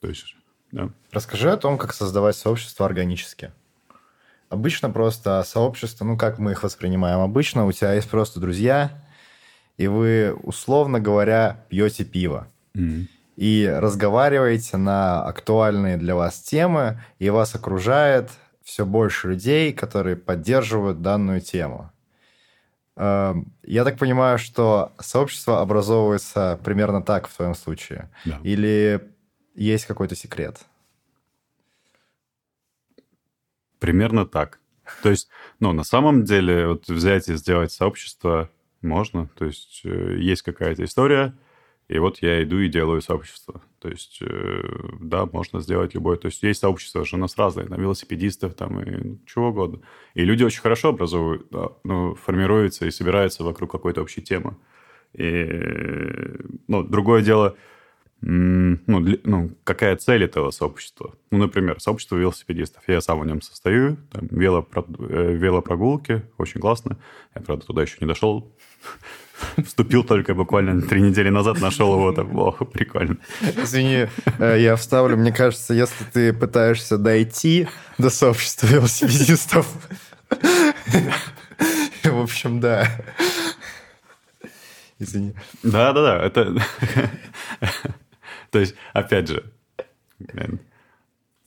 То 0.02 0.08
есть, 0.08 0.36
да. 0.72 0.90
Расскажи 1.12 1.52
о 1.52 1.58
том, 1.58 1.78
как 1.78 1.94
создавать 1.94 2.36
сообщество 2.36 2.86
органически. 2.86 3.52
Обычно 4.50 4.90
просто 4.90 5.44
сообщество, 5.44 6.06
ну 6.06 6.18
как 6.18 6.40
мы 6.40 6.52
их 6.52 6.64
воспринимаем? 6.64 7.20
Обычно 7.20 7.66
у 7.66 7.72
тебя 7.72 7.94
есть 7.94 8.10
просто 8.10 8.40
друзья, 8.40 8.92
и 9.78 9.88
вы, 9.88 10.34
условно 10.44 11.00
говоря, 11.00 11.66
пьете 11.70 12.04
пиво. 12.04 12.48
Mm-hmm. 12.76 13.08
И 13.38 13.74
разговариваете 13.74 14.78
на 14.78 15.24
актуальные 15.24 15.98
для 15.98 16.16
вас 16.16 16.40
темы, 16.42 17.02
и 17.20 17.30
вас 17.30 17.56
окружает 17.56 18.32
все 18.64 18.86
больше 18.86 19.30
людей, 19.30 19.72
которые 19.72 20.16
поддерживают 20.16 21.02
данную 21.02 21.42
тему. 21.42 21.92
Эм, 23.00 23.54
я 23.64 23.86
так 23.86 23.98
понимаю, 23.98 24.38
что 24.38 24.92
сообщество 25.00 25.62
образовывается 25.62 26.60
примерно 26.66 27.02
так 27.02 27.30
в 27.30 27.36
твоем 27.36 27.56
случае. 27.56 28.10
Да. 28.26 28.42
Или 28.44 29.10
есть 29.56 29.86
какой-то 29.86 30.16
секрет? 30.16 30.60
Примерно 33.80 34.26
так. 34.26 34.60
То 35.02 35.10
есть, 35.10 35.30
ну, 35.62 35.72
на 35.72 35.86
самом 35.86 36.26
деле, 36.26 36.68
вот 36.68 36.90
взять 36.90 37.30
и 37.30 37.36
сделать 37.36 37.72
сообщество 37.72 38.50
можно. 38.82 39.30
То 39.38 39.46
есть 39.46 39.82
э, 39.86 40.18
есть 40.20 40.42
какая-то 40.42 40.84
история, 40.84 41.34
И 41.88 42.00
вот 42.00 42.22
я 42.22 42.44
иду 42.44 42.60
и 42.60 42.68
делаю 42.68 43.02
сообщество. 43.02 43.62
То 43.80 43.90
есть, 43.90 44.20
э, 44.22 44.62
да, 45.00 45.26
можно 45.26 45.60
сделать 45.62 45.94
любое. 45.94 46.18
То 46.18 46.28
есть 46.28 46.44
есть 46.44 46.60
сообщество 46.60 47.06
же 47.06 47.16
у 47.16 47.20
нас 47.20 47.38
разные, 47.38 47.68
на 47.68 47.76
велосипедистов 47.76 48.54
там 48.54 48.80
и 48.82 49.18
чего 49.26 49.50
угодно. 49.50 49.82
И 50.14 50.24
люди 50.24 50.44
очень 50.44 50.62
хорошо 50.62 50.90
образовывают, 50.90 51.48
да, 51.52 51.70
ну, 51.84 52.16
формируются 52.16 52.86
и 52.86 52.92
собираются 52.92 53.44
вокруг 53.44 53.72
какой-то 53.72 54.02
общей 54.02 54.22
темы. 54.22 54.58
И, 55.14 55.46
ну, 56.68 56.84
другое 56.84 57.24
дело, 57.24 57.56
ну, 58.22 59.00
для, 59.00 59.18
ну, 59.24 59.52
какая 59.64 59.96
цель 59.96 60.24
этого 60.24 60.52
сообщества? 60.52 61.16
Ну, 61.32 61.38
например, 61.38 61.80
сообщество 61.80 62.18
велосипедистов. 62.18 62.84
Я 62.88 63.00
сам 63.00 63.20
в 63.20 63.26
нем 63.26 63.42
состою, 63.42 63.98
там, 64.12 64.28
велопро, 64.30 64.86
э, 65.00 65.34
велопрогулки, 65.34 66.24
очень 66.38 66.60
классно. 66.60 66.98
Я, 67.34 67.42
правда, 67.42 67.66
туда 67.66 67.82
еще 67.82 67.98
не 68.02 68.08
дошел. 68.08 68.52
Вступил 69.66 70.04
только 70.04 70.34
буквально 70.34 70.82
три 70.82 71.02
недели 71.02 71.30
назад, 71.30 71.60
нашел 71.62 71.94
его 71.94 72.12
там. 72.12 72.38
О, 72.38 72.52
прикольно. 72.52 73.18
Извини, 73.42 74.08
э, 74.40 74.58
я 74.60 74.76
вставлю. 74.76 75.18
Мне 75.18 75.32
кажется, 75.32 75.74
если 75.74 76.04
ты 76.06 76.34
пытаешься 76.34 76.98
дойти 76.98 77.68
до 77.98 78.10
сообщества 78.10 78.68
велосипедистов... 78.68 79.68
В 82.04 82.22
общем, 82.22 82.60
да. 82.60 82.88
Извини. 85.00 85.34
Да-да-да, 85.64 86.24
это... 86.24 86.56
То 88.52 88.60
есть, 88.60 88.76
опять 88.94 89.28
же, 89.28 89.44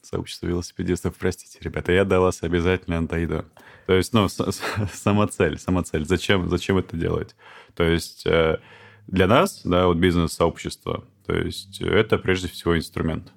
сообщество 0.01 0.47
велосипедистов, 0.47 1.15
простите, 1.17 1.59
ребята, 1.61 1.91
я 1.91 2.05
до 2.05 2.19
вас 2.19 2.43
обязательно 2.43 3.07
дойду. 3.07 3.45
То 3.85 3.93
есть, 3.93 4.13
ну, 4.13 4.27
сама 4.29 5.27
цель, 5.27 5.59
сама 5.59 5.83
цель. 5.83 6.05
Зачем, 6.05 6.49
зачем 6.49 6.77
это 6.77 6.95
делать? 6.95 7.35
То 7.75 7.83
есть, 7.83 8.25
э, 8.25 8.59
для 9.07 9.27
нас, 9.27 9.61
да, 9.63 9.87
вот 9.87 9.97
бизнес-сообщество, 9.97 11.05
то 11.25 11.35
есть, 11.35 11.81
это 11.81 12.17
прежде 12.17 12.47
всего 12.47 12.77
инструмент. 12.77 13.31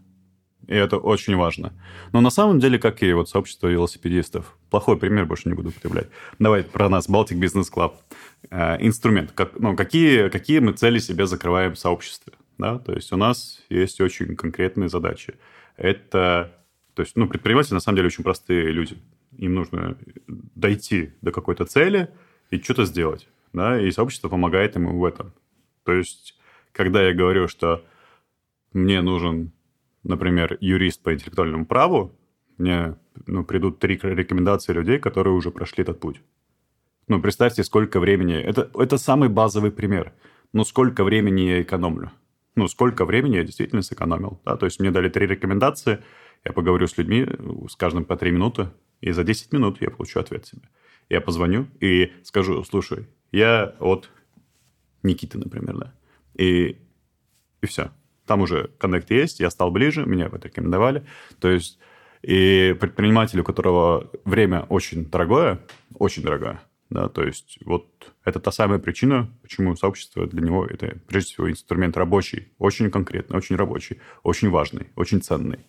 И 0.67 0.75
это 0.75 0.97
очень 0.97 1.37
важно. 1.37 1.73
Но 2.13 2.21
на 2.21 2.31
самом 2.31 2.59
деле, 2.59 2.79
как 2.79 3.03
и 3.03 3.13
вот 3.13 3.29
сообщество 3.29 3.69
велосипедистов, 3.69 4.57
плохой 4.69 4.97
пример 4.97 5.25
больше 5.25 5.49
не 5.49 5.55
буду 5.55 5.69
употреблять. 5.69 6.09
Давай 6.41 6.65
про 6.65 6.89
нас, 6.89 7.09
Baltic 7.09 7.39
Business 7.39 7.73
Club. 7.73 7.95
Э, 8.51 8.77
инструмент. 8.81 9.31
Как, 9.33 9.59
ну, 9.59 9.77
какие, 9.77 10.29
какие 10.29 10.59
мы 10.59 10.73
цели 10.73 10.99
себе 10.99 11.27
закрываем 11.27 11.75
в 11.75 11.79
сообществе? 11.79 12.33
Да? 12.59 12.79
То 12.79 12.93
есть 12.93 13.13
у 13.13 13.17
нас 13.17 13.63
есть 13.69 14.01
очень 14.01 14.35
конкретные 14.35 14.89
задачи. 14.89 15.35
Это, 15.77 16.53
то 16.95 17.03
есть, 17.03 17.17
ну, 17.17 17.29
предприниматели 17.29 17.75
на 17.75 17.81
самом 17.81 17.97
деле 17.97 18.07
очень 18.07 18.25
простые 18.25 18.73
люди. 18.73 18.97
Им 19.39 19.55
нужно 19.55 19.97
дойти 20.27 21.13
до 21.23 21.31
какой-то 21.31 21.65
цели 21.65 22.09
и 22.51 22.59
что-то 22.59 22.87
сделать. 22.87 23.29
Да? 23.57 23.81
И 23.81 23.91
сообщество 23.91 24.29
помогает 24.29 24.77
им 24.77 24.99
в 24.99 25.05
этом. 25.05 25.33
То 25.85 25.93
есть, 25.93 26.39
когда 26.73 27.03
я 27.03 27.13
говорю, 27.13 27.49
что 27.49 27.85
мне 28.73 29.03
нужен, 29.03 29.53
например, 30.05 30.59
юрист 30.61 31.03
по 31.03 31.13
интеллектуальному 31.13 31.67
праву, 31.67 32.13
мне 32.59 32.97
ну, 33.27 33.45
придут 33.45 33.81
три 33.81 33.99
рекомендации 34.01 34.73
людей, 34.73 34.99
которые 34.99 35.35
уже 35.35 35.51
прошли 35.51 35.83
этот 35.83 35.99
путь. 35.99 36.21
Ну, 37.09 37.21
представьте, 37.21 37.65
сколько 37.65 37.99
времени... 37.99 38.35
Это, 38.35 38.71
это 38.75 38.99
самый 38.99 39.29
базовый 39.29 39.71
пример. 39.71 40.13
Но 40.53 40.65
сколько 40.65 41.03
времени 41.03 41.41
я 41.41 41.63
экономлю? 41.63 42.13
ну, 42.57 42.69
сколько 42.69 43.05
времени 43.05 43.37
я 43.37 43.45
действительно 43.45 43.83
сэкономил. 43.83 44.41
Да? 44.45 44.57
То 44.57 44.65
есть 44.65 44.81
мне 44.81 44.91
дали 44.91 45.09
три 45.09 45.27
рекомендации, 45.27 46.03
я 46.45 46.53
поговорю 46.53 46.87
с 46.87 46.97
людьми, 46.97 47.27
с 47.69 47.77
каждым 47.77 48.05
по 48.05 48.17
три 48.17 48.31
минуты, 48.31 48.71
и 49.01 49.13
за 49.13 49.25
10 49.25 49.53
минут 49.53 49.81
я 49.81 49.91
получу 49.91 50.19
ответ 50.19 50.47
себе. 50.47 50.63
Я 51.09 51.21
позвоню 51.21 51.69
и 51.81 52.13
скажу, 52.25 52.65
слушай, 52.65 53.07
я 53.37 53.75
от 53.81 54.11
Никиты, 55.03 55.39
например, 55.39 55.77
да, 55.77 55.95
и, 56.35 56.79
и 57.61 57.67
все. 57.67 57.91
Там 58.27 58.41
уже 58.41 58.71
коннект 58.79 59.11
есть, 59.11 59.41
я 59.41 59.51
стал 59.51 59.71
ближе, 59.71 60.05
меня 60.05 60.27
это 60.27 60.49
рекомендовали. 60.49 61.07
То 61.39 61.49
есть 61.49 61.79
и 62.23 62.75
предприниматель, 62.81 63.41
у 63.41 63.45
которого 63.45 64.11
время 64.25 64.63
очень 64.69 65.05
дорогое, 65.05 65.61
очень 65.95 66.23
дорогое, 66.23 66.61
да, 66.91 67.09
то 67.09 67.23
есть 67.23 67.59
вот 67.65 67.87
это 68.25 68.41
та 68.41 68.51
самая 68.51 68.79
причина, 68.79 69.31
почему 69.43 69.77
сообщество 69.77 70.27
для 70.27 70.41
него 70.41 70.67
это 70.67 70.99
прежде 71.07 71.35
всего 71.35 71.51
инструмент 71.51 71.97
рабочий, 71.97 72.49
очень 72.59 72.91
конкретный, 72.91 73.37
очень 73.37 73.57
рабочий, 73.57 74.01
очень 74.23 74.51
важный, 74.51 74.89
очень 74.97 75.21
ценный. 75.21 75.61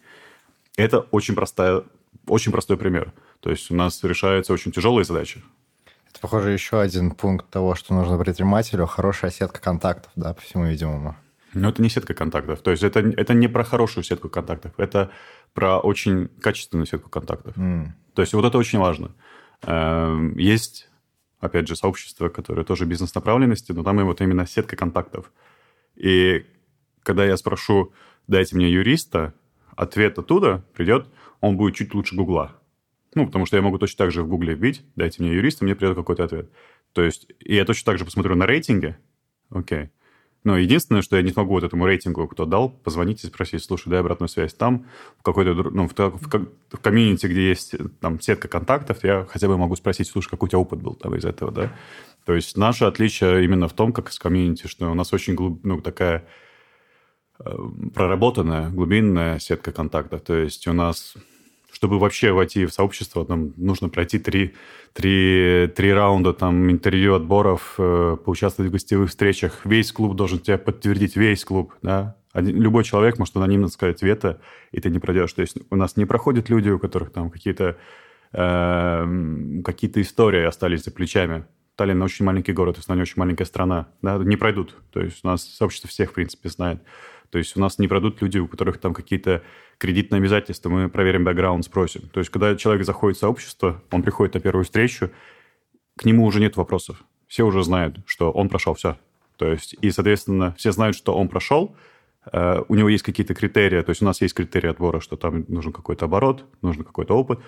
Это 0.78 0.99
очень, 0.99 1.36
простая, 1.36 1.84
очень 2.28 2.51
простой 2.51 2.78
пример. 2.78 3.13
То 3.39 3.49
есть 3.49 3.70
у 3.72 3.76
нас 3.76 4.03
решаются 4.03 4.53
очень 4.53 4.72
тяжелые 4.72 5.05
задачи. 5.05 5.43
Это, 6.09 6.19
похоже, 6.21 6.51
еще 6.51 6.79
один 6.79 7.11
пункт 7.11 7.49
того, 7.49 7.75
что 7.75 7.93
нужно 7.93 8.17
предпринимателю, 8.17 8.85
хорошая 8.85 9.31
сетка 9.31 9.61
контактов, 9.61 10.11
да, 10.15 10.33
по 10.33 10.41
всему 10.41 10.65
видимому. 10.65 11.15
Но 11.53 11.69
это 11.69 11.81
не 11.81 11.89
сетка 11.89 12.13
контактов. 12.13 12.61
То 12.61 12.71
есть 12.71 12.83
это, 12.83 12.99
это 12.99 13.33
не 13.33 13.47
про 13.47 13.63
хорошую 13.63 14.03
сетку 14.03 14.29
контактов, 14.29 14.73
это 14.77 15.11
про 15.53 15.79
очень 15.79 16.27
качественную 16.41 16.85
сетку 16.85 17.09
контактов. 17.09 17.57
Mm. 17.57 17.87
То 18.13 18.21
есть 18.21 18.33
вот 18.33 18.45
это 18.45 18.57
очень 18.57 18.79
важно. 18.79 19.15
Эм, 19.63 20.37
есть 20.37 20.89
опять 21.39 21.67
же, 21.67 21.75
сообщество, 21.75 22.29
которое 22.29 22.63
тоже 22.63 22.85
бизнес-направленности, 22.85 23.71
но 23.71 23.83
там 23.83 23.99
и 23.99 24.03
вот 24.03 24.21
именно 24.21 24.45
сетка 24.45 24.75
контактов. 24.75 25.31
И 25.95 26.45
когда 27.03 27.25
я 27.25 27.37
спрошу, 27.37 27.93
дайте 28.27 28.55
мне 28.55 28.69
юриста, 28.69 29.33
ответ 29.75 30.17
оттуда 30.17 30.63
придет, 30.73 31.07
он 31.41 31.57
будет 31.57 31.75
чуть 31.75 31.93
лучше 31.93 32.15
Гугла. 32.15 32.55
Ну, 33.15 33.25
потому 33.25 33.45
что 33.45 33.55
я 33.55 33.63
могу 33.63 33.77
точно 33.77 34.05
так 34.05 34.11
же 34.11 34.23
в 34.23 34.27
Гугле 34.27 34.53
вбить, 34.53 34.83
дайте 34.95 35.23
мне 35.23 35.33
юриста, 35.33 35.63
мне 35.63 35.75
придет 35.75 35.95
какой-то 35.95 36.23
ответ. 36.23 36.51
То 36.93 37.01
есть, 37.01 37.27
и 37.39 37.55
я 37.55 37.65
точно 37.65 37.85
так 37.91 37.97
же 37.97 38.05
посмотрю 38.05 38.35
на 38.35 38.45
рейтинге, 38.45 38.97
окей, 39.49 39.89
но 40.47 40.57
единственное, 40.57 41.01
что 41.01 41.17
я 41.17 41.23
не 41.23 41.31
смогу 41.31 41.55
вот 41.55 41.63
этому 41.65 41.85
рейтингу, 41.85 42.25
кто 42.25 42.45
дал, 42.45 42.69
позвонить 42.69 43.21
и 43.21 43.27
спросить, 43.27 43.61
слушай, 43.63 43.89
дай 43.89 43.99
обратную 43.99 44.29
связь. 44.29 44.53
Там, 44.53 44.85
в 45.19 45.23
какой-то, 45.23 45.53
ну, 45.53 45.89
в, 45.89 45.93
в, 45.93 46.47
в 46.71 46.77
комьюнити, 46.79 47.25
где 47.25 47.49
есть 47.49 47.75
там 47.99 48.21
сетка 48.21 48.47
контактов, 48.47 49.03
я 49.03 49.25
хотя 49.29 49.49
бы 49.49 49.57
могу 49.57 49.75
спросить, 49.75 50.07
слушай, 50.07 50.29
какой 50.29 50.47
у 50.47 50.49
тебя 50.49 50.59
опыт 50.59 50.81
был 50.81 50.95
там 50.95 51.15
из 51.15 51.25
этого, 51.25 51.51
да? 51.51 51.73
То 52.25 52.33
есть 52.33 52.55
наше 52.55 52.85
отличие 52.85 53.43
именно 53.43 53.67
в 53.67 53.73
том, 53.73 53.91
как 53.91 54.09
с 54.09 54.19
комьюнити, 54.19 54.67
что 54.67 54.89
у 54.89 54.93
нас 54.93 55.11
очень 55.11 55.35
глуб, 55.35 55.59
ну, 55.63 55.81
такая 55.81 56.25
э, 57.39 57.51
проработанная, 57.93 58.69
глубинная 58.69 59.39
сетка 59.39 59.73
контактов. 59.73 60.21
То 60.21 60.35
есть 60.37 60.65
у 60.67 60.71
нас 60.71 61.15
чтобы 61.78 61.99
вообще 61.99 62.32
войти 62.32 62.65
в 62.65 62.73
сообщество, 62.73 63.23
нам 63.30 63.53
нужно 63.55 63.88
пройти 63.88 64.17
три, 64.17 64.55
три, 64.93 65.71
три 65.75 65.93
раунда 65.93 66.34
там, 66.34 66.71
интервью, 66.71 67.13
отборов, 67.13 67.75
э, 67.78 68.17
поучаствовать 68.25 68.71
в 68.71 68.73
гостевых 68.73 69.11
встречах. 69.11 69.63
Весь 69.63 69.91
клуб 69.91 70.15
должен 70.15 70.39
тебя 70.39 70.57
подтвердить, 70.57 71.15
весь 71.15 71.45
клуб, 71.45 71.75
да. 71.84 72.17
Один, 72.34 72.59
любой 72.59 72.84
человек 72.84 73.19
может 73.19 73.38
анонимно 73.38 73.67
сказать 73.67 74.01
вето, 74.01 74.41
и 74.71 74.82
ты 74.82 74.89
не 74.89 74.97
пройдешь. 74.97 75.32
То 75.34 75.41
есть 75.41 75.57
у 75.69 75.75
нас 75.75 75.97
не 75.97 76.05
проходят 76.05 76.49
люди, 76.49 76.69
у 76.69 76.80
которых 76.80 77.11
там 77.11 77.30
какие-то 77.30 77.78
э, 78.32 79.61
какие-то 79.63 80.01
истории 80.01 80.45
остались 80.45 80.84
за 80.84 80.89
плечами. 80.89 81.45
Таллин 81.75 82.01
очень 82.01 82.25
маленький 82.25 82.53
город, 82.53 82.80
Эстония 82.80 83.03
очень 83.03 83.19
маленькая 83.19 83.45
страна, 83.45 83.89
да, 84.01 84.17
не 84.17 84.36
пройдут. 84.36 84.75
То 84.91 84.99
есть 84.99 85.19
у 85.21 85.28
нас 85.28 85.43
сообщество 85.43 85.88
всех, 85.88 86.09
в 86.09 86.13
принципе, 86.13 86.49
знает. 86.49 86.82
То 87.30 87.38
есть 87.38 87.57
у 87.57 87.59
нас 87.59 87.80
не 87.80 87.88
пройдут 87.88 88.21
люди, 88.21 88.38
у 88.38 88.47
которых 88.47 88.80
там 88.80 88.93
какие-то 88.93 89.43
кредитные 89.78 90.19
обязательства, 90.19 90.69
мы 90.69 90.89
проверим 90.89 91.23
бэкграунд, 91.23 91.65
спросим. 91.65 92.09
То 92.09 92.19
есть 92.19 92.30
когда 92.30 92.55
человек 92.55 92.86
заходит 92.86 93.17
в 93.17 93.19
сообщество, 93.19 93.82
он 93.91 94.03
приходит 94.03 94.34
на 94.34 94.39
первую 94.39 94.63
встречу, 94.63 95.11
к 95.97 96.05
нему 96.05 96.25
уже 96.25 96.39
нет 96.39 96.55
вопросов. 96.57 97.03
Все 97.28 97.43
уже 97.43 97.63
знают, 97.63 97.99
что 98.05 98.32
он 98.32 98.49
прошел 98.49 98.73
все. 98.73 98.97
То 99.36 99.51
есть, 99.51 99.75
и, 99.82 99.91
соответственно, 99.91 100.55
все 100.57 100.71
знают, 100.71 100.95
что 100.95 101.13
он 101.13 101.28
прошел, 101.28 101.75
у 102.32 102.75
него 102.75 102.89
есть 102.89 103.03
какие-то 103.03 103.34
критерии, 103.34 103.82
то 103.82 103.91
есть 103.91 104.01
у 104.01 104.05
нас 104.05 104.21
есть 104.21 104.34
критерии 104.34 104.69
отбора, 104.69 104.99
что 104.99 105.15
там 105.15 105.45
нужен 105.47 105.71
какой-то 105.71 106.05
оборот, 106.05 106.45
нужен 106.61 106.84
какой-то 106.84 107.15
опыт. 107.15 107.39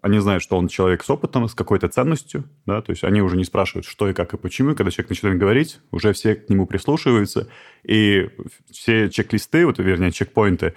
Они 0.00 0.20
знают, 0.20 0.44
что 0.44 0.56
он 0.56 0.68
человек 0.68 1.02
с 1.02 1.10
опытом, 1.10 1.48
с 1.48 1.54
какой-то 1.54 1.88
ценностью, 1.88 2.44
да, 2.66 2.80
то 2.82 2.92
есть 2.92 3.02
они 3.02 3.20
уже 3.20 3.36
не 3.36 3.44
спрашивают, 3.44 3.84
что 3.84 4.08
и 4.08 4.12
как 4.12 4.32
и 4.34 4.36
почему. 4.36 4.76
Когда 4.76 4.92
человек 4.92 5.10
начинает 5.10 5.38
говорить, 5.38 5.80
уже 5.90 6.12
все 6.12 6.36
к 6.36 6.48
нему 6.48 6.66
прислушиваются, 6.66 7.48
и 7.82 8.30
все 8.70 9.10
чек-листы, 9.10 9.66
вот, 9.66 9.78
вернее, 9.78 10.12
чекпоинты, 10.12 10.74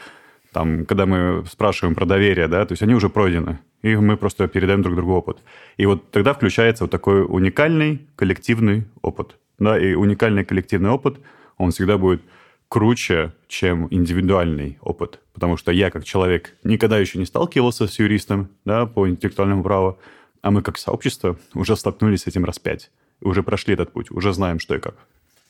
там, 0.51 0.85
когда 0.85 1.05
мы 1.05 1.45
спрашиваем 1.45 1.93
про 1.93 2.05
доверие, 2.05 2.47
да, 2.47 2.65
то 2.65 2.71
есть 2.71 2.81
они 2.81 2.95
уже 2.95 3.09
пройдены, 3.09 3.59
и 3.83 3.95
мы 3.95 4.17
просто 4.17 4.47
передаем 4.47 4.81
друг 4.81 4.95
другу 4.95 5.13
опыт. 5.13 5.37
И 5.77 5.85
вот 5.85 6.09
тогда 6.09 6.33
включается 6.33 6.85
вот 6.85 6.91
такой 6.91 7.23
уникальный 7.23 8.07
коллективный 8.15 8.85
опыт, 9.03 9.37
да, 9.59 9.79
и 9.79 9.93
уникальный 9.93 10.43
коллективный 10.43 10.89
опыт, 10.89 11.19
он 11.57 11.69
всегда 11.69 11.99
будет 11.99 12.23
круче, 12.71 13.33
чем 13.49 13.89
индивидуальный 13.91 14.77
опыт. 14.79 15.19
Потому 15.33 15.57
что 15.57 15.73
я, 15.73 15.91
как 15.91 16.05
человек, 16.05 16.55
никогда 16.63 16.97
еще 16.97 17.19
не 17.19 17.25
сталкивался 17.25 17.85
с 17.85 17.99
юристом 17.99 18.47
да, 18.63 18.85
по 18.85 19.09
интеллектуальному 19.09 19.61
праву, 19.61 19.99
а 20.41 20.51
мы, 20.51 20.61
как 20.61 20.77
сообщество, 20.77 21.37
уже 21.53 21.75
столкнулись 21.75 22.21
с 22.21 22.27
этим 22.27 22.45
раз 22.45 22.59
пять. 22.59 22.89
Уже 23.19 23.43
прошли 23.43 23.73
этот 23.73 23.91
путь, 23.91 24.09
уже 24.09 24.31
знаем, 24.31 24.57
что 24.57 24.73
и 24.73 24.79
как. 24.79 24.95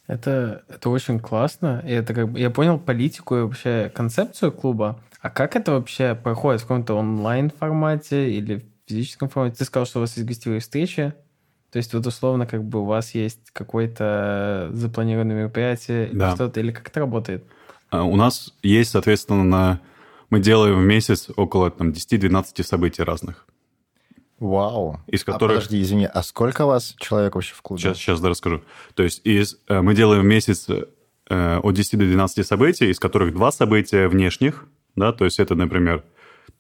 Это, 0.08 0.64
это 0.68 0.90
очень 0.90 1.20
классно. 1.20 1.84
И 1.88 1.92
это 1.92 2.16
как 2.16 2.28
бы, 2.28 2.40
я 2.40 2.50
понял 2.50 2.80
политику 2.80 3.36
и 3.38 3.42
вообще 3.42 3.92
концепцию 3.94 4.52
клуба. 4.52 5.00
А 5.22 5.30
как 5.30 5.56
это 5.56 5.74
вообще 5.74 6.16
проходит 6.16 6.62
в 6.62 6.64
каком-то 6.64 6.96
онлайн 6.96 7.52
формате 7.52 8.32
или 8.32 8.56
в 8.56 8.90
физическом 8.90 9.30
формате? 9.30 9.58
Ты 9.60 9.66
сказал, 9.66 9.86
что 9.86 10.00
у 10.00 10.02
вас 10.02 10.18
есть 10.18 10.28
гостевые 10.28 10.60
встречи. 10.60 11.14
То 11.72 11.78
есть 11.78 11.94
вот 11.94 12.06
условно 12.06 12.46
как 12.46 12.64
бы 12.64 12.82
у 12.82 12.86
вас 12.86 13.16
есть 13.16 13.40
какое-то 13.54 14.70
запланированное 14.74 15.36
мероприятие 15.36 16.10
Да. 16.12 16.36
что-то, 16.36 16.60
или 16.60 16.72
как 16.72 16.90
это 16.90 17.00
работает? 17.00 17.46
А 17.90 18.04
У 18.04 18.16
нас 18.16 18.54
есть, 18.62 18.92
соответственно, 18.92 19.44
на... 19.44 19.80
мы 20.30 20.40
делаем 20.40 20.76
в 20.80 20.86
месяц 20.86 21.30
около 21.36 21.72
там, 21.72 21.90
10-12 21.92 22.64
событий 22.64 23.04
разных. 23.04 23.46
Вау. 24.40 25.00
Из 25.08 25.22
А 25.24 25.26
которых- 25.34 25.58
подожди, 25.58 25.82
извини, 25.82 26.06
а 26.12 26.24
сколько 26.24 26.66
вас 26.66 26.96
человек 27.00 27.36
вообще 27.36 27.54
в 27.54 27.62
клубе? 27.62 27.82
Сейчас, 27.82 27.98
сейчас 27.98 28.20
да, 28.22 28.30
расскажу. 28.30 28.64
То 28.96 29.04
есть 29.04 29.22
из, 29.26 29.58
э, 29.68 29.82
мы 29.82 29.94
делаем 29.94 30.24
в 30.24 30.26
месяц 30.26 30.68
э, 30.70 31.58
от 31.60 31.74
10 31.76 32.00
до 32.00 32.06
12 32.06 32.46
событий, 32.46 32.90
из 32.90 33.00
которых 33.00 33.34
два 33.34 33.52
события 33.52 34.08
внешних, 34.08 34.66
да, 34.96 35.14
то 35.14 35.26
есть 35.26 35.40
это, 35.40 35.56
например, 35.56 36.04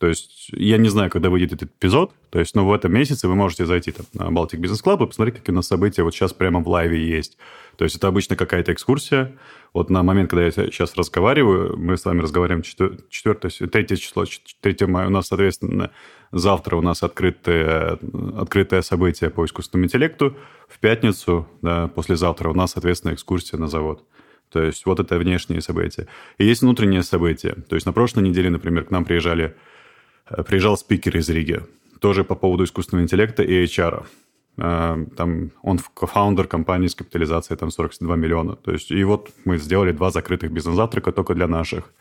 то 0.01 0.07
есть 0.07 0.49
я 0.51 0.77
не 0.77 0.89
знаю, 0.89 1.11
когда 1.11 1.29
выйдет 1.29 1.53
этот 1.53 1.69
эпизод, 1.69 2.11
то 2.31 2.39
есть, 2.39 2.55
но 2.55 2.67
в 2.67 2.73
этом 2.73 2.91
месяце 2.91 3.27
вы 3.27 3.35
можете 3.35 3.67
зайти 3.67 3.91
там, 3.91 4.07
на 4.13 4.35
Baltic 4.35 4.59
Business 4.59 4.83
Club 4.83 5.03
и 5.03 5.05
посмотреть, 5.05 5.35
какие 5.37 5.53
у 5.53 5.55
нас 5.55 5.67
события 5.67 6.01
вот 6.01 6.15
сейчас 6.15 6.33
прямо 6.33 6.59
в 6.59 6.67
лайве 6.67 7.07
есть. 7.07 7.37
То 7.75 7.83
есть 7.83 7.97
это 7.97 8.07
обычно 8.07 8.35
какая-то 8.35 8.73
экскурсия. 8.73 9.37
Вот 9.75 9.91
на 9.91 10.01
момент, 10.01 10.31
когда 10.31 10.45
я 10.45 10.51
сейчас 10.51 10.95
разговариваю, 10.95 11.77
мы 11.77 11.97
с 11.97 12.05
вами 12.05 12.21
разговариваем 12.21 12.63
4, 12.63 12.97
3 13.37 13.97
число, 13.99 14.25
3 14.61 14.87
мая, 14.87 15.05
у 15.05 15.11
нас, 15.11 15.27
соответственно, 15.27 15.91
завтра 16.31 16.77
у 16.77 16.81
нас 16.81 17.03
открытое, 17.03 17.99
открытое 18.39 18.81
событие 18.81 19.29
по 19.29 19.45
искусственному 19.45 19.85
интеллекту. 19.85 20.35
В 20.67 20.79
пятницу, 20.79 21.47
да, 21.61 21.89
послезавтра 21.89 22.49
у 22.49 22.55
нас, 22.55 22.71
соответственно, 22.71 23.13
экскурсия 23.13 23.59
на 23.59 23.67
завод. 23.67 24.03
То 24.51 24.63
есть 24.63 24.83
вот 24.87 24.99
это 24.99 25.19
внешние 25.19 25.61
события. 25.61 26.07
И 26.39 26.45
есть 26.45 26.63
внутренние 26.63 27.03
события. 27.03 27.55
То 27.69 27.75
есть 27.75 27.85
на 27.85 27.93
прошлой 27.93 28.23
неделе, 28.23 28.49
например, 28.49 28.85
к 28.85 28.89
нам 28.89 29.05
приезжали, 29.05 29.55
приезжал 30.47 30.77
спикер 30.77 31.17
из 31.17 31.29
Риги, 31.29 31.61
тоже 31.99 32.23
по 32.23 32.35
поводу 32.35 32.63
искусственного 32.63 33.03
интеллекта 33.03 33.43
и 33.43 33.63
HR. 33.63 34.05
Э, 34.57 35.05
Там 35.15 35.51
он 35.61 35.79
кофаундер 35.93 36.47
компании 36.47 36.87
с 36.87 36.95
капитализацией 36.95 37.57
там 37.57 37.71
42 37.71 38.15
миллиона. 38.15 38.55
То 38.55 38.71
есть 38.71 38.91
и 38.91 39.03
вот 39.03 39.31
мы 39.45 39.57
сделали 39.57 39.91
два 39.91 40.11
закрытых 40.11 40.51
бизнес-завтрака 40.51 41.11
только 41.11 41.33
для 41.33 41.47
наших. 41.47 41.93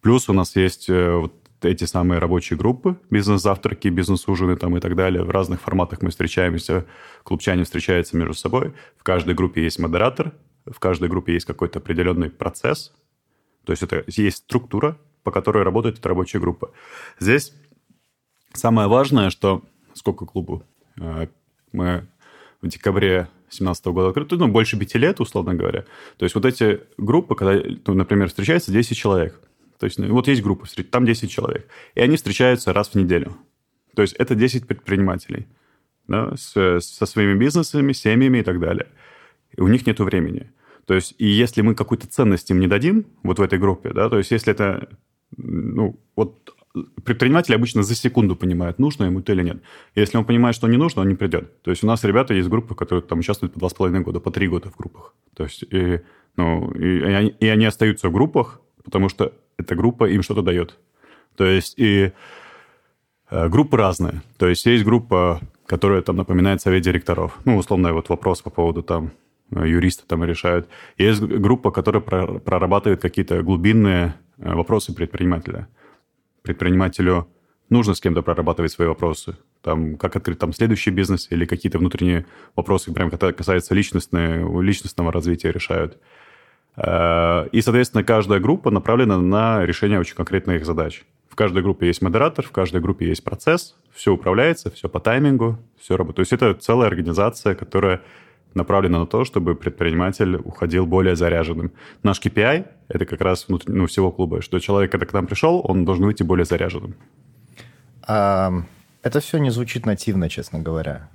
Плюс 0.00 0.28
у 0.28 0.32
нас 0.32 0.56
есть 0.56 0.90
э, 0.90 1.14
вот 1.14 1.32
эти 1.62 1.84
самые 1.84 2.18
рабочие 2.18 2.58
группы, 2.58 2.96
бизнес-завтраки, 3.10 3.88
бизнес-ужины 3.88 4.56
там 4.56 4.76
и 4.76 4.80
так 4.80 4.96
далее. 4.96 5.22
В 5.22 5.30
разных 5.30 5.60
форматах 5.60 6.02
мы 6.02 6.10
встречаемся, 6.10 6.84
клубчане 7.22 7.64
встречаются 7.64 8.16
между 8.16 8.34
собой. 8.34 8.74
В 8.98 9.02
каждой 9.02 9.34
группе 9.34 9.62
есть 9.62 9.78
модератор, 9.78 10.32
в 10.66 10.78
каждой 10.78 11.08
группе 11.08 11.32
есть 11.32 11.46
какой-то 11.46 11.78
определенный 11.78 12.30
процесс. 12.30 12.92
То 13.64 13.72
есть 13.72 13.82
это 13.82 14.04
есть 14.06 14.38
структура, 14.38 14.98
по 15.22 15.30
которой 15.30 15.64
работает 15.64 15.98
эта 15.98 16.08
рабочая 16.08 16.38
группа. 16.38 16.70
Здесь 17.18 17.54
самое 18.54 18.88
важное, 18.88 19.30
что 19.30 19.62
сколько 19.94 20.26
клубу? 20.26 20.62
Э, 21.00 21.26
Мы 21.72 22.06
в 22.62 22.68
декабре 22.68 23.28
2017 23.50 23.86
года 23.86 24.08
открыты, 24.08 24.36
ну, 24.36 24.48
больше 24.48 24.78
пяти 24.78 24.98
лет, 24.98 25.20
условно 25.20 25.54
говоря. 25.54 25.84
То 26.16 26.24
есть 26.24 26.34
вот 26.34 26.44
эти 26.44 26.80
группы, 26.96 27.34
когда, 27.34 27.62
ну, 27.86 27.94
например, 27.94 28.28
встречается 28.28 28.72
10 28.72 28.96
человек. 28.96 29.40
То 29.78 29.86
есть 29.86 29.98
ну, 29.98 30.12
вот 30.12 30.28
есть 30.28 30.42
группа, 30.42 30.66
там 30.90 31.04
10 31.04 31.30
человек. 31.30 31.68
И 31.94 32.00
они 32.00 32.16
встречаются 32.16 32.72
раз 32.72 32.88
в 32.88 32.94
неделю. 32.94 33.36
То 33.94 34.02
есть 34.02 34.14
это 34.14 34.34
10 34.34 34.66
предпринимателей 34.66 35.46
да, 36.08 36.34
с- 36.36 36.80
со 36.80 37.06
своими 37.06 37.38
бизнесами, 37.38 37.92
семьями 37.92 38.38
и 38.38 38.42
так 38.42 38.60
далее. 38.60 38.86
И 39.56 39.60
у 39.60 39.68
них 39.68 39.86
нет 39.86 40.00
времени. 40.00 40.50
То 40.86 40.94
есть, 40.94 41.14
и 41.18 41.26
если 41.26 41.62
мы 41.62 41.74
какую-то 41.74 42.06
ценность 42.06 42.50
им 42.50 42.60
не 42.60 42.66
дадим, 42.66 43.06
вот 43.22 43.38
в 43.38 43.42
этой 43.42 43.58
группе, 43.58 43.92
да, 43.92 44.08
то 44.10 44.18
есть, 44.18 44.30
если 44.30 44.52
это, 44.52 44.88
ну, 45.36 45.98
вот 46.16 46.53
предприниматели 47.04 47.54
обычно 47.54 47.82
за 47.82 47.94
секунду 47.94 48.36
понимают, 48.36 48.78
нужно 48.78 49.04
ему 49.04 49.20
это 49.20 49.32
или 49.32 49.42
нет. 49.42 49.62
Если 49.94 50.18
он 50.18 50.24
понимает, 50.24 50.56
что 50.56 50.68
не 50.68 50.76
нужно, 50.76 51.02
он 51.02 51.08
не 51.08 51.14
придет. 51.14 51.62
То 51.62 51.70
есть, 51.70 51.84
у 51.84 51.86
нас 51.86 52.04
ребята 52.04 52.34
есть 52.34 52.48
группы, 52.48 52.74
которые 52.74 53.02
там 53.02 53.20
участвуют 53.20 53.52
по 53.52 53.60
два 53.60 53.68
с 53.68 53.74
половиной 53.74 54.00
года, 54.00 54.20
по 54.20 54.30
три 54.30 54.48
года 54.48 54.70
в 54.70 54.76
группах. 54.76 55.14
То 55.36 55.44
есть, 55.44 55.64
и, 55.70 56.00
ну, 56.36 56.70
и, 56.72 56.98
и 56.98 57.12
они, 57.12 57.28
и 57.40 57.46
они 57.48 57.64
остаются 57.64 58.08
в 58.08 58.12
группах, 58.12 58.60
потому 58.82 59.08
что 59.08 59.32
эта 59.56 59.74
группа 59.74 60.04
им 60.04 60.22
что-то 60.22 60.42
дает. 60.42 60.78
То 61.36 61.44
есть, 61.44 61.74
и 61.78 62.12
Э, 63.34 63.48
Группы 63.48 63.76
разные. 63.76 64.22
То 64.38 64.48
есть 64.48 64.64
есть 64.66 64.84
группа, 64.84 65.40
которая 65.66 66.02
там 66.02 66.16
напоминает 66.16 66.60
совет 66.60 66.82
директоров. 66.82 67.38
Ну, 67.44 67.56
условно, 67.56 67.92
вот 67.92 68.08
вопрос 68.08 68.42
по 68.42 68.50
поводу 68.50 68.82
там 68.82 69.12
э, 69.50 69.68
юристы 69.68 70.04
там 70.06 70.24
решают. 70.24 70.68
Есть 70.98 71.20
группа, 71.20 71.70
которая 71.70 72.02
про- 72.02 72.38
прорабатывает 72.38 73.00
какие-то 73.00 73.42
глубинные 73.42 74.14
э, 74.38 74.54
вопросы 74.54 74.94
предпринимателя. 74.94 75.68
Предпринимателю 76.44 77.26
нужно 77.70 77.94
с 77.94 78.00
кем-то 78.02 78.20
прорабатывать 78.20 78.70
свои 78.70 78.86
вопросы. 78.86 79.38
Там, 79.62 79.96
как 79.96 80.14
открыть 80.14 80.38
там 80.38 80.52
следующий 80.52 80.90
бизнес 80.90 81.28
или 81.30 81.46
какие-то 81.46 81.78
внутренние 81.78 82.26
вопросы, 82.54 82.92
прям 82.92 83.10
касаются 83.10 83.74
личностной, 83.74 84.62
личностного 84.62 85.10
развития 85.10 85.52
решают. 85.52 85.98
Э, 86.76 87.48
И, 87.50 87.62
соответственно, 87.62 88.04
каждая 88.04 88.40
группа 88.40 88.70
направлена 88.70 89.18
на 89.18 89.64
решение 89.64 89.98
очень 89.98 90.16
конкретных 90.16 90.66
задач. 90.66 91.04
В 91.30 91.34
каждой 91.34 91.62
группе 91.62 91.86
есть 91.86 92.02
модератор, 92.02 92.44
в 92.44 92.52
каждой 92.52 92.82
группе 92.82 93.08
есть 93.08 93.24
процесс, 93.24 93.74
все 93.90 94.12
управляется, 94.12 94.70
все 94.70 94.90
по 94.90 95.00
таймингу, 95.00 95.58
все 95.80 95.96
работает. 95.96 96.16
То 96.16 96.20
есть 96.20 96.32
это 96.34 96.52
целая 96.60 96.88
организация, 96.88 97.54
которая 97.54 98.02
направлена 98.54 98.98
на 98.98 99.06
то, 99.06 99.24
чтобы 99.24 99.54
предприниматель 99.54 100.36
уходил 100.36 100.86
более 100.86 101.16
заряженным. 101.16 101.72
Наш 102.02 102.20
KPI– 102.20 102.66
это 102.88 103.06
как 103.06 103.20
раз 103.20 103.48
внутри, 103.48 103.74
ну, 103.74 103.86
всего 103.86 104.12
клуба, 104.12 104.42
что 104.42 104.58
человек, 104.60 104.90
когда 104.92 105.06
к 105.06 105.12
нам 105.12 105.26
пришел, 105.26 105.60
он 105.64 105.84
должен 105.84 106.04
выйти 106.04 106.22
более 106.22 106.44
заряженным. 106.44 106.94
А, 108.06 108.52
это 109.02 109.20
все 109.20 109.38
не 109.38 109.50
звучит 109.50 109.86
нативно, 109.86 110.28
честно 110.28 110.60
говоря. 110.60 111.08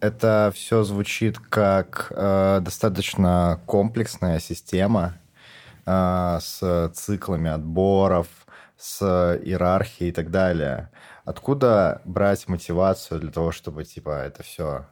Это 0.00 0.50
все 0.54 0.82
звучит 0.82 1.38
как 1.38 2.10
э, 2.10 2.60
достаточно 2.62 3.60
комплексная 3.66 4.40
система 4.40 5.18
э, 5.84 6.38
с 6.40 6.90
циклами 6.94 7.50
отборов, 7.50 8.26
с 8.78 9.02
иерархией 9.44 10.08
и 10.08 10.12
так 10.12 10.30
далее. 10.30 10.88
Откуда 11.26 12.00
брать 12.06 12.48
мотивацию 12.48 13.20
для 13.20 13.30
того, 13.30 13.52
чтобы 13.52 13.84
типа 13.84 14.22
это 14.24 14.42
все 14.42 14.86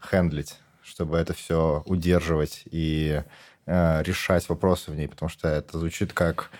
хендлить, 0.00 0.56
чтобы 0.82 1.16
это 1.18 1.34
все 1.34 1.82
удерживать 1.86 2.62
и 2.66 3.22
э, 3.66 4.02
решать 4.02 4.48
вопросы 4.48 4.90
в 4.90 4.96
ней, 4.96 5.08
потому 5.08 5.28
что 5.28 5.48
это 5.48 5.78
звучит 5.78 6.12
как, 6.12 6.50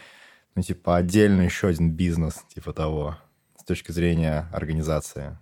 ну, 0.55 0.63
типа, 0.63 0.97
отдельно 0.97 1.43
еще 1.43 1.69
один 1.69 1.91
бизнес, 1.91 2.45
типа 2.55 2.73
того, 2.73 3.19
с 3.59 3.65
точки 3.65 3.93
зрения 3.93 4.49
организации 4.53 5.39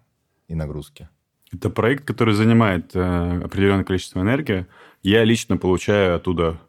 и 0.49 0.55
нагрузки. 0.55 1.09
Это 1.53 1.71
проект, 1.71 2.05
который 2.05 2.35
занимает 2.35 2.95
э, 2.95 3.41
определенное 3.45 3.85
количество 3.85 4.21
энергии. 4.21 4.67
Я 5.03 5.25
лично 5.25 5.57
получаю 5.57 6.17
оттуда 6.17 6.61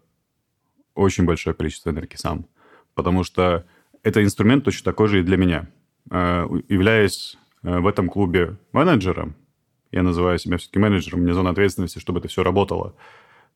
очень 0.93 1.25
большое 1.25 1.55
количество 1.55 1.89
энергии 1.89 2.15
сам, 2.15 2.47
потому 2.93 3.23
что 3.23 3.65
это 4.03 4.23
инструмент 4.23 4.63
точно 4.63 4.85
такой 4.91 5.07
же 5.07 5.19
и 5.19 5.23
для 5.23 5.37
меня. 5.37 5.67
Э, 6.09 6.47
являясь 6.69 7.37
э, 7.63 7.79
в 7.79 7.87
этом 7.87 8.07
клубе 8.09 8.57
менеджером, 8.71 9.35
я 9.91 10.03
называю 10.03 10.39
себя 10.39 10.57
все-таки 10.57 10.79
менеджером, 10.79 11.19
у 11.19 11.23
меня 11.23 11.33
зона 11.33 11.51
ответственности, 11.51 11.99
чтобы 11.99 12.19
это 12.19 12.27
все 12.27 12.43
работало, 12.43 12.95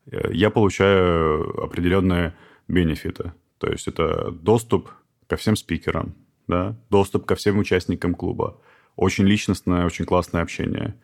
э, 0.06 0.32
я 0.34 0.50
получаю 0.50 1.64
определенные 1.64 2.36
бенефиты. 2.68 3.34
То 3.58 3.68
есть 3.68 3.88
это 3.88 4.32
доступ 4.32 4.90
ко 5.28 5.36
всем 5.36 5.56
спикерам, 5.56 6.16
да, 6.48 6.76
доступ 6.90 7.26
ко 7.26 7.36
всем 7.36 7.60
участникам 7.60 8.16
клуба, 8.16 8.60
очень 8.96 9.26
личностное, 9.26 9.86
очень 9.86 10.06
классное 10.06 10.42
общение. 10.42 10.96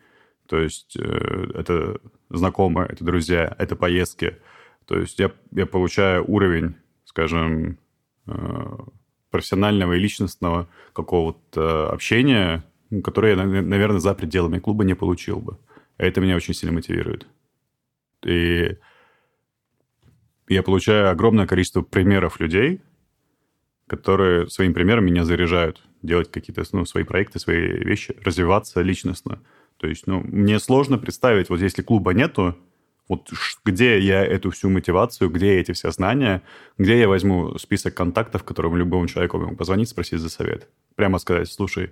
То 0.48 0.58
есть 0.58 0.96
э, 0.96 1.50
это 1.54 2.00
знакомые, 2.30 2.88
это 2.88 3.04
друзья, 3.04 3.54
это 3.58 3.76
поездки. 3.76 4.38
То 4.86 4.98
есть 4.98 5.18
я, 5.18 5.30
я 5.52 5.66
получаю 5.66 6.24
уровень, 6.26 6.76
скажем, 7.04 7.78
э, 8.26 8.32
профессионального 9.30 9.92
и 9.92 9.98
личностного 9.98 10.68
какого-то 10.94 11.90
общения, 11.90 12.64
которое 13.04 13.36
я, 13.36 13.44
нав- 13.44 13.64
наверное, 13.64 14.00
за 14.00 14.14
пределами 14.14 14.58
клуба 14.58 14.84
не 14.84 14.94
получил 14.94 15.40
бы. 15.40 15.58
Это 15.96 16.20
меня 16.20 16.36
очень 16.36 16.54
сильно 16.54 16.74
мотивирует. 16.74 17.26
И 18.24 18.76
я 20.48 20.62
получаю 20.62 21.10
огромное 21.10 21.46
количество 21.46 21.82
примеров 21.82 22.40
людей, 22.40 22.80
которые 23.86 24.48
своим 24.48 24.74
примером 24.74 25.06
меня 25.06 25.24
заряжают 25.24 25.82
делать 26.02 26.30
какие-то 26.30 26.62
ну, 26.72 26.84
свои 26.84 27.04
проекты, 27.04 27.38
свои 27.38 27.60
вещи, 27.60 28.16
развиваться 28.24 28.80
личностно. 28.82 29.40
То 29.78 29.86
есть, 29.86 30.06
ну, 30.06 30.20
мне 30.20 30.58
сложно 30.58 30.98
представить, 30.98 31.50
вот 31.50 31.60
если 31.60 31.82
клуба 31.82 32.12
нету, 32.12 32.56
вот 33.08 33.30
где 33.64 33.98
я 33.98 34.24
эту 34.24 34.50
всю 34.50 34.68
мотивацию, 34.68 35.30
где 35.30 35.58
эти 35.58 35.72
все 35.72 35.90
знания, 35.90 36.42
где 36.76 36.98
я 36.98 37.08
возьму 37.08 37.56
список 37.58 37.94
контактов, 37.94 38.44
которым 38.44 38.76
любому 38.76 39.06
человеку 39.06 39.38
могу 39.38 39.56
позвонить, 39.56 39.88
спросить 39.88 40.20
за 40.20 40.28
совет. 40.28 40.68
Прямо 40.94 41.18
сказать, 41.18 41.50
слушай, 41.50 41.90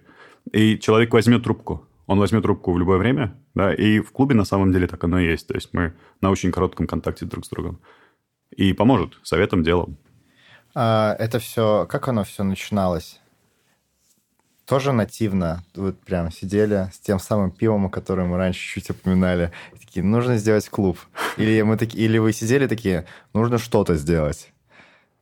и 0.52 0.78
человек 0.78 1.12
возьмет 1.12 1.44
трубку. 1.44 1.86
Он 2.06 2.18
возьмет 2.18 2.42
трубку 2.42 2.72
в 2.72 2.78
любое 2.78 2.98
время, 2.98 3.36
да, 3.54 3.74
и 3.74 4.00
в 4.00 4.12
клубе 4.12 4.34
на 4.34 4.44
самом 4.44 4.72
деле 4.72 4.86
так 4.86 5.02
оно 5.04 5.18
и 5.18 5.26
есть. 5.26 5.48
То 5.48 5.54
есть 5.54 5.70
мы 5.72 5.94
на 6.20 6.30
очень 6.30 6.52
коротком 6.52 6.86
контакте 6.86 7.26
друг 7.26 7.44
с 7.44 7.48
другом. 7.48 7.80
И 8.50 8.72
поможет 8.72 9.18
советом, 9.22 9.64
делом. 9.64 9.96
А 10.74 11.16
это 11.18 11.38
все, 11.38 11.86
как 11.88 12.08
оно 12.08 12.22
все 12.22 12.44
начиналось? 12.44 13.20
тоже 14.66 14.92
нативно 14.92 15.64
вот 15.74 15.98
прям 16.00 16.30
сидели 16.30 16.90
с 16.92 16.98
тем 16.98 17.18
самым 17.18 17.50
пивом, 17.50 17.86
о 17.86 17.90
котором 17.90 18.28
мы 18.28 18.36
раньше 18.36 18.74
чуть 18.74 18.90
упоминали, 18.90 19.52
и 19.74 19.78
такие, 19.78 20.04
нужно 20.04 20.36
сделать 20.36 20.68
клуб. 20.68 20.98
Или, 21.36 21.62
мы 21.62 21.76
такие, 21.76 22.04
или 22.04 22.18
вы 22.18 22.32
сидели 22.32 22.66
такие, 22.66 23.06
нужно 23.32 23.58
что-то 23.58 23.94
сделать. 23.94 24.52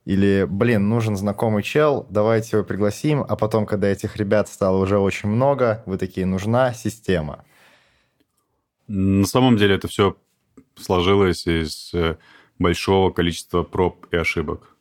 Или, 0.04 0.46
блин, 0.48 0.88
нужен 0.88 1.16
знакомый 1.16 1.62
чел, 1.62 2.06
давайте 2.10 2.56
его 2.56 2.64
пригласим, 2.64 3.24
а 3.26 3.36
потом, 3.36 3.64
когда 3.64 3.88
этих 3.88 4.16
ребят 4.16 4.48
стало 4.48 4.78
уже 4.78 4.98
очень 4.98 5.28
много, 5.28 5.82
вы 5.86 5.96
такие, 5.96 6.26
нужна 6.26 6.74
система. 6.74 7.44
На 8.86 9.24
самом 9.24 9.56
деле 9.56 9.76
это 9.76 9.88
все 9.88 10.16
сложилось 10.76 11.46
из 11.46 11.94
э, 11.94 12.16
большого 12.58 13.10
количества 13.10 13.62
проб 13.62 14.06
и 14.12 14.16
ошибок 14.16 14.74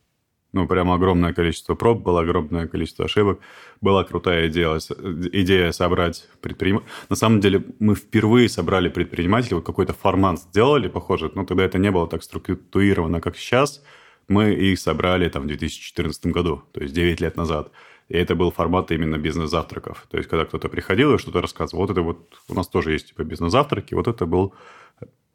ну, 0.54 0.68
прямо 0.68 0.94
огромное 0.94 1.34
количество 1.34 1.74
проб, 1.74 2.04
было 2.04 2.22
огромное 2.22 2.68
количество 2.68 3.06
ошибок. 3.06 3.40
Была 3.82 4.04
крутая 4.04 4.48
идея, 4.48 4.78
идея 4.78 5.72
собрать 5.72 6.28
предпринимателей. 6.42 6.92
На 7.10 7.16
самом 7.16 7.40
деле, 7.40 7.64
мы 7.80 7.96
впервые 7.96 8.48
собрали 8.48 8.88
предпринимателей, 8.88 9.56
вот 9.56 9.66
какой-то 9.66 9.94
формат 9.94 10.40
сделали, 10.40 10.88
похоже, 10.88 11.32
но 11.34 11.44
тогда 11.44 11.64
это 11.64 11.80
не 11.80 11.90
было 11.90 12.08
так 12.08 12.24
структурировано, 12.24 13.20
как 13.20 13.36
сейчас. 13.36 13.84
Мы 14.28 14.54
их 14.54 14.80
собрали 14.80 15.30
там 15.30 15.44
в 15.44 15.48
2014 15.48 16.28
году, 16.28 16.64
то 16.72 16.82
есть 16.82 16.94
9 16.94 17.22
лет 17.22 17.38
назад. 17.38 17.72
И 18.10 18.18
это 18.18 18.36
был 18.36 18.52
формат 18.52 18.92
именно 18.92 19.18
бизнес-завтраков. 19.18 20.06
То 20.10 20.18
есть, 20.18 20.30
когда 20.30 20.46
кто-то 20.46 20.70
приходил 20.70 21.14
и 21.14 21.18
что-то 21.18 21.42
рассказывал, 21.42 21.84
вот 21.84 21.92
это 21.92 22.02
вот, 22.02 22.34
у 22.48 22.54
нас 22.54 22.68
тоже 22.68 22.92
есть 22.92 23.10
типа 23.10 23.24
бизнес-завтраки, 23.24 23.94
вот 23.94 24.08
это 24.08 24.26
был 24.26 24.54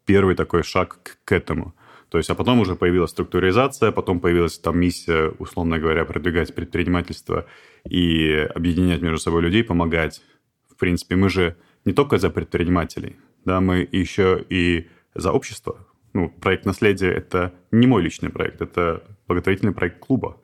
первый 0.04 0.34
такой 0.34 0.62
шаг 0.62 0.98
к, 1.02 1.18
к 1.24 1.32
этому. 1.32 1.74
То 2.08 2.18
есть, 2.18 2.30
а 2.30 2.34
потом 2.34 2.60
уже 2.60 2.74
появилась 2.74 3.10
структуризация, 3.10 3.92
потом 3.92 4.20
появилась 4.20 4.58
там 4.58 4.78
миссия, 4.78 5.34
условно 5.38 5.78
говоря, 5.78 6.04
продвигать 6.04 6.54
предпринимательство 6.54 7.46
и 7.84 8.48
объединять 8.54 9.02
между 9.02 9.18
собой 9.18 9.42
людей, 9.42 9.62
помогать. 9.62 10.22
В 10.70 10.76
принципе, 10.76 11.16
мы 11.16 11.28
же 11.28 11.56
не 11.84 11.92
только 11.92 12.18
за 12.18 12.30
предпринимателей, 12.30 13.16
да, 13.44 13.60
мы 13.60 13.86
еще 13.90 14.44
и 14.48 14.88
за 15.14 15.32
общество. 15.32 15.86
Ну, 16.18 16.28
проект 16.30 16.66
наследия– 16.66 17.12
это 17.16 17.54
не 17.70 17.86
мой 17.86 18.02
личный 18.02 18.28
проект, 18.28 18.60
это 18.60 19.04
благотворительный 19.28 19.72
проект 19.72 20.00
клуба. 20.00 20.36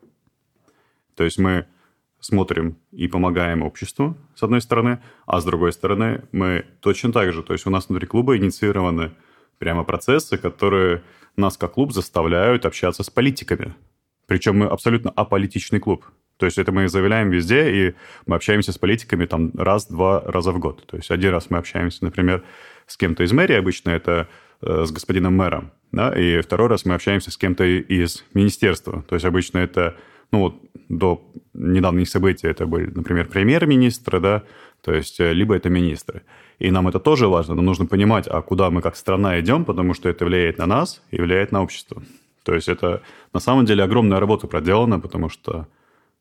То 1.16 1.24
есть 1.24 1.36
мы 1.36 1.66
смотрим 2.20 2.76
и 2.92 3.08
помогаем 3.08 3.60
обществу, 3.60 4.16
с 4.36 4.44
одной 4.44 4.60
стороны, 4.60 5.00
а 5.26 5.40
с 5.40 5.44
другой 5.44 5.72
стороны 5.72 6.22
мы 6.30 6.64
точно 6.78 7.12
так 7.12 7.32
же, 7.32 7.42
то 7.42 7.54
есть 7.54 7.66
у 7.66 7.70
нас 7.70 7.88
внутри 7.88 8.06
клуба 8.06 8.36
инициированы 8.36 9.10
прямо 9.58 9.82
процессы, 9.82 10.38
которые 10.38 11.02
нас 11.34 11.56
как 11.56 11.72
клуб 11.72 11.92
заставляют 11.92 12.66
общаться 12.66 13.02
с 13.02 13.10
политиками. 13.10 13.74
Причем 14.28 14.58
мы 14.58 14.66
абсолютно 14.66 15.10
аполитичный 15.10 15.80
клуб. 15.80 16.06
То 16.36 16.46
есть 16.46 16.56
это 16.56 16.70
мы 16.70 16.88
заявляем 16.88 17.30
везде, 17.30 17.88
и 17.88 17.94
мы 18.26 18.36
общаемся 18.36 18.70
с 18.70 18.78
политиками 18.78 19.26
там 19.26 19.50
раз-два 19.54 20.20
раза 20.20 20.52
в 20.52 20.60
год. 20.60 20.86
То 20.86 20.96
есть 20.98 21.10
один 21.10 21.32
раз 21.32 21.50
мы 21.50 21.58
общаемся, 21.58 22.04
например, 22.04 22.44
с 22.86 22.96
кем-то 22.96 23.24
из 23.24 23.32
мэрии, 23.32 23.56
обычно 23.56 23.90
это 23.90 24.28
с 24.60 24.90
господином 24.90 25.34
мэром, 25.34 25.72
да, 25.92 26.10
и 26.10 26.40
второй 26.40 26.68
раз 26.68 26.84
мы 26.84 26.94
общаемся 26.94 27.30
с 27.30 27.36
кем-то 27.36 27.64
из 27.64 28.24
министерства. 28.34 29.04
То 29.08 29.16
есть 29.16 29.24
обычно 29.24 29.58
это, 29.58 29.96
ну 30.32 30.40
вот 30.40 30.54
до 30.88 31.30
недавних 31.54 32.08
событий 32.08 32.46
это 32.46 32.66
были, 32.66 32.86
например, 32.86 33.28
премьер-министры, 33.28 34.20
да, 34.20 34.42
то 34.82 34.92
есть 34.92 35.18
э, 35.20 35.32
либо 35.32 35.54
это 35.54 35.70
министры. 35.70 36.22
И 36.58 36.70
нам 36.70 36.88
это 36.88 37.00
тоже 37.00 37.26
важно, 37.28 37.54
но 37.54 37.62
нужно 37.62 37.86
понимать, 37.86 38.26
а 38.28 38.42
куда 38.42 38.70
мы 38.70 38.82
как 38.82 38.96
страна 38.96 39.40
идем, 39.40 39.64
потому 39.64 39.94
что 39.94 40.08
это 40.08 40.24
влияет 40.24 40.58
на 40.58 40.66
нас 40.66 41.02
и 41.10 41.20
влияет 41.20 41.52
на 41.52 41.62
общество. 41.62 42.02
То 42.44 42.54
есть 42.54 42.68
это 42.68 43.02
на 43.32 43.40
самом 43.40 43.64
деле 43.64 43.82
огромная 43.82 44.20
работа 44.20 44.46
проделана, 44.46 45.00
потому 45.00 45.30
что 45.30 45.66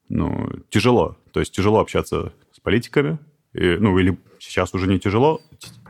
ну, 0.10 0.50
тяжело. 0.70 1.18
То 1.32 1.40
есть 1.40 1.54
тяжело 1.54 1.80
общаться 1.80 2.34
с 2.52 2.60
политиками. 2.60 3.20
И, 3.54 3.78
ну, 3.78 3.98
или 4.00 4.18
сейчас 4.40 4.74
уже 4.74 4.88
не 4.88 5.00
тяжело. 5.00 5.42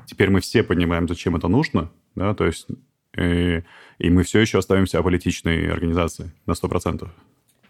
Теперь 0.05 0.29
мы 0.29 0.41
все 0.41 0.63
понимаем, 0.63 1.07
зачем 1.07 1.35
это 1.35 1.47
нужно. 1.47 1.91
Да, 2.15 2.33
то 2.33 2.45
есть 2.45 2.67
и, 3.17 3.63
и 3.99 4.09
мы 4.09 4.23
все 4.23 4.39
еще 4.39 4.59
остаемся 4.59 4.99
аполитичной 4.99 5.71
организацией 5.71 6.31
на 6.45 6.53
100%. 6.53 7.09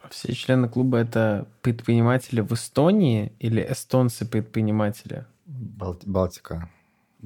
Все 0.09 0.33
члены 0.33 0.69
клуба 0.69 0.97
это 0.99 1.47
предприниматели 1.61 2.41
в 2.41 2.51
Эстонии 2.53 3.33
или 3.39 3.65
эстонцы-предприниматели? 3.67 5.25
Балти- 5.47 6.03
Балтика. 6.05 6.69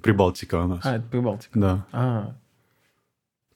Прибалтика 0.01 0.63
у 0.63 0.67
нас. 0.67 0.85
А, 0.85 0.95
это 0.97 1.05
Прибалтика. 1.07 1.59
Да. 1.59 1.87
А, 1.91 2.35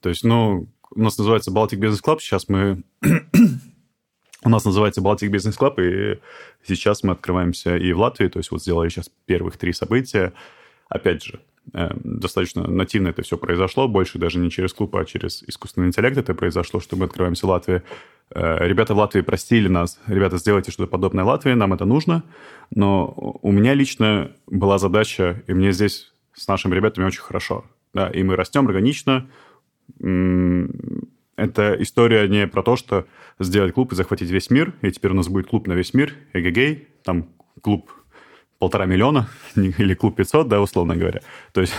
То 0.00 0.08
есть, 0.08 0.24
ну, 0.24 0.68
у 0.94 1.00
нас 1.00 1.16
называется 1.18 1.50
Baltic 1.50 1.78
Business 1.78 2.02
Club, 2.04 2.18
сейчас 2.20 2.48
мы... 2.48 2.82
у 4.44 4.48
нас 4.48 4.64
называется 4.64 5.00
Baltic 5.00 5.30
Business 5.30 5.56
Club, 5.58 5.80
и 5.80 6.20
сейчас 6.66 7.02
мы 7.02 7.12
открываемся 7.12 7.76
и 7.76 7.92
в 7.92 8.00
Латвии, 8.00 8.28
то 8.28 8.38
есть 8.38 8.50
вот 8.50 8.60
сделали 8.60 8.88
сейчас 8.88 9.10
первых 9.26 9.56
три 9.56 9.72
события. 9.72 10.32
Опять 10.88 11.22
же, 11.24 11.34
э, 11.34 11.51
достаточно 11.72 12.66
нативно 12.66 13.08
это 13.08 13.22
все 13.22 13.36
произошло, 13.36 13.88
больше 13.88 14.18
даже 14.18 14.38
не 14.38 14.50
через 14.50 14.72
клуб, 14.72 14.94
а 14.96 15.04
через 15.04 15.42
искусственный 15.44 15.88
интеллект 15.88 16.16
это 16.16 16.34
произошло, 16.34 16.80
что 16.80 16.96
мы 16.96 17.06
открываемся 17.06 17.46
в 17.46 17.50
Латвии. 17.50 17.82
Э, 18.34 18.66
Ребята 18.66 18.94
в 18.94 18.98
Латвии 18.98 19.20
простили 19.20 19.68
нас. 19.68 20.00
Ребята, 20.06 20.38
сделайте 20.38 20.72
что-то 20.72 20.90
подобное 20.90 21.24
Латвии, 21.24 21.52
нам 21.52 21.72
это 21.72 21.84
нужно. 21.84 22.24
Но 22.74 23.38
у 23.42 23.52
меня 23.52 23.74
лично 23.74 24.32
была 24.46 24.78
задача, 24.78 25.42
и 25.46 25.54
мне 25.54 25.72
здесь 25.72 26.12
с 26.34 26.48
нашими 26.48 26.74
ребятами 26.74 27.06
очень 27.06 27.22
хорошо. 27.22 27.64
Да, 27.94 28.08
и 28.08 28.22
мы 28.22 28.36
растем 28.36 28.66
органично. 28.66 29.28
Это 31.36 31.76
история 31.80 32.28
не 32.28 32.46
про 32.46 32.62
то, 32.62 32.76
что 32.76 33.06
сделать 33.38 33.74
клуб 33.74 33.92
и 33.92 33.96
захватить 33.96 34.30
весь 34.30 34.50
мир, 34.50 34.74
и 34.82 34.90
теперь 34.90 35.12
у 35.12 35.14
нас 35.14 35.28
будет 35.28 35.46
клуб 35.46 35.66
на 35.66 35.72
весь 35.74 35.94
мир, 35.94 36.14
эгегей, 36.32 36.88
там 37.04 37.28
клуб 37.60 37.90
полтора 38.62 38.86
миллиона 38.86 39.26
или 39.56 39.94
клуб 39.94 40.14
500, 40.14 40.46
да, 40.46 40.60
условно 40.60 40.94
говоря. 40.94 41.20
То 41.52 41.62
есть 41.62 41.74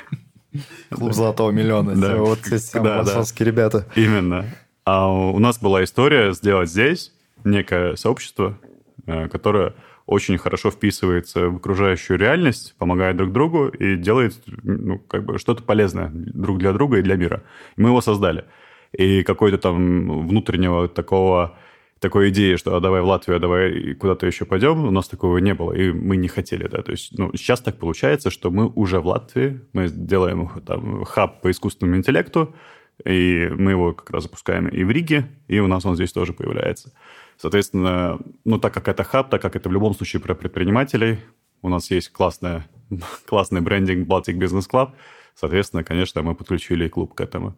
Клуб 0.90 1.12
Золотого 1.12 1.52
миллиона. 1.52 1.94
Да. 1.94 2.16
Вот 2.16 2.40
эти 2.50 2.72
Да, 2.74 3.04
ребята. 3.44 3.86
Именно. 3.94 4.44
А 4.84 5.08
у 5.08 5.38
нас 5.38 5.60
была 5.60 5.84
история 5.84 6.32
сделать 6.32 6.68
здесь 6.68 7.12
некое 7.44 7.94
сообщество, 7.94 8.58
э, 9.06 9.28
которое 9.28 9.74
очень 10.06 10.36
хорошо 10.36 10.72
вписывается 10.72 11.48
в 11.48 11.56
окружающую 11.56 12.18
реальность, 12.18 12.74
помогает 12.76 13.16
друг 13.16 13.30
другу 13.30 13.68
и 13.68 13.94
делает 13.94 14.34
ну, 14.64 14.98
как 14.98 15.24
бы 15.24 15.38
что-то 15.38 15.62
полезное 15.62 16.10
друг 16.12 16.58
для 16.58 16.72
друга 16.72 16.98
и 16.98 17.02
для 17.02 17.14
мира. 17.14 17.44
И 17.76 17.80
мы 17.80 17.90
его 17.90 18.00
создали. 18.00 18.46
И 18.90 19.22
какой-то 19.22 19.58
там 19.58 20.26
внутреннего 20.26 20.88
такого 20.88 21.56
такой 22.00 22.28
идеи, 22.30 22.56
что 22.56 22.76
а 22.76 22.80
давай 22.80 23.00
в 23.00 23.06
Латвию, 23.06 23.36
а 23.36 23.40
давай 23.40 23.94
куда-то 23.94 24.26
еще 24.26 24.44
пойдем, 24.44 24.84
у 24.84 24.90
нас 24.90 25.08
такого 25.08 25.38
не 25.38 25.54
было, 25.54 25.72
и 25.72 25.92
мы 25.92 26.16
не 26.16 26.28
хотели, 26.28 26.68
да, 26.68 26.82
то 26.82 26.92
есть, 26.92 27.16
ну, 27.18 27.30
сейчас 27.34 27.60
так 27.60 27.78
получается, 27.78 28.30
что 28.30 28.50
мы 28.50 28.68
уже 28.68 29.00
в 29.00 29.06
Латвии, 29.06 29.60
мы 29.72 29.88
делаем 29.88 30.50
там 30.66 31.04
хаб 31.04 31.40
по 31.40 31.50
искусственному 31.50 31.96
интеллекту, 31.96 32.54
и 33.04 33.48
мы 33.56 33.72
его 33.72 33.92
как 33.92 34.10
раз 34.10 34.24
запускаем 34.24 34.68
и 34.68 34.84
в 34.84 34.90
Риге, 34.90 35.28
и 35.48 35.58
у 35.58 35.66
нас 35.66 35.84
он 35.84 35.94
здесь 35.94 36.12
тоже 36.12 36.32
появляется. 36.32 36.92
Соответственно, 37.36 38.18
ну, 38.44 38.58
так 38.58 38.72
как 38.72 38.88
это 38.88 39.04
хаб, 39.04 39.30
так 39.30 39.42
как 39.42 39.56
это 39.56 39.68
в 39.68 39.72
любом 39.72 39.94
случае 39.94 40.20
про 40.20 40.34
предпринимателей, 40.34 41.18
у 41.62 41.68
нас 41.68 41.90
есть 41.90 42.10
классная, 42.10 42.66
классный 43.26 43.60
брендинг 43.60 44.08
Baltic 44.08 44.38
Business 44.38 44.68
Club, 44.70 44.92
соответственно, 45.34 45.84
конечно, 45.84 46.22
мы 46.22 46.34
подключили 46.34 46.86
и 46.86 46.88
клуб 46.88 47.14
к 47.14 47.20
этому. 47.20 47.56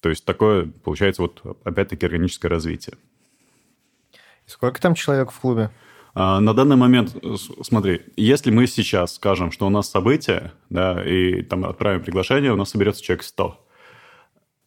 То 0.00 0.08
есть 0.08 0.24
такое, 0.24 0.66
получается, 0.84 1.22
вот 1.22 1.42
опять-таки 1.64 2.06
органическое 2.06 2.50
развитие. 2.50 2.96
Сколько 4.46 4.80
там 4.80 4.94
человек 4.94 5.32
в 5.32 5.40
клубе? 5.40 5.70
А, 6.14 6.40
На 6.40 6.54
данный 6.54 6.76
момент, 6.76 7.16
с- 7.22 7.50
смотри, 7.62 8.02
если 8.16 8.50
мы 8.50 8.66
сейчас 8.68 9.16
скажем, 9.16 9.50
что 9.50 9.66
у 9.66 9.70
нас 9.70 9.90
событие, 9.90 10.52
да, 10.70 11.02
и 11.04 11.42
там 11.42 11.64
отправим 11.64 12.02
приглашение, 12.02 12.52
у 12.52 12.56
нас 12.56 12.70
соберется 12.70 13.02
человек 13.02 13.24
100. 13.24 13.66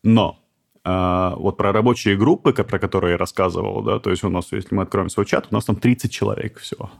Но 0.03 0.39
а, 0.83 1.35
вот 1.37 1.57
про 1.57 1.71
рабочие 1.71 2.17
группы, 2.17 2.53
про 2.53 2.77
которые 2.77 3.11
я 3.13 3.17
рассказывал, 3.17 3.81
да, 3.81 3.99
то 3.99 4.09
есть 4.11 4.23
у 4.23 4.29
нас, 4.29 4.51
если 4.51 4.75
мы 4.75 4.83
откроем 4.83 5.09
свой 5.09 5.25
чат, 5.25 5.47
у 5.49 5.55
нас 5.55 5.65
там 5.65 5.77
30 5.77 6.11
человек 6.11 6.59
всего. 6.59 6.91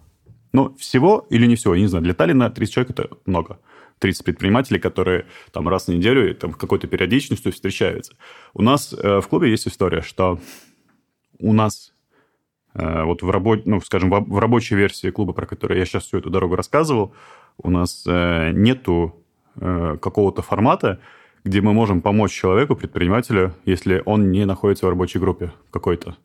Ну, 0.53 0.75
всего 0.79 1.27
или 1.29 1.45
не 1.45 1.55
всего, 1.55 1.75
я 1.75 1.81
не 1.81 1.87
знаю. 1.87 2.03
Для 2.03 2.13
Таллина 2.13 2.49
30 2.49 2.73
человек– 2.73 2.91
это 2.97 3.09
много. 3.25 3.59
30 3.99 4.23
предпринимателей, 4.25 4.79
которые 4.79 5.25
там 5.51 5.67
раз 5.67 5.87
в 5.87 5.89
неделю, 5.89 6.33
там 6.33 6.53
какой-то 6.53 6.87
периодичностью 6.87 7.51
встречаются. 7.51 8.15
У 8.53 8.61
нас 8.63 8.93
э, 8.93 9.19
в 9.19 9.27
клубе 9.27 9.51
есть 9.51 9.67
история, 9.67 10.01
что 10.01 10.39
у 11.37 11.53
нас 11.53 11.91
Э, 11.91 11.98
Вот 12.79 13.21
в 13.21 13.29
работе, 13.29 13.63
ну, 13.65 13.81
скажем, 13.81 14.09
в 14.09 14.39
рабочей 14.39 14.75
версии 14.75 15.09
клуба, 15.09 15.33
про 15.33 15.45
которую 15.45 15.79
я 15.79 15.85
сейчас 15.85 16.05
всю 16.05 16.19
эту 16.19 16.29
дорогу 16.29 16.55
рассказывал, 16.55 17.13
у 17.57 17.69
нас 17.69 18.03
э, 18.07 18.51
нету 18.53 19.15
э, 19.55 19.97
какого-то 20.01 20.41
формата, 20.41 20.99
где 21.43 21.61
мы 21.61 21.73
можем 21.73 22.01
помочь 22.01 22.31
человеку, 22.31 22.75
предпринимателю, 22.75 23.53
если 23.65 24.01
он 24.05 24.31
не 24.31 24.45
находится 24.45 24.85
в 24.85 24.89
рабочей 24.89 25.19
группе 25.19 25.51
какой-то. 25.71 26.15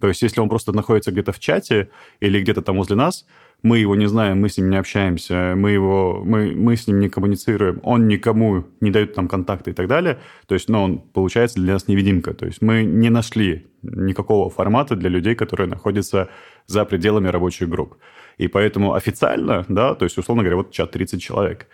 То 0.00 0.08
есть, 0.08 0.22
если 0.22 0.40
он 0.40 0.48
просто 0.48 0.72
находится 0.72 1.12
где-то 1.12 1.32
в 1.32 1.38
чате 1.38 1.90
или 2.20 2.40
где-то 2.40 2.62
там 2.62 2.76
возле 2.76 2.96
нас, 2.96 3.26
мы 3.64 3.78
его 3.78 3.96
не 3.96 4.06
знаем, 4.06 4.42
мы 4.42 4.50
с 4.50 4.58
ним 4.58 4.68
не 4.68 4.76
общаемся, 4.76 5.54
мы, 5.56 5.70
его, 5.70 6.22
мы, 6.22 6.52
мы 6.54 6.76
с 6.76 6.86
ним 6.86 7.00
не 7.00 7.08
коммуницируем, 7.08 7.80
он 7.82 8.06
никому 8.06 8.64
не 8.80 8.90
дает 8.90 9.16
нам 9.16 9.26
контакты 9.26 9.70
и 9.70 9.74
так 9.74 9.88
далее. 9.88 10.18
То 10.46 10.54
есть, 10.54 10.68
ну, 10.68 10.82
он 10.82 10.98
получается 10.98 11.60
для 11.60 11.72
нас 11.72 11.88
невидимка. 11.88 12.34
То 12.34 12.44
есть 12.44 12.60
мы 12.60 12.84
не 12.84 13.08
нашли 13.08 13.66
никакого 13.82 14.50
формата 14.50 14.96
для 14.96 15.08
людей, 15.08 15.34
которые 15.34 15.66
находятся 15.66 16.28
за 16.66 16.84
пределами 16.84 17.28
рабочих 17.28 17.70
групп. 17.70 17.96
И 18.36 18.48
поэтому 18.48 18.92
официально, 18.92 19.64
да, 19.68 19.94
то 19.94 20.04
есть, 20.04 20.18
условно 20.18 20.42
говоря, 20.42 20.56
вот 20.56 20.70
чат 20.70 20.90
30 20.90 21.22
человек. 21.22 21.66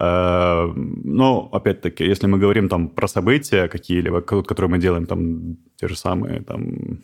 Э, 0.00 0.72
но, 0.74 1.50
опять-таки, 1.52 2.04
если 2.04 2.28
мы 2.28 2.38
говорим 2.38 2.70
там 2.70 2.88
про 2.88 3.08
события 3.08 3.68
какие-либо, 3.68 4.22
которые 4.22 4.70
мы 4.70 4.78
делаем, 4.78 5.04
там, 5.04 5.58
те 5.76 5.86
же 5.86 5.96
самые, 5.96 6.40
там, 6.40 7.00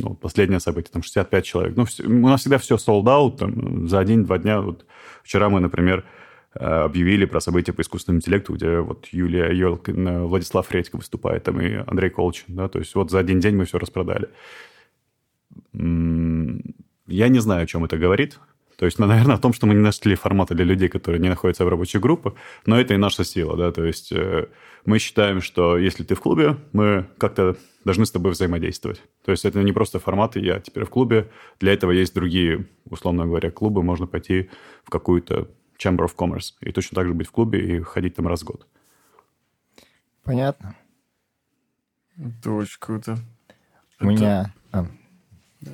ну, 0.00 0.14
последнее 0.14 0.60
событие, 0.60 0.90
там 0.92 1.02
65 1.02 1.44
человек. 1.44 1.76
Ну, 1.76 1.86
у 2.04 2.28
нас 2.28 2.40
всегда 2.40 2.58
все 2.58 2.76
sold 2.76 3.04
out, 3.04 3.38
там, 3.38 3.88
за 3.88 3.98
один-два 3.98 4.38
дня. 4.38 4.60
Вот 4.60 4.84
вчера 5.22 5.48
мы, 5.48 5.60
например, 5.60 6.04
э, 6.54 6.64
объявили 6.64 7.24
про 7.24 7.40
события 7.40 7.72
по 7.72 7.82
искусственному 7.82 8.18
интеллекту, 8.18 8.54
где 8.54 8.80
вот 8.80 9.06
Юлия 9.12 9.52
Елкин, 9.52 10.08
э, 10.08 10.24
Владислав 10.24 10.70
Редько 10.72 10.96
выступает, 10.96 11.44
там, 11.44 11.60
и 11.60 11.82
Андрей 11.86 12.10
Колчин, 12.10 12.56
да, 12.56 12.68
то 12.68 12.78
есть 12.78 12.94
вот 12.94 13.10
за 13.10 13.18
один 13.18 13.40
день 13.40 13.56
мы 13.56 13.64
все 13.64 13.78
распродали. 13.78 14.28
Я 15.72 17.28
не 17.28 17.38
знаю, 17.40 17.64
о 17.64 17.66
чем 17.66 17.84
это 17.84 17.98
говорит, 17.98 18.38
то 18.80 18.86
есть, 18.86 18.98
ну, 18.98 19.06
наверное, 19.06 19.36
о 19.36 19.38
том, 19.38 19.52
что 19.52 19.66
мы 19.66 19.74
не 19.74 19.80
нашли 19.80 20.14
формата 20.14 20.54
для 20.54 20.64
людей, 20.64 20.88
которые 20.88 21.20
не 21.20 21.28
находятся 21.28 21.66
в 21.66 21.68
рабочих 21.68 22.00
группах, 22.00 22.32
но 22.64 22.80
это 22.80 22.94
и 22.94 22.96
наша 22.96 23.24
сила, 23.24 23.54
да, 23.54 23.72
то 23.72 23.84
есть 23.84 24.10
э, 24.10 24.48
мы 24.86 24.98
считаем, 24.98 25.42
что 25.42 25.76
если 25.76 26.02
ты 26.02 26.14
в 26.14 26.20
клубе, 26.20 26.56
мы 26.72 27.06
как-то 27.18 27.58
должны 27.84 28.06
с 28.06 28.10
тобой 28.10 28.32
взаимодействовать. 28.32 29.02
То 29.22 29.32
есть 29.32 29.44
это 29.44 29.62
не 29.62 29.72
просто 29.72 29.98
формат, 29.98 30.36
я 30.36 30.60
теперь 30.60 30.86
в 30.86 30.88
клубе, 30.88 31.30
для 31.60 31.74
этого 31.74 31.90
есть 31.90 32.14
другие, 32.14 32.68
условно 32.86 33.26
говоря, 33.26 33.50
клубы, 33.50 33.82
можно 33.82 34.06
пойти 34.06 34.48
в 34.82 34.88
какую-то 34.88 35.50
Chamber 35.78 36.06
of 36.06 36.16
Commerce 36.16 36.54
и 36.62 36.72
точно 36.72 36.94
так 36.94 37.06
же 37.06 37.12
быть 37.12 37.28
в 37.28 37.32
клубе 37.32 37.58
и 37.60 37.80
ходить 37.82 38.14
там 38.14 38.28
раз 38.28 38.40
в 38.40 38.46
год. 38.46 38.66
Понятно. 40.22 40.74
Это 42.16 42.52
очень 42.52 42.80
круто. 42.80 43.18
У 44.00 44.06
меня... 44.06 44.54
А. 44.72 44.86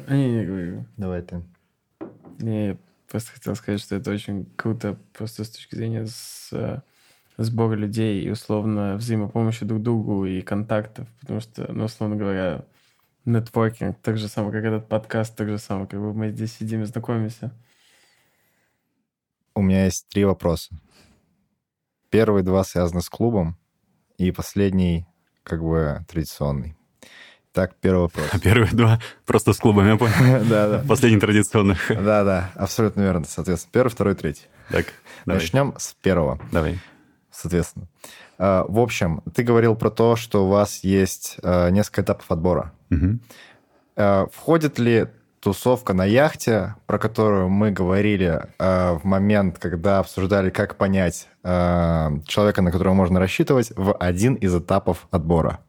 Не, 0.08 0.38
не, 0.38 0.44
говори. 0.44 0.84
Давай 0.96 1.22
ты. 1.22 1.40
Не, 2.40 2.76
Просто 3.16 3.32
хотел 3.32 3.54
сказать, 3.54 3.80
что 3.80 3.96
это 3.96 4.10
очень 4.10 4.44
круто 4.56 4.98
просто 5.14 5.44
с 5.44 5.48
точки 5.48 5.74
зрения 5.74 6.06
с, 6.06 6.50
э, 6.52 6.82
сбора 7.38 7.74
людей 7.74 8.22
и, 8.22 8.28
условно, 8.28 8.96
взаимопомощи 8.96 9.64
друг 9.64 9.82
другу 9.82 10.26
и 10.26 10.42
контактов, 10.42 11.08
потому 11.20 11.40
что, 11.40 11.72
ну, 11.72 11.86
условно 11.86 12.16
говоря, 12.16 12.66
нетворкинг, 13.24 13.96
так 14.02 14.18
же 14.18 14.28
самое, 14.28 14.52
как 14.52 14.64
этот 14.64 14.88
подкаст, 14.90 15.34
так 15.34 15.48
же 15.48 15.56
самое, 15.56 15.86
как 15.86 15.98
бы 15.98 16.12
мы 16.12 16.28
здесь 16.28 16.58
сидим 16.58 16.82
и 16.82 16.84
знакомимся. 16.84 17.54
У 19.54 19.62
меня 19.62 19.86
есть 19.86 20.06
три 20.10 20.26
вопроса. 20.26 20.78
Первые 22.10 22.44
два 22.44 22.64
связаны 22.64 23.00
с 23.00 23.08
клубом, 23.08 23.56
и 24.18 24.30
последний 24.30 25.06
как 25.42 25.62
бы 25.62 26.04
традиционный. 26.06 26.76
Так, 27.56 27.74
первый 27.76 28.02
вопрос. 28.02 28.26
Первые 28.42 28.70
два 28.70 29.00
просто 29.24 29.54
с 29.54 29.56
клубами, 29.56 29.88
я 29.88 29.96
понял. 29.96 30.44
Да, 30.44 30.68
да. 30.68 30.84
Последний 30.86 31.18
традиционный. 31.18 31.76
Да, 31.88 32.22
да, 32.22 32.50
абсолютно 32.54 33.00
верно. 33.00 33.24
Соответственно, 33.26 33.70
первый, 33.72 33.88
второй, 33.88 34.14
третий. 34.14 34.42
Так, 34.68 34.88
Начнем 35.24 35.72
с 35.78 35.94
первого. 35.94 36.38
Давай. 36.52 36.78
Соответственно. 37.32 37.86
А, 38.36 38.66
в 38.68 38.78
общем, 38.78 39.22
ты 39.34 39.42
говорил 39.42 39.74
про 39.74 39.88
то, 39.88 40.16
что 40.16 40.44
у 40.44 40.50
вас 40.50 40.84
есть 40.84 41.38
а, 41.42 41.70
несколько 41.70 42.02
этапов 42.02 42.30
отбора. 42.30 42.74
Угу. 42.90 44.28
Входит 44.34 44.78
ли 44.78 45.06
тусовка 45.40 45.94
на 45.94 46.04
яхте, 46.04 46.74
про 46.84 46.98
которую 46.98 47.48
мы 47.48 47.70
говорили 47.70 48.48
в 48.58 49.00
момент, 49.04 49.58
когда 49.58 50.00
обсуждали, 50.00 50.50
как 50.50 50.76
понять 50.76 51.28
человека, 51.42 52.60
на 52.60 52.70
которого 52.70 52.92
можно 52.92 53.18
рассчитывать, 53.18 53.72
в 53.74 53.94
один 53.94 54.34
из 54.34 54.54
этапов 54.54 55.08
отбора? 55.10 55.60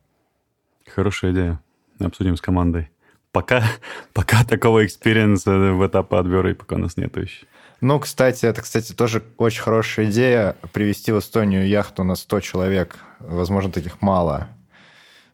Хорошая 0.93 1.31
идея 1.31 1.61
обсудим 2.05 2.37
с 2.37 2.41
командой. 2.41 2.89
Пока, 3.31 3.63
пока 4.13 4.43
такого 4.43 4.85
experience 4.85 5.45
а 5.45 5.51
в 5.51 5.85
этапе 5.85 6.17
отбора 6.17 6.51
и 6.51 6.53
пока 6.53 6.75
у 6.75 6.79
нас 6.79 6.97
нет 6.97 7.15
еще. 7.17 7.45
Ну, 7.79 7.99
кстати, 7.99 8.45
это, 8.45 8.61
кстати, 8.61 8.93
тоже 8.93 9.23
очень 9.37 9.61
хорошая 9.61 10.07
идея 10.07 10.55
привести 10.73 11.11
в 11.11 11.19
Эстонию 11.19 11.67
яхту 11.67 12.03
на 12.03 12.15
100 12.15 12.39
человек. 12.39 12.97
Возможно, 13.19 13.71
таких 13.71 14.01
мало. 14.01 14.47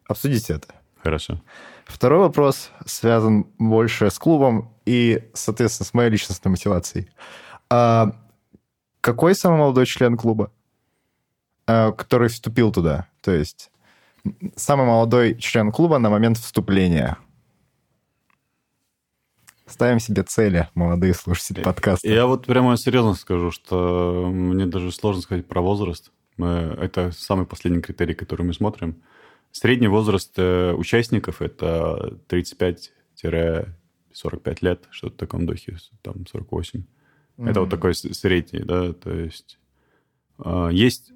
Обсудите 0.06 0.54
это. 0.54 0.68
Хорошо. 1.02 1.40
Второй 1.86 2.20
вопрос 2.20 2.70
связан 2.84 3.46
больше 3.58 4.10
с 4.10 4.18
клубом 4.18 4.74
и, 4.84 5.30
соответственно, 5.32 5.86
с 5.86 5.94
моей 5.94 6.10
личностной 6.10 6.50
мотивацией. 6.50 7.10
А 7.70 8.12
какой 9.00 9.34
самый 9.34 9.58
молодой 9.58 9.86
член 9.86 10.16
клуба, 10.16 10.50
а, 11.66 11.92
который 11.92 12.28
вступил 12.28 12.72
туда? 12.72 13.08
То 13.22 13.32
есть 13.32 13.70
самый 14.56 14.86
молодой 14.86 15.36
член 15.36 15.72
клуба 15.72 15.98
на 15.98 16.10
момент 16.10 16.38
вступления. 16.38 17.18
Ставим 19.66 19.98
себе 19.98 20.22
цели, 20.22 20.68
молодые 20.74 21.14
слушатели 21.14 21.62
подкаста. 21.62 22.06
Я 22.06 22.26
вот 22.26 22.46
прямо 22.46 22.76
серьезно 22.76 23.14
скажу, 23.14 23.50
что 23.50 24.28
мне 24.30 24.66
даже 24.66 24.92
сложно 24.92 25.22
сказать 25.22 25.46
про 25.46 25.62
возраст. 25.62 26.12
Мы, 26.36 26.76
это 26.80 27.12
самый 27.12 27.46
последний 27.46 27.80
критерий, 27.80 28.14
который 28.14 28.42
мы 28.42 28.52
смотрим. 28.52 29.02
Средний 29.52 29.88
возраст 29.88 30.32
э, 30.36 30.72
участников– 30.72 31.40
это 31.42 32.18
35-45 32.28 33.68
лет, 34.60 34.84
что-то 34.90 35.14
в 35.14 35.18
таком 35.18 35.46
духе, 35.46 35.78
там 36.02 36.26
48. 36.26 36.80
Mm-hmm. 36.80 37.50
Это 37.50 37.60
вот 37.60 37.70
такой 37.70 37.94
средний, 37.94 38.60
да, 38.60 38.92
то 38.92 39.12
есть 39.12 39.58
э, 40.44 40.68
есть 40.72 41.13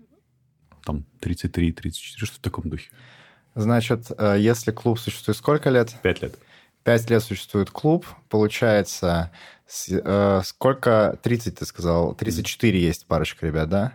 там 0.88 1.04
33, 1.20 1.72
34, 1.72 2.26
что 2.26 2.36
в 2.36 2.42
таком 2.42 2.70
духе. 2.70 2.88
Значит, 3.54 4.10
э, 4.16 4.36
если 4.38 4.70
клуб 4.70 4.98
существует 4.98 5.36
сколько 5.36 5.68
лет? 5.68 5.94
Пять 6.02 6.22
лет. 6.22 6.38
Пять 6.82 7.10
лет 7.10 7.22
существует 7.22 7.70
клуб, 7.70 8.06
получается, 8.30 9.30
э, 9.90 10.40
сколько, 10.44 11.18
30 11.22 11.58
ты 11.58 11.66
сказал, 11.66 12.14
34 12.14 12.78
mm. 12.78 12.80
есть 12.80 13.06
парочка 13.06 13.46
ребят, 13.46 13.68
да? 13.68 13.92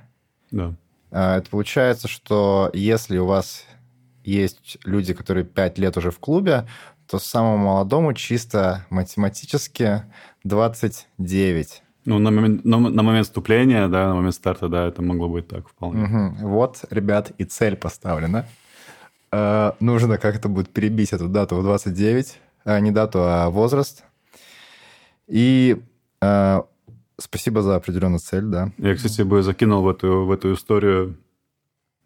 Да. 0.51 0.75
Э, 1.09 1.37
это 1.37 1.49
получается, 1.49 2.07
что 2.07 2.69
если 2.73 3.17
у 3.17 3.25
вас 3.25 3.65
есть 4.23 4.77
люди, 4.83 5.15
которые 5.15 5.45
пять 5.45 5.79
лет 5.79 5.97
уже 5.97 6.11
в 6.11 6.19
клубе, 6.19 6.67
то 7.07 7.17
самому 7.17 7.57
молодому 7.57 8.13
чисто 8.13 8.85
математически 8.91 10.03
29. 10.43 11.82
Ну, 12.05 12.19
на 12.19 12.31
момент, 12.31 12.65
на, 12.65 12.77
на 12.79 13.03
момент 13.03 13.27
вступления, 13.27 13.87
да, 13.87 14.09
на 14.09 14.15
момент 14.15 14.35
старта, 14.35 14.67
да, 14.67 14.87
это 14.87 15.01
могло 15.01 15.29
быть 15.29 15.47
так 15.47 15.67
вполне. 15.69 16.03
Угу. 16.03 16.47
Вот, 16.49 16.83
ребят, 16.89 17.31
и 17.37 17.45
цель 17.45 17.75
поставлена. 17.75 18.45
Э, 19.31 19.71
нужно 19.79 20.17
как-то 20.17 20.49
будет 20.49 20.69
перебить 20.69 21.13
эту 21.13 21.27
дату 21.27 21.55
в 21.55 21.63
29, 21.63 22.39
э, 22.65 22.79
не 22.79 22.91
дату, 22.91 23.19
а 23.21 23.49
возраст. 23.49 24.03
И 25.27 25.81
э, 26.21 26.61
спасибо 27.17 27.61
за 27.61 27.75
определенную 27.75 28.19
цель, 28.19 28.43
да. 28.43 28.71
Я, 28.77 28.95
кстати, 28.95 29.21
бы 29.21 29.41
закинул 29.41 29.83
в 29.83 29.87
эту, 29.87 30.25
в 30.25 30.31
эту 30.31 30.53
историю, 30.53 31.17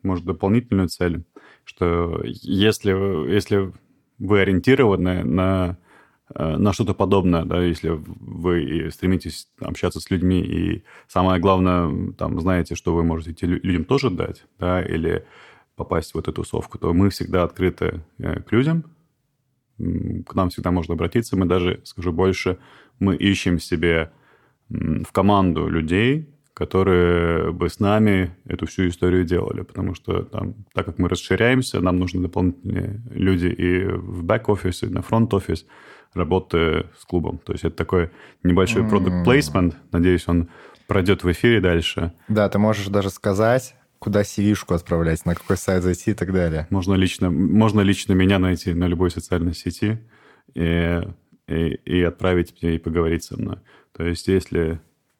может, 0.03 0.25
дополнительную 0.25 0.89
цель, 0.89 1.23
что 1.63 2.21
если, 2.23 3.31
если 3.31 3.73
вы 4.19 4.41
ориентированы 4.41 5.23
на 5.23 5.77
на 6.35 6.73
что-то 6.73 6.93
подобное, 6.93 7.45
да, 7.45 7.63
если 7.63 7.89
вы 7.89 8.89
стремитесь 8.91 9.47
общаться 9.61 9.99
с 9.99 10.09
людьми, 10.09 10.41
и 10.41 10.83
самое 11.07 11.39
главное, 11.39 12.13
там, 12.13 12.39
знаете, 12.41 12.75
что 12.75 12.93
вы 12.93 13.03
можете 13.03 13.45
людям 13.45 13.85
тоже 13.85 14.09
дать, 14.09 14.45
да, 14.59 14.81
или 14.81 15.25
попасть 15.75 16.13
в 16.13 16.17
эту 16.17 16.33
тусовку, 16.33 16.77
то 16.77 16.93
мы 16.93 17.09
всегда 17.09 17.43
открыты 17.43 18.03
э, 18.17 18.41
к 18.41 18.51
людям, 18.51 18.83
к 19.77 20.33
нам 20.33 20.49
всегда 20.49 20.71
можно 20.71 20.95
обратиться, 20.95 21.37
мы 21.37 21.45
даже, 21.45 21.81
скажу 21.83 22.11
больше, 22.11 22.57
мы 22.99 23.15
ищем 23.15 23.59
себе 23.59 24.11
в 24.69 25.11
команду 25.11 25.67
людей, 25.67 26.27
которые 26.53 27.51
бы 27.53 27.69
с 27.69 27.79
нами 27.79 28.35
эту 28.45 28.65
всю 28.65 28.87
историю 28.87 29.23
делали, 29.23 29.61
потому 29.61 29.93
что 29.93 30.23
там, 30.23 30.55
так 30.73 30.87
как 30.87 30.97
мы 30.97 31.07
расширяемся, 31.07 31.79
нам 31.79 31.99
нужны 31.99 32.23
дополнительные 32.23 33.03
люди 33.11 33.45
и 33.45 33.85
в 33.85 34.23
бэк-офис, 34.23 34.81
и 34.81 34.87
на 34.87 35.03
фронт-офис, 35.03 35.67
работы 36.17 36.87
с 36.99 37.05
клубом. 37.05 37.39
То 37.39 37.53
есть 37.53 37.63
это 37.63 37.75
такой 37.75 38.11
небольшой 38.43 38.83
product 38.83 39.25
placement. 39.25 39.75
Надеюсь, 39.91 40.27
он 40.27 40.49
пройдет 40.87 41.23
в 41.23 41.31
эфире 41.31 41.61
дальше. 41.61 42.13
Да, 42.27 42.49
ты 42.49 42.59
можешь 42.59 42.87
даже 42.87 43.09
сказать, 43.09 43.75
куда 43.99 44.21
CV-шку 44.21 44.75
отправлять, 44.75 45.25
на 45.25 45.35
какой 45.35 45.57
сайт 45.57 45.83
зайти 45.83 46.11
и 46.11 46.13
так 46.13 46.33
далее. 46.33 46.67
Можно 46.69 46.95
лично, 46.95 47.29
можно 47.29 47.81
лично 47.81 48.13
меня 48.13 48.39
найти 48.39 48.73
на 48.73 48.85
любой 48.85 49.11
социальной 49.11 49.53
сети 49.53 49.99
и, 50.53 51.01
и, 51.47 51.79
и 51.85 52.01
отправить 52.03 52.55
мне 52.61 52.75
и 52.75 52.79
поговорить 52.79 53.23
со 53.23 53.37
мной. 53.39 53.57
То 53.95 54.03
есть 54.03 54.27
если, 54.27 54.79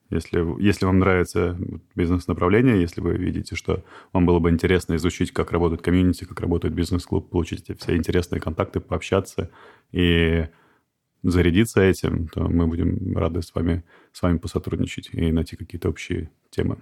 если, 0.10 0.62
если 0.62 0.86
вам 0.86 1.00
нравится 1.00 1.58
бизнес-направление, 1.96 2.80
если 2.80 3.02
вы 3.02 3.18
видите, 3.18 3.56
что 3.56 3.84
вам 4.14 4.26
было 4.26 4.40
бы 4.40 4.50
интересно 4.50 4.96
изучить, 4.96 5.32
как 5.32 5.52
работает 5.52 5.82
комьюнити, 5.82 6.26
как 6.26 6.40
работает 6.40 6.74
бизнес-клуб, 6.74 7.30
получить 7.30 7.66
все 7.80 7.96
интересные 7.96 8.40
контакты, 8.40 8.80
пообщаться 8.80 9.50
и 9.92 10.48
зарядиться 11.32 11.82
этим, 11.82 12.28
то 12.28 12.48
мы 12.48 12.68
будем 12.68 13.18
рады 13.18 13.42
с 13.42 13.54
вами, 13.54 13.84
с 14.14 14.22
вами 14.22 14.38
посотрудничать 14.38 15.10
и 15.12 15.32
найти 15.32 15.56
какие-то 15.56 15.90
общие 15.90 16.30
темы. 16.50 16.78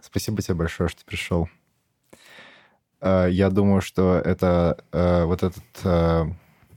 Спасибо 0.00 0.40
тебе 0.42 0.54
большое, 0.54 0.88
что 0.88 1.04
пришел. 1.04 1.48
Э, 3.00 3.26
я 3.30 3.50
думаю, 3.50 3.80
что 3.80 4.14
это 4.24 4.78
э, 4.92 5.24
вот 5.24 5.42
этот 5.42 5.64
э, 5.84 6.24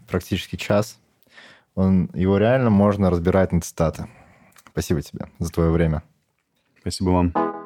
практически 0.08 0.56
час, 0.56 1.00
он, 1.76 2.10
его 2.14 2.38
реально 2.38 2.70
можно 2.70 3.10
разбирать 3.10 3.52
на 3.52 3.62
цитаты. 3.62 4.08
Спасибо 4.72 5.02
тебе 5.02 5.28
за 5.40 5.52
твое 5.52 5.70
время. 5.70 6.04
Спасибо 6.80 7.10
вам. 7.10 7.61